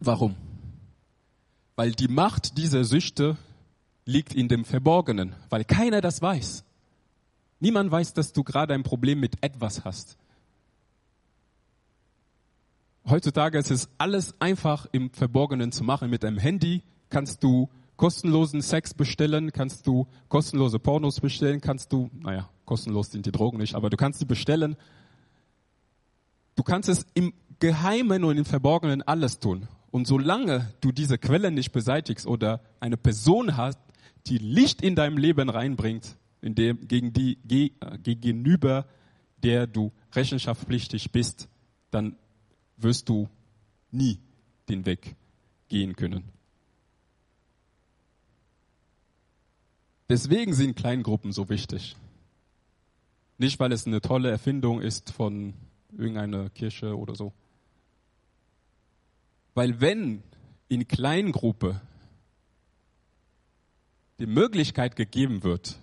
Warum? 0.00 0.36
Weil 1.76 1.92
die 1.92 2.08
Macht 2.08 2.58
dieser 2.58 2.84
Süchte 2.84 3.36
liegt 4.04 4.34
in 4.34 4.48
dem 4.48 4.64
Verborgenen, 4.64 5.34
weil 5.48 5.64
keiner 5.64 6.00
das 6.00 6.22
weiß. 6.22 6.64
Niemand 7.60 7.90
weiß, 7.90 8.12
dass 8.14 8.32
du 8.32 8.44
gerade 8.44 8.74
ein 8.74 8.82
Problem 8.82 9.20
mit 9.20 9.42
etwas 9.42 9.84
hast. 9.84 10.16
Heutzutage 13.08 13.58
ist 13.58 13.70
es 13.70 13.88
alles 13.96 14.34
einfach 14.38 14.86
im 14.92 15.10
Verborgenen 15.10 15.72
zu 15.72 15.82
machen. 15.82 16.10
Mit 16.10 16.24
einem 16.24 16.38
Handy 16.38 16.82
kannst 17.08 17.42
du 17.42 17.68
kostenlosen 17.96 18.60
Sex 18.60 18.94
bestellen, 18.94 19.50
kannst 19.52 19.86
du 19.86 20.06
kostenlose 20.28 20.78
Pornos 20.78 21.20
bestellen, 21.20 21.60
kannst 21.60 21.92
du, 21.92 22.10
naja, 22.20 22.48
kostenlos 22.64 23.10
sind 23.10 23.26
die 23.26 23.32
Drogen 23.32 23.58
nicht, 23.58 23.74
aber 23.74 23.90
du 23.90 23.96
kannst 23.96 24.18
sie 24.20 24.26
bestellen. 24.26 24.76
Du 26.54 26.62
kannst 26.62 26.88
es 26.88 27.06
im 27.14 27.32
Geheimen 27.60 28.24
und 28.24 28.36
im 28.36 28.44
Verborgenen 28.44 29.02
alles 29.02 29.40
tun. 29.40 29.68
Und 29.90 30.06
solange 30.06 30.72
du 30.80 30.92
diese 30.92 31.18
Quellen 31.18 31.54
nicht 31.54 31.72
beseitigst 31.72 32.26
oder 32.26 32.60
eine 32.78 32.96
Person 32.96 33.56
hast, 33.56 33.80
die 34.26 34.38
Licht 34.38 34.82
in 34.82 34.94
deinem 34.94 35.16
Leben 35.16 35.48
reinbringt, 35.48 36.16
in 36.40 36.54
dem, 36.54 36.86
gegen 36.86 37.12
die, 37.12 37.38
ge, 37.44 37.72
äh, 37.80 37.98
gegenüber 37.98 38.86
der 39.42 39.66
du 39.66 39.92
rechenschaftspflichtig 40.12 41.12
bist, 41.12 41.48
dann 41.90 42.16
wirst 42.76 43.08
du 43.08 43.28
nie 43.90 44.18
den 44.68 44.84
Weg 44.86 45.16
gehen 45.68 45.96
können. 45.96 46.24
Deswegen 50.08 50.54
sind 50.54 50.76
Kleingruppen 50.76 51.32
so 51.32 51.48
wichtig. 51.48 51.96
Nicht, 53.36 53.60
weil 53.60 53.72
es 53.72 53.86
eine 53.86 54.00
tolle 54.00 54.30
Erfindung 54.30 54.80
ist 54.80 55.12
von 55.12 55.54
irgendeiner 55.92 56.50
Kirche 56.50 56.96
oder 56.96 57.14
so. 57.14 57.32
Weil 59.54 59.80
wenn 59.80 60.22
in 60.68 60.88
Kleingruppe 60.88 61.80
die 64.18 64.26
Möglichkeit 64.26 64.96
gegeben 64.96 65.42
wird, 65.44 65.78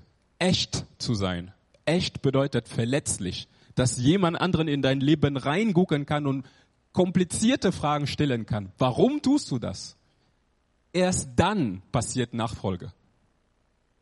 echt 0.46 0.86
zu 1.00 1.16
sein, 1.16 1.52
echt 1.86 2.22
bedeutet 2.22 2.68
verletzlich, 2.68 3.48
dass 3.74 3.98
jemand 3.98 4.39
anderen 4.39 4.68
in 4.68 4.84
dein 4.84 5.00
Leben 5.00 5.38
reingucken 5.38 6.06
kann 6.06 6.28
und 6.28 6.46
komplizierte 6.93 7.72
Fragen 7.72 8.06
stellen 8.06 8.46
kann. 8.46 8.72
Warum 8.78 9.22
tust 9.24 9.50
du 9.50 9.58
das? 9.58 9.98
Erst 10.93 11.32
dann 11.36 11.82
passiert 11.91 12.34
Nachfolge. 12.34 12.93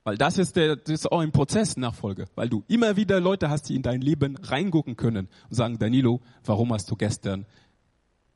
Weil 0.03 0.17
das 0.17 0.37
ist, 0.37 0.57
der, 0.57 0.75
das 0.75 0.89
ist 0.89 1.11
auch 1.11 1.21
ein 1.21 1.31
Prozess 1.31 1.77
Nachfolge, 1.77 2.25
weil 2.35 2.49
du 2.49 2.65
immer 2.67 2.97
wieder 2.97 3.21
Leute 3.21 3.49
hast, 3.49 3.69
die 3.69 3.75
in 3.75 3.81
dein 3.81 4.01
Leben 4.01 4.35
reingucken 4.35 4.97
können 4.97 5.29
und 5.49 5.55
sagen, 5.55 5.79
Danilo, 5.79 6.19
warum 6.43 6.73
hast 6.73 6.91
du 6.91 6.97
gestern 6.97 7.45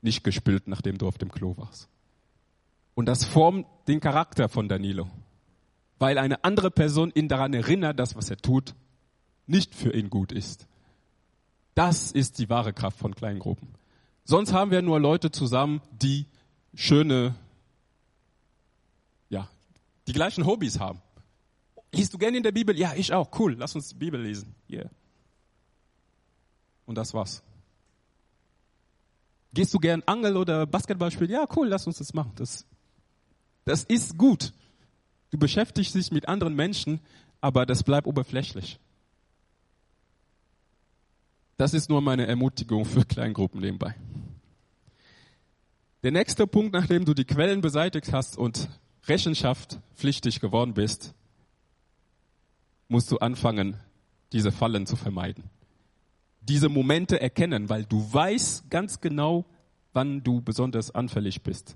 nicht 0.02 0.24
gespült, 0.24 0.70
nachdem 0.70 0.98
du 0.98 1.08
auf 1.08 1.18
dem 1.18 1.30
Klo 1.30 1.58
warst? 1.58 1.90
Und 2.96 3.06
das 3.06 3.26
formt 3.26 3.68
den 3.90 4.00
Charakter 4.00 4.48
von 4.48 4.70
Danilo, 4.70 5.10
weil 6.00 6.18
eine 6.18 6.44
andere 6.44 6.72
Person 6.72 7.12
ihn 7.14 7.28
daran 7.28 7.54
erinnert, 7.54 8.00
dass 8.00 8.16
was 8.16 8.30
er 8.30 8.38
tut, 8.38 8.76
nicht 9.46 9.74
für 9.74 9.94
ihn 9.94 10.10
gut 10.10 10.32
ist. 10.32 10.68
Das 11.76 12.12
ist 12.12 12.40
die 12.40 12.50
wahre 12.50 12.74
Kraft 12.74 12.98
von 12.98 13.16
Kleingruppen. 13.16 13.70
Sonst 14.24 14.52
haben 14.52 14.72
wir 14.72 14.82
nur 14.82 15.00
Leute 15.00 15.32
zusammen, 15.32 15.82
die 15.92 16.26
schöne, 16.74 17.36
ja, 19.30 19.48
die 20.08 20.14
gleichen 20.14 20.46
Hobbys 20.46 20.80
haben 20.80 21.02
Liest 21.94 22.14
du 22.14 22.18
gerne 22.18 22.38
in 22.38 22.44
der 22.44 22.52
Bibel? 22.52 22.78
Ja, 22.78 22.94
ich 22.96 23.14
auch. 23.14 23.30
Cool, 23.40 23.56
lass 23.58 23.76
uns 23.76 23.90
die 23.90 23.96
Bibel 23.96 24.22
lesen. 24.22 24.54
Yeah. 24.70 24.90
Und 26.86 26.96
das 26.96 27.14
war's. 27.14 27.42
Gehst 29.54 29.74
du 29.74 29.80
gern 29.80 30.04
Angel 30.06 30.38
oder 30.38 30.66
Basketball 30.66 31.12
spielen? 31.12 31.32
Ja, 31.32 31.48
cool, 31.56 31.68
lass 31.68 31.88
uns 31.88 31.98
das 31.98 32.14
machen. 32.14 32.34
Das, 32.36 32.66
das 33.66 33.84
ist 33.86 34.18
gut. 34.18 34.54
Du 35.32 35.38
beschäftigst 35.38 35.96
dich 35.96 36.12
mit 36.12 36.28
anderen 36.28 36.56
Menschen, 36.56 37.00
aber 37.42 37.66
das 37.66 37.84
bleibt 37.84 38.08
oberflächlich. 38.08 38.80
Das 41.58 41.74
ist 41.74 41.90
nur 41.90 42.02
meine 42.02 42.28
Ermutigung 42.28 42.86
für 42.86 43.04
Kleingruppen 43.04 43.62
nebenbei. 43.62 43.96
Der 46.04 46.12
nächste 46.12 46.46
Punkt, 46.46 46.74
nachdem 46.74 47.04
du 47.04 47.14
die 47.14 47.26
Quellen 47.26 47.62
beseitigt 47.62 48.14
hast 48.14 48.38
und 48.38 48.70
Rechenschaft 49.08 49.80
pflichtig 49.96 50.40
geworden 50.40 50.74
bist, 50.74 51.16
musst 52.88 53.12
du 53.12 53.18
anfangen, 53.18 53.80
diese 54.32 54.52
Fallen 54.52 54.86
zu 54.86 54.96
vermeiden. 54.96 55.46
Diese 56.42 56.70
Momente 56.70 57.20
erkennen, 57.20 57.70
weil 57.70 57.84
du 57.84 58.14
weißt 58.14 58.70
ganz 58.70 59.02
genau, 59.02 59.46
wann 59.94 60.24
du 60.24 60.42
besonders 60.42 60.94
anfällig 60.94 61.42
bist. 61.42 61.76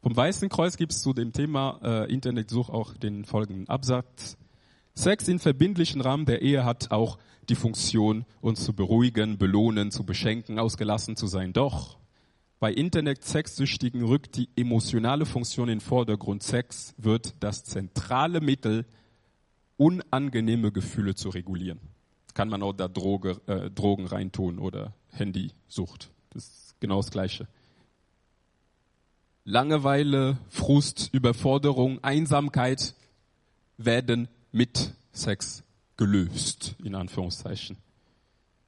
Vom 0.00 0.16
Weißen 0.16 0.48
Kreuz 0.48 0.76
gibt 0.76 0.92
es 0.92 1.02
zu 1.02 1.12
dem 1.12 1.32
Thema 1.32 1.80
äh, 1.82 2.12
Internetsuch 2.12 2.70
auch 2.70 2.96
den 2.96 3.24
folgenden 3.24 3.68
Absatz. 3.68 4.36
Sex 4.94 5.26
in 5.26 5.40
verbindlichen 5.40 6.00
Rahmen 6.00 6.24
der 6.24 6.40
Ehe 6.40 6.64
hat 6.64 6.92
auch 6.92 7.18
die 7.48 7.56
Funktion, 7.56 8.24
uns 8.40 8.64
zu 8.64 8.74
beruhigen, 8.74 9.38
belohnen, 9.38 9.90
zu 9.90 10.04
beschenken, 10.04 10.60
ausgelassen 10.60 11.16
zu 11.16 11.26
sein. 11.26 11.52
Doch 11.52 11.98
bei 12.60 12.72
Internet-Sexsüchtigen 12.72 14.04
rückt 14.04 14.36
die 14.36 14.48
emotionale 14.54 15.26
Funktion 15.26 15.68
in 15.68 15.78
den 15.78 15.80
Vordergrund. 15.80 16.44
Sex 16.44 16.94
wird 16.96 17.34
das 17.40 17.64
zentrale 17.64 18.40
Mittel, 18.40 18.86
unangenehme 19.76 20.70
Gefühle 20.70 21.16
zu 21.16 21.28
regulieren. 21.28 21.80
Kann 22.34 22.48
man 22.48 22.62
auch 22.62 22.72
da 22.72 22.86
Droge, 22.86 23.40
äh, 23.46 23.68
Drogen 23.70 24.06
reintun 24.06 24.60
oder 24.60 24.94
Handysucht. 25.10 26.10
Das 26.30 26.44
ist 26.44 26.80
genau 26.80 26.96
das 26.96 27.10
Gleiche. 27.10 27.48
Langeweile, 29.48 30.36
Frust, 30.50 31.08
Überforderung, 31.12 32.04
Einsamkeit 32.04 32.94
werden 33.78 34.28
mit 34.52 34.92
Sex 35.10 35.64
gelöst, 35.96 36.76
in 36.84 36.94
Anführungszeichen. 36.94 37.78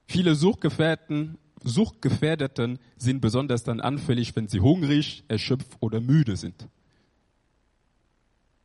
Viele 0.07 0.33
Suchtgefährten, 0.33 1.37
Suchtgefährdeten 1.63 2.79
sind 2.97 3.21
besonders 3.21 3.63
dann 3.63 3.79
anfällig, 3.79 4.35
wenn 4.35 4.47
sie 4.47 4.59
hungrig, 4.59 5.23
erschöpft 5.27 5.77
oder 5.81 6.01
müde 6.01 6.35
sind. 6.35 6.67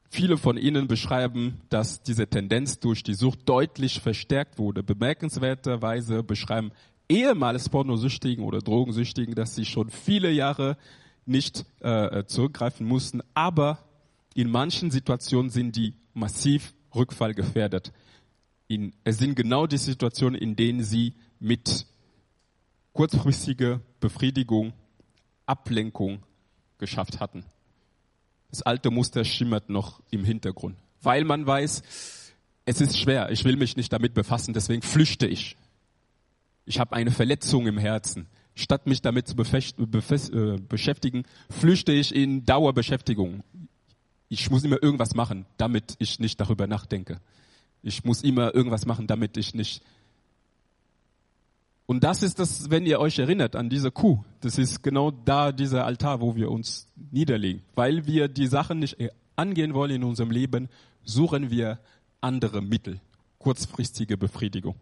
Viele 0.09 0.39
von 0.39 0.57
ihnen 0.57 0.89
beschreiben, 0.89 1.61
dass 1.69 2.03
diese 2.03 2.27
Tendenz 2.29 2.81
durch 2.81 3.03
die 3.03 3.13
Sucht 3.13 3.41
deutlich 3.47 4.01
verstärkt 4.01 4.59
wurde. 4.59 4.83
Bemerkenswerterweise 4.83 6.23
beschreiben 6.23 6.73
ehemals 7.11 7.69
Pornosüchtigen 7.69 8.43
oder 8.43 8.61
Drogensüchtigen, 8.61 9.35
dass 9.35 9.55
sie 9.55 9.67
schon 9.67 9.91
viele 9.91 10.31
Jahre 10.31 10.79
nicht 11.27 11.67
äh, 11.81 12.25
zurückgreifen 12.25 12.87
mussten, 12.87 13.23
aber 13.35 13.85
in 14.35 14.51
manchen 14.51 14.91
Situationen 14.91 15.51
sind 15.51 15.77
die 15.77 15.95
massiv 16.15 16.75
rückfallgefährdet. 16.95 17.93
In, 18.69 18.95
es 19.05 19.19
sind 19.19 19.35
genau 19.35 19.67
die 19.67 19.79
Situationen, 19.79 20.41
in 20.41 20.57
denen 20.57 20.83
sie 20.83 21.15
mit 21.39 21.87
kurzfristiger 22.93 23.81
Befriedigung, 24.01 24.73
Ablenkung 25.45 26.23
geschafft 26.79 27.21
hatten. 27.21 27.45
Das 28.51 28.63
alte 28.63 28.91
Muster 28.91 29.25
schimmert 29.25 29.69
noch 29.69 30.01
im 30.11 30.25
Hintergrund, 30.25 30.77
weil 31.03 31.25
man 31.25 31.47
weiß, 31.47 31.83
es 32.65 32.81
ist 32.81 32.99
schwer, 32.99 33.31
ich 33.31 33.45
will 33.45 33.57
mich 33.57 33.77
nicht 33.77 33.93
damit 33.93 34.15
befassen, 34.15 34.55
deswegen 34.55 34.83
flüchte 34.83 35.27
ich. 35.27 35.57
Ich 36.65 36.81
habe 36.81 36.97
eine 36.97 37.13
Verletzung 37.13 37.67
im 37.67 37.79
Herzen. 37.79 38.27
Statt 38.59 38.87
mich 38.87 39.03
damit 39.03 39.29
zu 39.29 39.37
äh, 39.37 40.59
beschäftigen, 40.59 41.25
flüchte 41.51 41.93
ich 41.93 42.15
in 42.15 42.47
Dauerbeschäftigung. 42.47 43.45
Ich 44.31 44.51
muss 44.51 44.65
immer 44.65 44.83
irgendwas 44.83 45.15
machen, 45.15 45.45
damit 45.59 45.95
ich 45.99 46.19
nicht 46.21 46.41
darüber 46.41 46.67
nachdenke. 46.67 47.21
Ich 47.83 48.03
muss 48.05 48.23
immer 48.23 48.55
irgendwas 48.55 48.87
machen, 48.87 49.07
damit 49.07 49.37
ich 49.37 49.55
nicht. 49.55 49.83
Und 51.85 52.03
das 52.03 52.23
ist 52.23 52.39
das, 52.39 52.71
wenn 52.71 52.87
ihr 52.87 52.99
euch 52.99 53.19
erinnert 53.19 53.57
an 53.57 53.69
diese 53.69 53.91
Kuh. 53.91 54.25
Das 54.41 54.57
ist 54.57 54.83
genau 54.83 55.11
da 55.11 55.53
dieser 55.53 55.85
Altar, 55.85 56.23
wo 56.23 56.35
wir 56.35 56.51
uns 56.51 56.89
niederlegen. 57.13 57.63
Weil 57.75 58.07
wir 58.07 58.27
die 58.27 58.47
Sachen 58.47 58.79
nicht 58.79 58.97
angehen 59.37 59.75
wollen 59.75 59.97
in 59.97 60.03
unserem 60.03 60.31
Leben, 60.31 60.71
suchen 61.05 61.51
wir 61.51 61.79
andere 62.23 62.63
Mittel. 62.63 63.01
Kurzfristige 63.39 64.17
Befriedigung. 64.17 64.77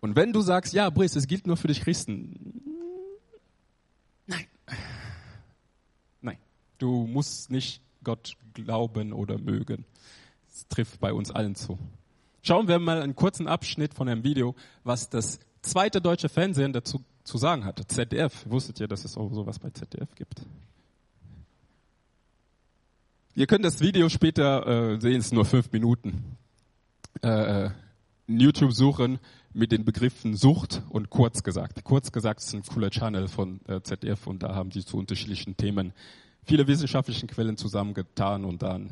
Und 0.00 0.16
wenn 0.16 0.32
du 0.32 0.40
sagst, 0.40 0.72
ja, 0.72 0.88
Brice, 0.90 1.16
es 1.16 1.26
gilt 1.26 1.46
nur 1.46 1.56
für 1.56 1.68
dich 1.68 1.80
Christen. 1.82 2.62
Nein. 4.26 4.46
Nein. 6.22 6.38
Du 6.78 7.06
musst 7.06 7.50
nicht 7.50 7.82
Gott 8.02 8.36
glauben 8.54 9.12
oder 9.12 9.38
mögen. 9.38 9.84
Das 10.48 10.66
trifft 10.68 11.00
bei 11.00 11.12
uns 11.12 11.30
allen 11.30 11.54
zu. 11.54 11.78
Schauen 12.42 12.68
wir 12.68 12.78
mal 12.78 13.02
einen 13.02 13.14
kurzen 13.14 13.46
Abschnitt 13.46 13.92
von 13.92 14.08
einem 14.08 14.24
Video, 14.24 14.54
was 14.82 15.10
das 15.10 15.38
zweite 15.60 16.00
deutsche 16.00 16.30
Fernsehen 16.30 16.72
dazu 16.72 17.04
zu 17.22 17.36
sagen 17.36 17.64
hat. 17.66 17.80
ZDF. 17.86 18.46
Wusstet 18.48 18.80
ihr, 18.80 18.88
dass 18.88 19.04
es 19.04 19.18
auch 19.18 19.30
sowas 19.32 19.58
bei 19.58 19.70
ZDF 19.70 20.14
gibt? 20.14 20.40
Ihr 23.34 23.46
könnt 23.46 23.64
das 23.64 23.80
Video 23.80 24.08
später 24.08 24.94
äh, 24.94 25.00
sehen, 25.00 25.20
es 25.20 25.26
ist 25.26 25.32
nur 25.32 25.44
fünf 25.44 25.70
Minuten. 25.72 26.36
Äh, 27.22 27.66
äh 27.66 27.70
YouTube 28.26 28.72
suchen 28.72 29.18
mit 29.52 29.72
den 29.72 29.84
Begriffen 29.84 30.36
Sucht 30.36 30.82
und 30.90 31.10
kurz 31.10 31.42
gesagt. 31.42 31.84
Kurz 31.84 32.12
gesagt 32.12 32.40
ist 32.40 32.54
ein 32.54 32.62
cooler 32.62 32.90
Channel 32.90 33.28
von 33.28 33.60
äh, 33.66 33.80
ZDF 33.82 34.26
und 34.26 34.42
da 34.42 34.54
haben 34.54 34.70
sie 34.70 34.84
zu 34.84 34.96
unterschiedlichen 34.96 35.56
Themen 35.56 35.92
viele 36.44 36.66
wissenschaftliche 36.66 37.26
Quellen 37.26 37.56
zusammengetan 37.56 38.44
und 38.44 38.62
dann 38.62 38.90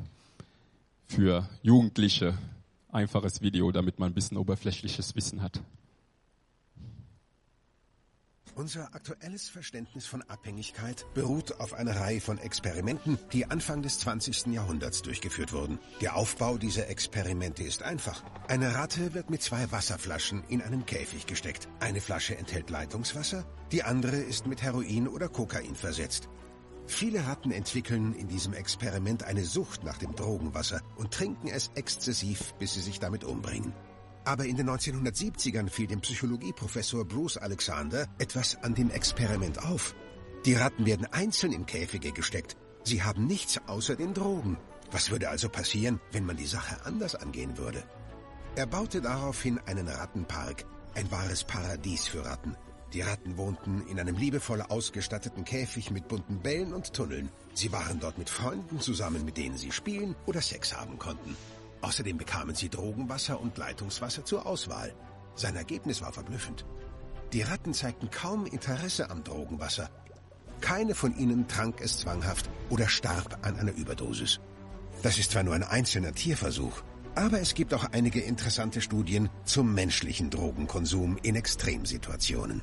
für 1.06 1.48
Jugendliche 1.62 2.36
einfaches 2.90 3.40
Video, 3.42 3.70
damit 3.70 3.98
man 3.98 4.10
ein 4.10 4.14
bisschen 4.14 4.36
oberflächliches 4.36 5.14
Wissen 5.16 5.42
hat. 5.42 5.62
Unser 8.58 8.92
aktuelles 8.92 9.48
Verständnis 9.48 10.06
von 10.06 10.20
Abhängigkeit 10.22 11.06
beruht 11.14 11.60
auf 11.60 11.74
einer 11.74 11.94
Reihe 11.94 12.20
von 12.20 12.38
Experimenten, 12.38 13.16
die 13.32 13.48
Anfang 13.48 13.82
des 13.82 14.00
20. 14.00 14.46
Jahrhunderts 14.46 15.02
durchgeführt 15.02 15.52
wurden. 15.52 15.78
Der 16.00 16.16
Aufbau 16.16 16.58
dieser 16.58 16.88
Experimente 16.88 17.62
ist 17.62 17.84
einfach. 17.84 18.24
Eine 18.48 18.74
Ratte 18.74 19.14
wird 19.14 19.30
mit 19.30 19.42
zwei 19.42 19.70
Wasserflaschen 19.70 20.42
in 20.48 20.60
einen 20.60 20.84
Käfig 20.86 21.26
gesteckt. 21.26 21.68
Eine 21.78 22.00
Flasche 22.00 22.36
enthält 22.36 22.68
Leitungswasser, 22.68 23.46
die 23.70 23.84
andere 23.84 24.16
ist 24.16 24.48
mit 24.48 24.60
Heroin 24.60 25.06
oder 25.06 25.28
Kokain 25.28 25.76
versetzt. 25.76 26.28
Viele 26.88 27.28
Ratten 27.28 27.52
entwickeln 27.52 28.12
in 28.12 28.26
diesem 28.26 28.54
Experiment 28.54 29.22
eine 29.22 29.44
Sucht 29.44 29.84
nach 29.84 29.98
dem 29.98 30.16
Drogenwasser 30.16 30.82
und 30.96 31.14
trinken 31.14 31.46
es 31.46 31.70
exzessiv, 31.76 32.54
bis 32.54 32.74
sie 32.74 32.80
sich 32.80 32.98
damit 32.98 33.22
umbringen. 33.22 33.72
Aber 34.28 34.44
in 34.44 34.56
den 34.56 34.68
1970ern 34.68 35.70
fiel 35.70 35.86
dem 35.86 36.02
Psychologieprofessor 36.02 37.06
Bruce 37.06 37.38
Alexander 37.38 38.06
etwas 38.18 38.62
an 38.62 38.74
dem 38.74 38.90
Experiment 38.90 39.64
auf. 39.64 39.94
Die 40.44 40.52
Ratten 40.52 40.84
werden 40.84 41.06
einzeln 41.10 41.50
in 41.50 41.64
Käfige 41.64 42.12
gesteckt. 42.12 42.58
Sie 42.84 43.02
haben 43.02 43.26
nichts 43.26 43.58
außer 43.66 43.96
den 43.96 44.12
Drogen. 44.12 44.58
Was 44.90 45.10
würde 45.10 45.30
also 45.30 45.48
passieren, 45.48 45.98
wenn 46.12 46.26
man 46.26 46.36
die 46.36 46.44
Sache 46.44 46.84
anders 46.84 47.14
angehen 47.14 47.56
würde? 47.56 47.82
Er 48.54 48.66
baute 48.66 49.00
daraufhin 49.00 49.60
einen 49.60 49.88
Rattenpark, 49.88 50.66
ein 50.94 51.10
wahres 51.10 51.44
Paradies 51.44 52.06
für 52.06 52.26
Ratten. 52.26 52.54
Die 52.92 53.00
Ratten 53.00 53.38
wohnten 53.38 53.86
in 53.86 53.98
einem 53.98 54.16
liebevoll 54.18 54.60
ausgestatteten 54.60 55.46
Käfig 55.46 55.90
mit 55.90 56.06
bunten 56.06 56.40
Bällen 56.40 56.74
und 56.74 56.92
Tunneln. 56.92 57.30
Sie 57.54 57.72
waren 57.72 57.98
dort 57.98 58.18
mit 58.18 58.28
Freunden 58.28 58.78
zusammen, 58.78 59.24
mit 59.24 59.38
denen 59.38 59.56
sie 59.56 59.72
spielen 59.72 60.14
oder 60.26 60.42
Sex 60.42 60.76
haben 60.76 60.98
konnten. 60.98 61.34
Außerdem 61.80 62.18
bekamen 62.18 62.54
sie 62.54 62.68
Drogenwasser 62.68 63.40
und 63.40 63.56
Leitungswasser 63.56 64.24
zur 64.24 64.46
Auswahl. 64.46 64.94
Sein 65.34 65.56
Ergebnis 65.56 66.02
war 66.02 66.12
verblüffend. 66.12 66.64
Die 67.32 67.42
Ratten 67.42 67.74
zeigten 67.74 68.10
kaum 68.10 68.46
Interesse 68.46 69.10
am 69.10 69.22
Drogenwasser. 69.22 69.90
Keine 70.60 70.94
von 70.94 71.16
ihnen 71.16 71.46
trank 71.46 71.80
es 71.80 71.98
zwanghaft 71.98 72.50
oder 72.68 72.88
starb 72.88 73.38
an 73.42 73.56
einer 73.56 73.74
Überdosis. 73.74 74.40
Das 75.02 75.18
ist 75.18 75.30
zwar 75.30 75.44
nur 75.44 75.54
ein 75.54 75.62
einzelner 75.62 76.12
Tierversuch, 76.12 76.82
aber 77.14 77.40
es 77.40 77.54
gibt 77.54 77.72
auch 77.74 77.84
einige 77.92 78.20
interessante 78.20 78.80
Studien 78.80 79.28
zum 79.44 79.72
menschlichen 79.74 80.30
Drogenkonsum 80.30 81.18
in 81.22 81.36
Extremsituationen. 81.36 82.62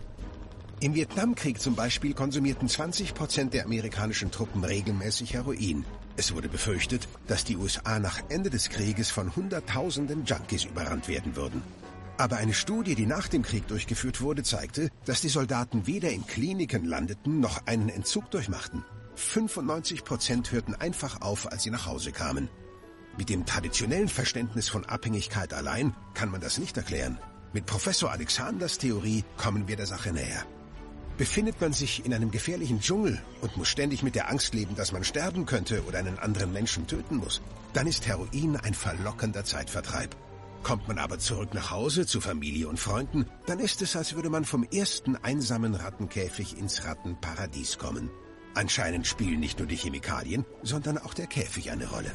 Im 0.82 0.94
Vietnamkrieg 0.94 1.62
zum 1.62 1.76
Beispiel 1.76 2.14
konsumierten 2.14 2.68
20 2.68 3.14
Prozent 3.14 3.54
der 3.54 3.64
amerikanischen 3.64 4.32
Truppen 4.32 4.64
regelmäßig 4.66 5.34
Heroin. 5.34 5.86
Es 6.18 6.34
wurde 6.34 6.48
befürchtet, 6.48 7.08
dass 7.28 7.44
die 7.44 7.58
USA 7.58 8.00
nach 8.00 8.22
Ende 8.30 8.50
des 8.50 8.70
Krieges 8.70 9.10
von 9.10 9.36
Hunderttausenden 9.36 10.24
Junkies 10.26 10.64
überrannt 10.64 11.08
werden 11.08 11.36
würden. 11.36 11.62
Aber 12.18 12.38
eine 12.38 12.54
Studie, 12.54 12.96
die 12.96 13.06
nach 13.06 13.28
dem 13.28 13.42
Krieg 13.42 13.68
durchgeführt 13.68 14.22
wurde, 14.22 14.44
zeigte, 14.44 14.90
dass 15.04 15.20
die 15.20 15.30
Soldaten 15.30 15.86
weder 15.88 16.10
in 16.12 16.26
Kliniken 16.26 16.86
landeten 16.86 17.42
noch 17.42 17.68
einen 17.68 17.90
Entzug 17.90 18.32
durchmachten. 18.32 18.86
95 19.16 20.06
Prozent 20.06 20.52
hörten 20.54 20.76
einfach 20.76 21.20
auf, 21.22 21.52
als 21.52 21.64
sie 21.64 21.72
nach 21.72 21.86
Hause 21.86 22.14
kamen. 22.14 22.48
Mit 23.18 23.30
dem 23.30 23.46
traditionellen 23.46 24.10
Verständnis 24.10 24.70
von 24.70 24.86
Abhängigkeit 24.86 25.54
allein 25.54 25.94
kann 26.14 26.30
man 26.30 26.42
das 26.42 26.58
nicht 26.58 26.78
erklären. 26.78 27.18
Mit 27.52 27.66
Professor 27.66 28.12
Alexanders 28.12 28.78
Theorie 28.78 29.24
kommen 29.38 29.68
wir 29.68 29.76
der 29.76 29.86
Sache 29.86 30.12
näher. 30.12 30.46
Befindet 31.18 31.62
man 31.62 31.72
sich 31.72 32.06
in 32.06 32.14
einem 32.14 32.30
gefährlichen 32.30 32.82
Dschungel 32.82 33.22
und 33.42 33.56
muss 33.56 33.70
ständig 33.70 34.04
mit 34.04 34.16
der 34.16 34.30
Angst 34.30 34.54
leben, 34.54 34.76
dass 34.76 34.92
man 34.92 35.06
sterben 35.06 35.46
könnte 35.46 35.84
oder 35.86 36.00
einen 36.00 36.20
anderen 36.20 36.52
Menschen 36.52 36.88
töten 36.88 37.16
muss, 37.18 37.42
dann 37.72 37.88
ist 37.88 38.06
Heroin 38.06 38.58
ein 38.58 38.74
verlockender 38.74 39.46
Zeitvertreib. 39.46 40.14
Kommt 40.62 40.88
man 40.90 40.98
aber 40.98 41.18
zurück 41.18 41.54
nach 41.54 41.72
Hause 41.72 42.06
zu 42.06 42.20
Familie 42.20 42.68
und 42.68 42.80
Freunden, 42.80 43.28
dann 43.46 43.60
ist 43.60 43.82
es, 43.82 43.96
als 43.96 44.16
würde 44.16 44.30
man 44.30 44.44
vom 44.44 44.64
ersten 44.64 45.16
einsamen 45.16 45.76
Rattenkäfig 45.76 46.58
ins 46.58 46.84
Rattenparadies 46.84 47.78
kommen. 47.78 48.10
Anscheinend 48.54 49.08
spielen 49.08 49.40
nicht 49.40 49.60
nur 49.60 49.68
die 49.68 49.78
Chemikalien, 49.78 50.44
sondern 50.64 50.98
auch 50.98 51.14
der 51.14 51.28
Käfig 51.28 51.72
eine 51.72 51.88
Rolle. 51.88 52.12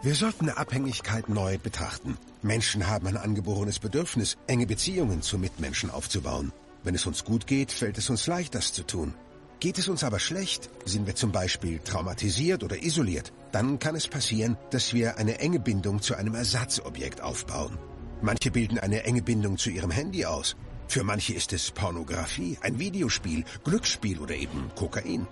Wir 0.00 0.14
sollten 0.14 0.48
Abhängigkeit 0.48 1.28
neu 1.28 1.58
betrachten. 1.58 2.16
Menschen 2.40 2.86
haben 2.86 3.08
ein 3.08 3.16
angeborenes 3.16 3.78
Bedürfnis, 3.78 4.38
enge 4.46 4.66
Beziehungen 4.66 5.20
zu 5.20 5.38
Mitmenschen 5.38 5.90
aufzubauen. 5.90 6.52
Wenn 6.88 6.94
es 6.94 7.04
uns 7.04 7.22
gut 7.22 7.46
geht, 7.46 7.70
fällt 7.70 7.98
es 7.98 8.08
uns 8.08 8.26
leicht, 8.26 8.54
das 8.54 8.72
zu 8.72 8.82
tun. 8.82 9.12
Geht 9.60 9.76
es 9.76 9.88
uns 9.88 10.04
aber 10.04 10.18
schlecht, 10.18 10.70
sind 10.86 11.06
wir 11.06 11.14
zum 11.14 11.32
Beispiel 11.32 11.80
traumatisiert 11.80 12.64
oder 12.64 12.82
isoliert, 12.82 13.30
dann 13.52 13.78
kann 13.78 13.94
es 13.94 14.08
passieren, 14.08 14.56
dass 14.70 14.94
wir 14.94 15.18
eine 15.18 15.38
enge 15.38 15.60
Bindung 15.60 16.00
zu 16.00 16.14
einem 16.14 16.34
Ersatzobjekt 16.34 17.20
aufbauen. 17.20 17.76
Manche 18.22 18.50
bilden 18.50 18.78
eine 18.78 19.04
enge 19.04 19.20
Bindung 19.20 19.58
zu 19.58 19.68
ihrem 19.68 19.90
Handy 19.90 20.24
aus. 20.24 20.56
Für 20.86 21.04
manche 21.04 21.34
ist 21.34 21.52
es 21.52 21.70
Pornografie, 21.72 22.56
ein 22.62 22.78
Videospiel, 22.78 23.44
Glücksspiel 23.64 24.18
oder 24.18 24.36
eben 24.36 24.70
Kokain. 24.74 25.28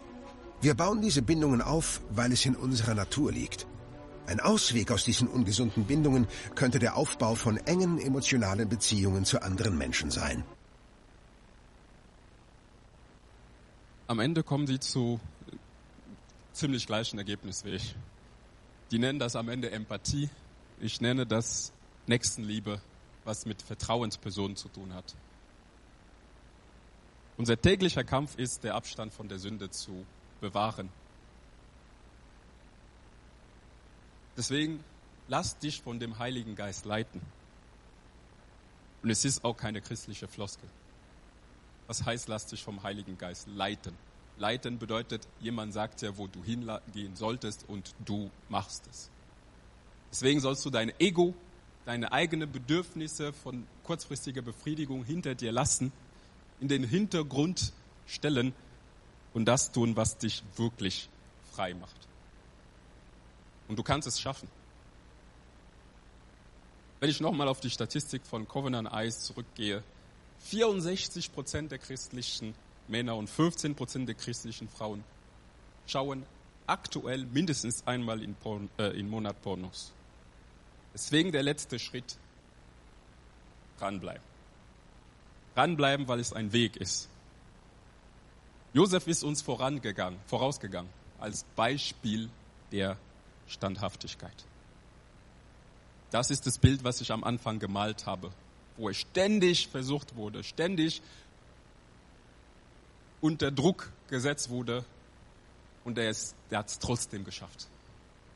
Wir 0.61 0.74
bauen 0.74 1.00
diese 1.00 1.22
Bindungen 1.22 1.62
auf, 1.62 2.02
weil 2.11 2.32
es 2.32 2.44
in 2.44 2.54
unserer 2.54 2.94
Natur 2.94 3.32
liegt. 3.32 3.66
Ein 4.26 4.40
Ausweg 4.40 4.90
aus 4.90 5.07
diesen 5.07 5.26
ungesunden 5.26 5.86
Bindungen 5.86 6.26
könnte 6.54 6.78
der 6.78 6.98
Aufbau 6.98 7.34
von 7.34 7.57
engen 7.57 7.98
emotionalen 7.98 8.68
Beziehungen 8.68 9.24
zu 9.24 9.40
anderen 9.40 9.78
Menschen 9.78 10.11
sein. 10.11 10.44
Am 14.09 14.20
Ende 14.20 14.44
kommen 14.44 14.68
sie 14.68 14.78
zu 14.78 15.18
ziemlich 16.52 16.86
gleichen 16.86 17.18
Ergebnis 17.18 17.64
wie 17.64 17.70
ich. 17.70 17.96
Die 18.92 19.00
nennen 19.00 19.18
das 19.18 19.34
am 19.34 19.48
Ende 19.48 19.72
Empathie. 19.72 20.30
Ich 20.80 21.00
nenne 21.00 21.26
das 21.26 21.72
Nächstenliebe, 22.07 22.80
was 23.24 23.46
mit 23.46 23.62
Vertrauenspersonen 23.62 24.57
zu 24.57 24.68
tun 24.68 24.94
hat. 24.94 25.16
Unser 27.36 27.61
täglicher 27.61 28.04
Kampf 28.04 28.38
ist, 28.38 28.62
der 28.62 28.76
Abstand 28.76 29.12
von 29.12 29.28
der 29.28 29.40
Sünde 29.40 29.70
zu 29.70 30.07
bewahren. 30.40 30.88
Deswegen 34.36 34.84
lass 35.26 35.59
dich 35.59 35.82
von 35.82 35.98
dem 35.98 36.18
Heiligen 36.20 36.54
Geist 36.54 36.84
leiten. 36.84 37.20
Und 39.02 39.11
es 39.11 39.24
ist 39.24 39.44
auch 39.44 39.57
keine 39.57 39.80
christliche 39.80 40.28
Floskel. 40.28 40.68
Was 41.87 42.05
heißt, 42.05 42.28
lass 42.28 42.47
dich 42.47 42.62
vom 42.62 42.82
Heiligen 42.82 43.16
Geist 43.18 43.49
leiten? 43.49 43.95
Leiten 44.39 44.78
bedeutet, 44.78 45.26
jemand 45.41 45.72
sagt 45.72 46.03
dir, 46.03 46.18
wo 46.18 46.26
du 46.26 46.43
hingehen 46.45 47.16
solltest 47.16 47.64
und 47.68 47.95
du 48.05 48.30
machst 48.49 48.87
es. 48.91 49.11
Deswegen 50.11 50.41
sollst 50.41 50.64
du 50.64 50.70
dein 50.70 50.93
Ego, 50.99 51.34
deine 51.84 52.12
eigenen 52.12 52.51
Bedürfnisse 52.51 53.32
von 53.32 53.66
kurzfristiger 53.84 54.43
Befriedigung 54.43 55.05
hinter 55.05 55.34
dir 55.34 55.53
lassen, 55.53 55.93
in 56.61 56.68
den 56.68 56.84
Hintergrund 56.84 57.72
stellen 58.07 58.55
und 59.32 59.47
das 59.47 59.72
tun, 59.72 59.97
was 59.97 60.18
dich 60.18 60.43
wirklich 60.57 61.09
frei 61.53 61.74
macht. 61.74 61.97
Und 63.68 63.78
du 63.78 63.82
kannst 63.82 64.07
es 64.07 64.20
schaffen. 64.20 64.49
Wenn 67.01 67.11
ich 67.11 67.20
nochmal 67.20 67.49
auf 67.49 67.61
die 67.61 67.70
Statistik 67.70 68.26
von 68.26 68.49
Covenant 68.49 68.91
Eyes 68.93 69.20
zurückgehe, 69.20 69.82
64 70.49 71.32
Prozent 71.32 71.72
der 71.72 71.78
christlichen 71.78 72.55
Männer 72.88 73.16
und 73.16 73.28
15 73.28 73.74
Prozent 73.74 74.09
der 74.09 74.14
christlichen 74.14 74.68
Frauen 74.68 75.03
schauen 75.86 76.24
aktuell 76.66 77.26
mindestens 77.26 77.86
einmal 77.86 78.22
in, 78.22 78.34
Porn, 78.34 78.68
äh, 78.78 78.99
im 78.99 79.09
Monat 79.09 79.40
Pornos. 79.42 79.92
Deswegen 80.94 81.32
der 81.32 81.42
letzte 81.42 81.78
Schritt, 81.78 82.16
dranbleiben. 83.78 84.22
Dranbleiben, 85.55 86.09
weil 86.09 86.20
es 86.20 86.32
ein 86.32 86.53
Weg 86.53 86.76
ist. 86.76 87.09
Josef 88.72 89.07
ist 89.07 89.24
uns 89.24 89.42
vorangegangen, 89.42 90.18
vorausgegangen, 90.26 90.90
als 91.18 91.44
Beispiel 91.57 92.28
der 92.72 92.97
Standhaftigkeit. 93.49 94.44
Das 96.11 96.30
ist 96.30 96.47
das 96.47 96.59
Bild, 96.59 96.84
was 96.84 97.01
ich 97.01 97.11
am 97.11 97.24
Anfang 97.24 97.59
gemalt 97.59 98.07
habe, 98.07 98.32
wo 98.76 98.88
er 98.88 98.94
ständig 98.94 99.68
versucht 99.68 100.16
wurde, 100.16 100.44
ständig 100.44 101.02
unter 103.20 103.50
Druck 103.50 103.90
gesetzt 104.08 104.50
wurde 104.50 104.84
und 105.84 105.98
er, 105.98 106.14
er 106.50 106.58
hat 106.58 106.68
es 106.68 106.78
trotzdem 106.78 107.24
geschafft. 107.24 107.68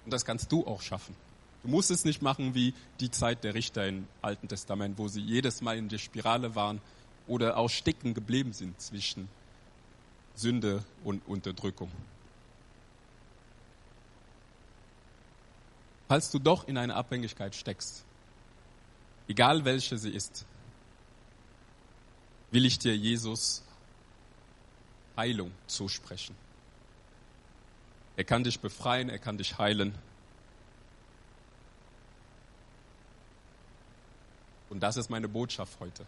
Und 0.04 0.12
das 0.12 0.24
kannst 0.24 0.50
du 0.50 0.66
auch 0.66 0.80
schaffen. 0.80 1.14
Du 1.62 1.68
musst 1.68 1.90
es 1.90 2.04
nicht 2.04 2.22
machen 2.22 2.54
wie 2.54 2.72
die 3.00 3.10
Zeit 3.10 3.44
der 3.44 3.54
Richter 3.54 3.86
im 3.86 4.06
Alten 4.22 4.48
Testament, 4.48 4.98
wo 4.98 5.08
sie 5.08 5.20
jedes 5.20 5.60
Mal 5.60 5.76
in 5.76 5.88
der 5.88 5.98
Spirale 5.98 6.54
waren 6.54 6.80
oder 7.26 7.58
auch 7.58 7.68
stecken 7.68 8.14
geblieben 8.14 8.52
sind 8.52 8.80
zwischen 8.80 9.28
Sünde 10.34 10.82
und 11.04 11.26
Unterdrückung. 11.28 11.90
Falls 16.08 16.30
du 16.30 16.38
doch 16.38 16.66
in 16.66 16.78
eine 16.78 16.94
Abhängigkeit 16.96 17.54
steckst, 17.54 18.04
egal 19.30 19.64
welche 19.64 19.96
sie 19.96 20.10
ist, 20.10 20.44
will 22.50 22.64
ich 22.64 22.78
dir 22.78 22.96
Jesus 22.96 23.62
Heilung 25.16 25.52
zusprechen. 25.66 26.34
Er 28.16 28.24
kann 28.24 28.44
dich 28.44 28.58
befreien, 28.60 29.08
er 29.08 29.18
kann 29.18 29.38
dich 29.38 29.56
heilen. 29.58 29.94
Und 34.68 34.80
das 34.80 34.96
ist 34.96 35.10
meine 35.10 35.28
Botschaft 35.28 35.78
heute. 35.80 36.04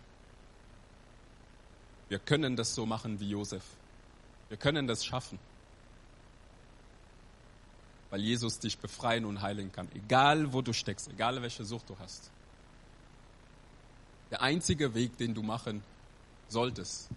Wir 2.08 2.18
können 2.18 2.56
das 2.56 2.74
so 2.74 2.86
machen 2.86 3.20
wie 3.20 3.30
Josef. 3.30 3.64
Wir 4.48 4.56
können 4.56 4.86
das 4.86 5.04
schaffen 5.04 5.38
weil 8.12 8.20
Jesus 8.20 8.58
dich 8.58 8.76
befreien 8.76 9.24
und 9.24 9.40
heilen 9.40 9.72
kann, 9.72 9.88
egal 9.94 10.52
wo 10.52 10.60
du 10.60 10.74
steckst, 10.74 11.08
egal 11.08 11.40
welche 11.40 11.64
Sucht 11.64 11.88
du 11.88 11.98
hast. 11.98 12.30
Der 14.32 14.40
einzige 14.40 14.94
Weg, 14.94 15.18
den 15.18 15.34
du 15.34 15.42
machen 15.42 15.82
solltest, 16.48 17.10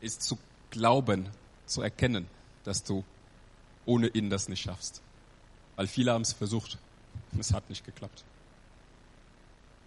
ist 0.00 0.22
zu 0.22 0.38
glauben, 0.70 1.28
zu 1.66 1.82
erkennen, 1.82 2.26
dass 2.64 2.82
du 2.82 3.04
ohne 3.84 4.08
ihn 4.08 4.30
das 4.30 4.48
nicht 4.48 4.62
schaffst. 4.62 5.02
Weil 5.76 5.86
viele 5.86 6.12
haben 6.12 6.22
es 6.22 6.32
versucht 6.32 6.78
und 7.32 7.40
es 7.40 7.52
hat 7.52 7.68
nicht 7.68 7.84
geklappt. 7.84 8.24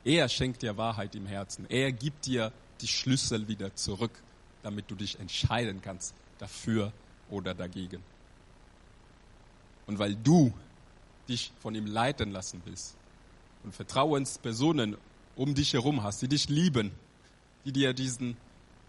Er 0.06 0.30
schenkt 0.30 0.62
dir 0.62 0.78
Wahrheit 0.78 1.16
im 1.16 1.26
Herzen. 1.26 1.66
Er 1.70 1.92
gibt 1.92 2.28
dir 2.28 2.54
die 2.82 2.88
Schlüssel 2.88 3.48
wieder 3.48 3.76
zurück, 3.76 4.22
damit 4.62 4.92
du 4.92 4.96
dich 4.96 5.20
entscheiden 5.20 5.82
kannst, 5.82 6.14
dafür 6.38 6.94
oder 7.32 7.56
dagegen. 7.56 8.04
Und 9.88 9.98
weil 9.98 10.16
du 10.16 10.54
dich 11.28 11.52
von 11.62 11.74
ihm 11.74 11.88
leiten 11.88 12.32
lassen 12.32 12.62
willst 12.66 12.96
und 13.64 13.74
Vertrauenspersonen 13.74 14.98
um 15.40 15.56
dich 15.56 15.72
herum 15.72 16.04
hast, 16.04 16.22
die 16.22 16.28
dich 16.28 16.50
lieben, 16.50 16.92
die 17.64 17.72
dir 17.72 17.94
diesen 17.94 18.36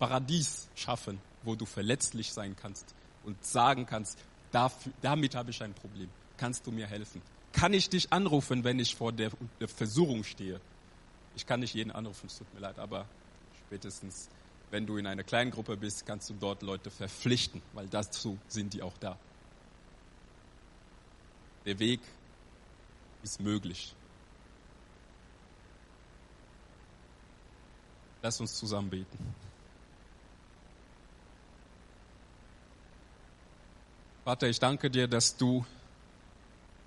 Paradies 0.00 0.68
schaffen, 0.74 1.20
wo 1.44 1.54
du 1.54 1.64
verletzlich 1.64 2.32
sein 2.32 2.56
kannst 2.56 2.92
und 3.22 3.42
sagen 3.44 3.86
kannst, 3.86 4.18
dafür, 4.50 4.92
damit 5.00 5.36
habe 5.36 5.52
ich 5.52 5.62
ein 5.62 5.72
Problem. 5.74 6.08
Kannst 6.36 6.66
du 6.66 6.72
mir 6.72 6.88
helfen? 6.88 7.22
Kann 7.52 7.72
ich 7.72 7.88
dich 7.88 8.12
anrufen, 8.12 8.64
wenn 8.64 8.80
ich 8.80 8.96
vor 8.96 9.12
der, 9.12 9.30
der 9.60 9.68
Versuchung 9.68 10.24
stehe? 10.24 10.60
Ich 11.36 11.46
kann 11.46 11.60
nicht 11.60 11.74
jeden 11.74 11.92
anrufen, 11.92 12.26
es 12.26 12.38
tut 12.38 12.52
mir 12.52 12.60
leid, 12.60 12.80
aber 12.80 13.06
spätestens, 13.66 14.28
wenn 14.72 14.86
du 14.86 14.96
in 14.96 15.06
einer 15.06 15.22
kleinen 15.22 15.52
Gruppe 15.52 15.76
bist, 15.76 16.04
kannst 16.04 16.30
du 16.30 16.34
dort 16.34 16.62
Leute 16.62 16.90
verpflichten, 16.90 17.62
weil 17.74 17.86
dazu 17.86 18.38
sind 18.48 18.74
die 18.74 18.82
auch 18.82 18.98
da. 18.98 19.16
Der 21.64 21.78
Weg 21.78 22.00
ist 23.22 23.40
möglich. 23.40 23.94
Lass 28.22 28.40
uns 28.40 28.54
zusammen 28.54 28.90
beten. 28.90 29.34
Vater, 34.24 34.48
ich 34.48 34.60
danke 34.60 34.90
dir, 34.90 35.08
dass 35.08 35.36
du 35.36 35.64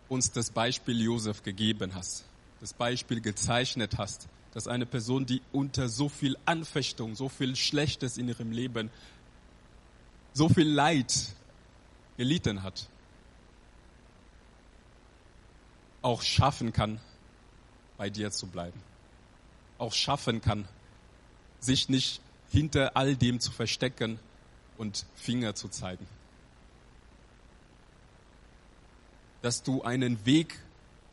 uns 0.08 0.32
das 0.32 0.52
Beispiel 0.52 1.02
Josef 1.02 1.42
gegeben 1.44 1.96
hast, 1.96 2.26
das 2.60 2.74
Beispiel 2.74 3.20
gezeichnet 3.20 3.98
hast, 3.98 4.28
dass 4.54 4.68
eine 4.68 4.86
Person, 4.86 5.26
die 5.26 5.42
unter 5.52 5.90
so 5.90 6.10
viel 6.10 6.38
Anfechtung, 6.46 7.16
so 7.16 7.30
viel 7.30 7.56
Schlechtes 7.56 8.18
in 8.18 8.30
ihrem 8.30 8.52
Leben, 8.52 8.92
so 10.34 10.48
viel 10.48 10.70
Leid 10.70 11.34
gelitten 12.18 12.62
hat, 12.62 12.88
auch 16.04 16.22
schaffen 16.22 16.72
kann, 16.72 17.00
bei 17.98 18.10
dir 18.10 18.32
zu 18.32 18.48
bleiben. 18.48 18.80
Auch 19.80 19.94
schaffen 19.94 20.42
kann, 20.42 20.68
sich 21.64 21.90
nicht 21.90 22.22
hinter 22.52 22.96
all 22.96 23.16
dem 23.16 23.40
zu 23.40 23.52
verstecken 23.52 24.20
und 24.78 25.06
Finger 25.16 25.56
zu 25.56 25.70
zeigen. 25.70 26.06
Dass 29.42 29.64
du 29.64 29.82
einen 29.84 30.26
Weg 30.26 30.60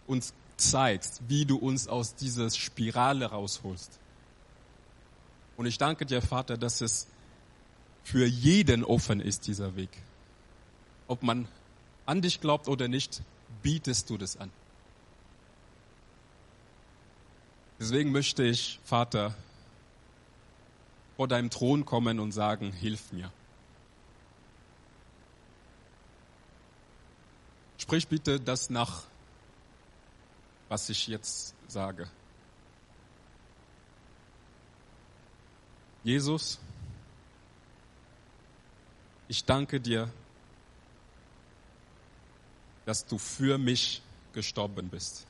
uns 0.07 0.35
zeigst, 0.57 1.23
wie 1.29 1.47
du 1.47 1.57
uns 1.57 1.89
aus 1.89 2.15
dieser 2.15 2.51
Spirale 2.51 3.27
rausholst. 3.27 3.99
Und 5.57 5.67
ich 5.67 5.79
danke 5.79 6.07
dir, 6.07 6.23
Vater, 6.23 6.57
dass 6.57 6.81
es 6.81 7.07
für 8.03 8.27
jeden 8.27 8.85
offen 8.85 9.21
ist, 9.21 9.47
dieser 9.47 9.77
Weg. 9.77 9.91
Ob 11.07 11.23
man 11.23 11.49
an 12.07 12.23
dich 12.23 12.41
glaubt 12.41 12.69
oder 12.69 12.89
nicht, 12.89 13.23
bietest 13.63 14.11
du 14.11 14.19
das 14.19 14.37
an. 14.37 14.51
Deswegen 17.79 18.13
möchte 18.13 18.43
ich, 18.43 18.79
Vater, 18.85 19.35
vor 21.21 21.29
deinem 21.29 21.51
Thron 21.51 21.85
kommen 21.85 22.19
und 22.19 22.33
sagen, 22.33 22.73
hilf 22.73 23.13
mir. 23.13 23.31
Sprich 27.77 28.09
bitte 28.09 28.41
das 28.41 28.71
nach, 28.71 29.03
was 30.71 30.89
ich 30.89 31.09
jetzt 31.09 31.55
sage. 31.69 32.09
Jesus, 36.05 36.59
ich 39.29 39.45
danke 39.45 39.79
dir, 39.79 40.11
dass 42.87 43.05
du 43.05 43.19
für 43.19 43.59
mich 43.59 44.01
gestorben 44.33 44.89
bist. 44.89 45.27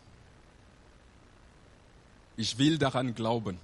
Ich 2.37 2.59
will 2.59 2.79
daran 2.79 3.13
glauben. 3.13 3.59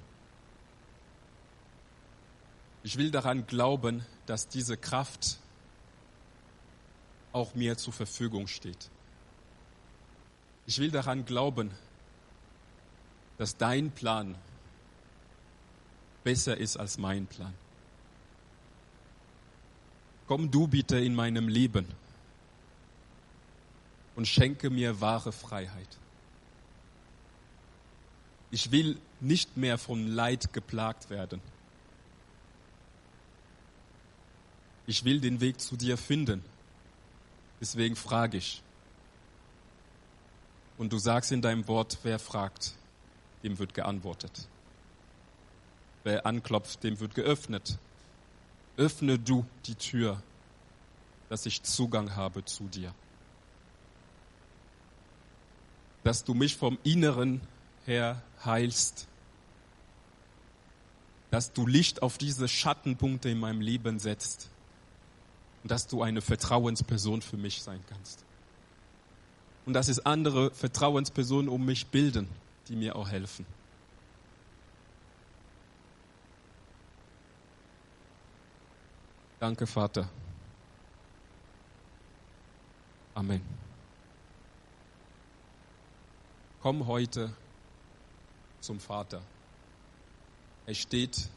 Ich 2.87 2.99
will 2.99 3.11
daran 3.11 3.49
glauben, 3.49 4.07
dass 4.27 4.47
diese 4.47 4.77
Kraft 4.77 5.39
auch 7.33 7.53
mir 7.57 7.77
zur 7.77 7.93
Verfügung 7.93 8.47
steht. 8.47 8.91
Ich 10.67 10.79
will 10.79 10.93
daran 10.93 11.25
glauben, 11.25 11.73
dass 13.39 13.57
dein 13.57 13.91
Plan 13.91 14.37
besser 16.23 16.59
ist 16.59 16.77
als 16.77 16.97
mein 16.97 17.27
Plan. 17.27 17.53
Komm 20.29 20.53
du 20.53 20.69
bitte 20.69 20.97
in 20.97 21.17
meinem 21.17 21.49
Leben 21.49 21.89
und 24.15 24.29
schenke 24.29 24.71
mir 24.71 25.01
wahre 25.01 25.33
Freiheit. 25.33 25.99
Ich 28.53 28.71
will 28.71 28.97
nicht 29.19 29.57
mehr 29.57 29.77
vom 29.77 30.07
Leid 30.07 30.53
geplagt 30.53 31.11
werden. 31.11 31.43
Ich 34.87 35.05
will 35.05 35.21
den 35.21 35.41
Weg 35.41 35.61
zu 35.61 35.77
dir 35.77 35.97
finden. 35.97 36.45
Deswegen 37.61 37.97
frage 37.97 38.39
ich. 38.39 38.63
Und 40.79 40.93
du 40.93 40.99
sagst 40.99 41.33
in 41.33 41.43
deinem 41.43 41.67
Wort, 41.69 41.99
wer 42.03 42.19
fragt, 42.19 42.75
dem 43.43 43.59
wird 43.59 43.75
geantwortet. 43.75 44.49
Wer 46.05 46.27
anklopft, 46.27 46.85
dem 46.85 47.01
wird 47.01 47.15
geöffnet. 47.15 47.79
Öffne 48.77 49.19
du 49.19 49.47
die 49.65 49.75
Tür, 49.75 50.23
dass 51.29 51.47
ich 51.47 51.63
Zugang 51.63 52.15
habe 52.15 52.45
zu 52.45 52.65
dir. 52.65 52.95
Dass 56.05 56.23
du 56.23 56.35
mich 56.35 56.57
vom 56.57 56.79
Inneren 56.85 57.41
her 57.87 58.23
heilst. 58.45 59.09
Dass 61.31 61.53
du 61.53 61.67
Licht 61.67 62.03
auf 62.03 62.19
diese 62.19 62.47
Schattenpunkte 62.47 63.31
in 63.31 63.41
meinem 63.41 63.61
Leben 63.61 63.99
setzt. 63.99 64.51
Und 65.67 65.73
dass 65.73 65.89
du 65.89 66.01
eine 66.01 66.21
Vertrauensperson 66.21 67.23
für 67.23 67.37
mich 67.37 67.61
sein 67.61 67.81
kannst. 67.89 68.25
Und 69.65 69.73
dass 69.73 69.89
es 69.89 70.07
andere 70.07 70.53
Vertrauenspersonen 70.53 71.49
um 71.49 71.65
mich 71.65 71.89
bilden, 71.89 72.29
die 72.69 72.77
mir 72.77 72.95
auch 72.95 73.09
helfen. 73.09 73.45
Danke, 79.41 79.67
Vater. 79.67 80.09
Amen. 83.17 83.43
Komm 86.63 86.87
heute 86.87 87.35
zum 88.61 88.79
Vater. 88.79 89.21
Er 90.65 90.75
steht 90.77 91.29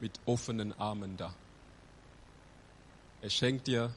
mit 0.00 0.18
offenen 0.24 0.72
Armen 0.72 1.18
da. 1.18 1.34
Er 3.24 3.30
schenkt 3.30 3.68
dir 3.68 3.90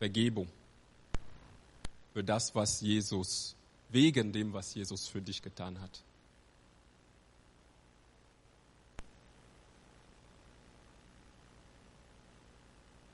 Vergebung 0.00 0.48
für 2.12 2.24
das, 2.24 2.52
was 2.56 2.80
Jesus, 2.80 3.54
wegen 3.88 4.32
dem, 4.32 4.52
was 4.52 4.74
Jesus 4.74 5.06
für 5.06 5.22
dich 5.22 5.40
getan 5.40 5.80
hat. 5.80 6.02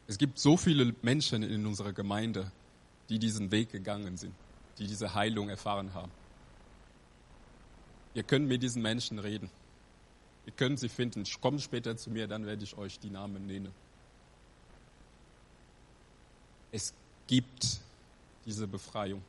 Es 0.07 0.17
gibt 0.17 0.39
so 0.39 0.57
viele 0.57 0.95
Menschen 1.03 1.43
in 1.43 1.67
unserer 1.67 1.93
Gemeinde, 1.93 2.51
die 3.11 3.19
diesen 3.19 3.51
Weg 3.51 3.71
gegangen 3.71 4.17
sind, 4.17 4.35
die 4.79 4.87
diese 4.87 5.13
Heilung 5.13 5.51
erfahren 5.51 5.93
haben. 5.93 6.13
Ihr 8.15 8.23
könnt 8.23 8.49
mit 8.49 8.63
diesen 8.63 8.81
Menschen 8.81 9.19
reden. 9.19 9.51
Ihr 10.47 10.55
könnt 10.55 10.81
sie 10.81 10.89
finden. 10.89 11.25
Kommt 11.43 11.61
später 11.61 11.99
zu 11.99 12.09
mir, 12.09 12.27
dann 12.27 12.47
werde 12.47 12.65
ich 12.65 12.79
euch 12.79 12.99
die 12.99 13.11
Namen 13.11 13.47
nennen. 13.47 13.75
Es 16.73 16.93
gibt 17.27 17.81
diese 18.45 18.67
Befreiung. 18.67 19.23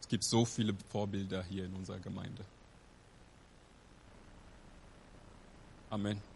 Es 0.00 0.08
gibt 0.08 0.24
so 0.24 0.44
viele 0.44 0.74
Vorbilder 0.88 1.42
hier 1.44 1.64
in 1.64 1.74
unserer 1.74 1.98
Gemeinde. 1.98 2.44
Amen. 5.90 6.29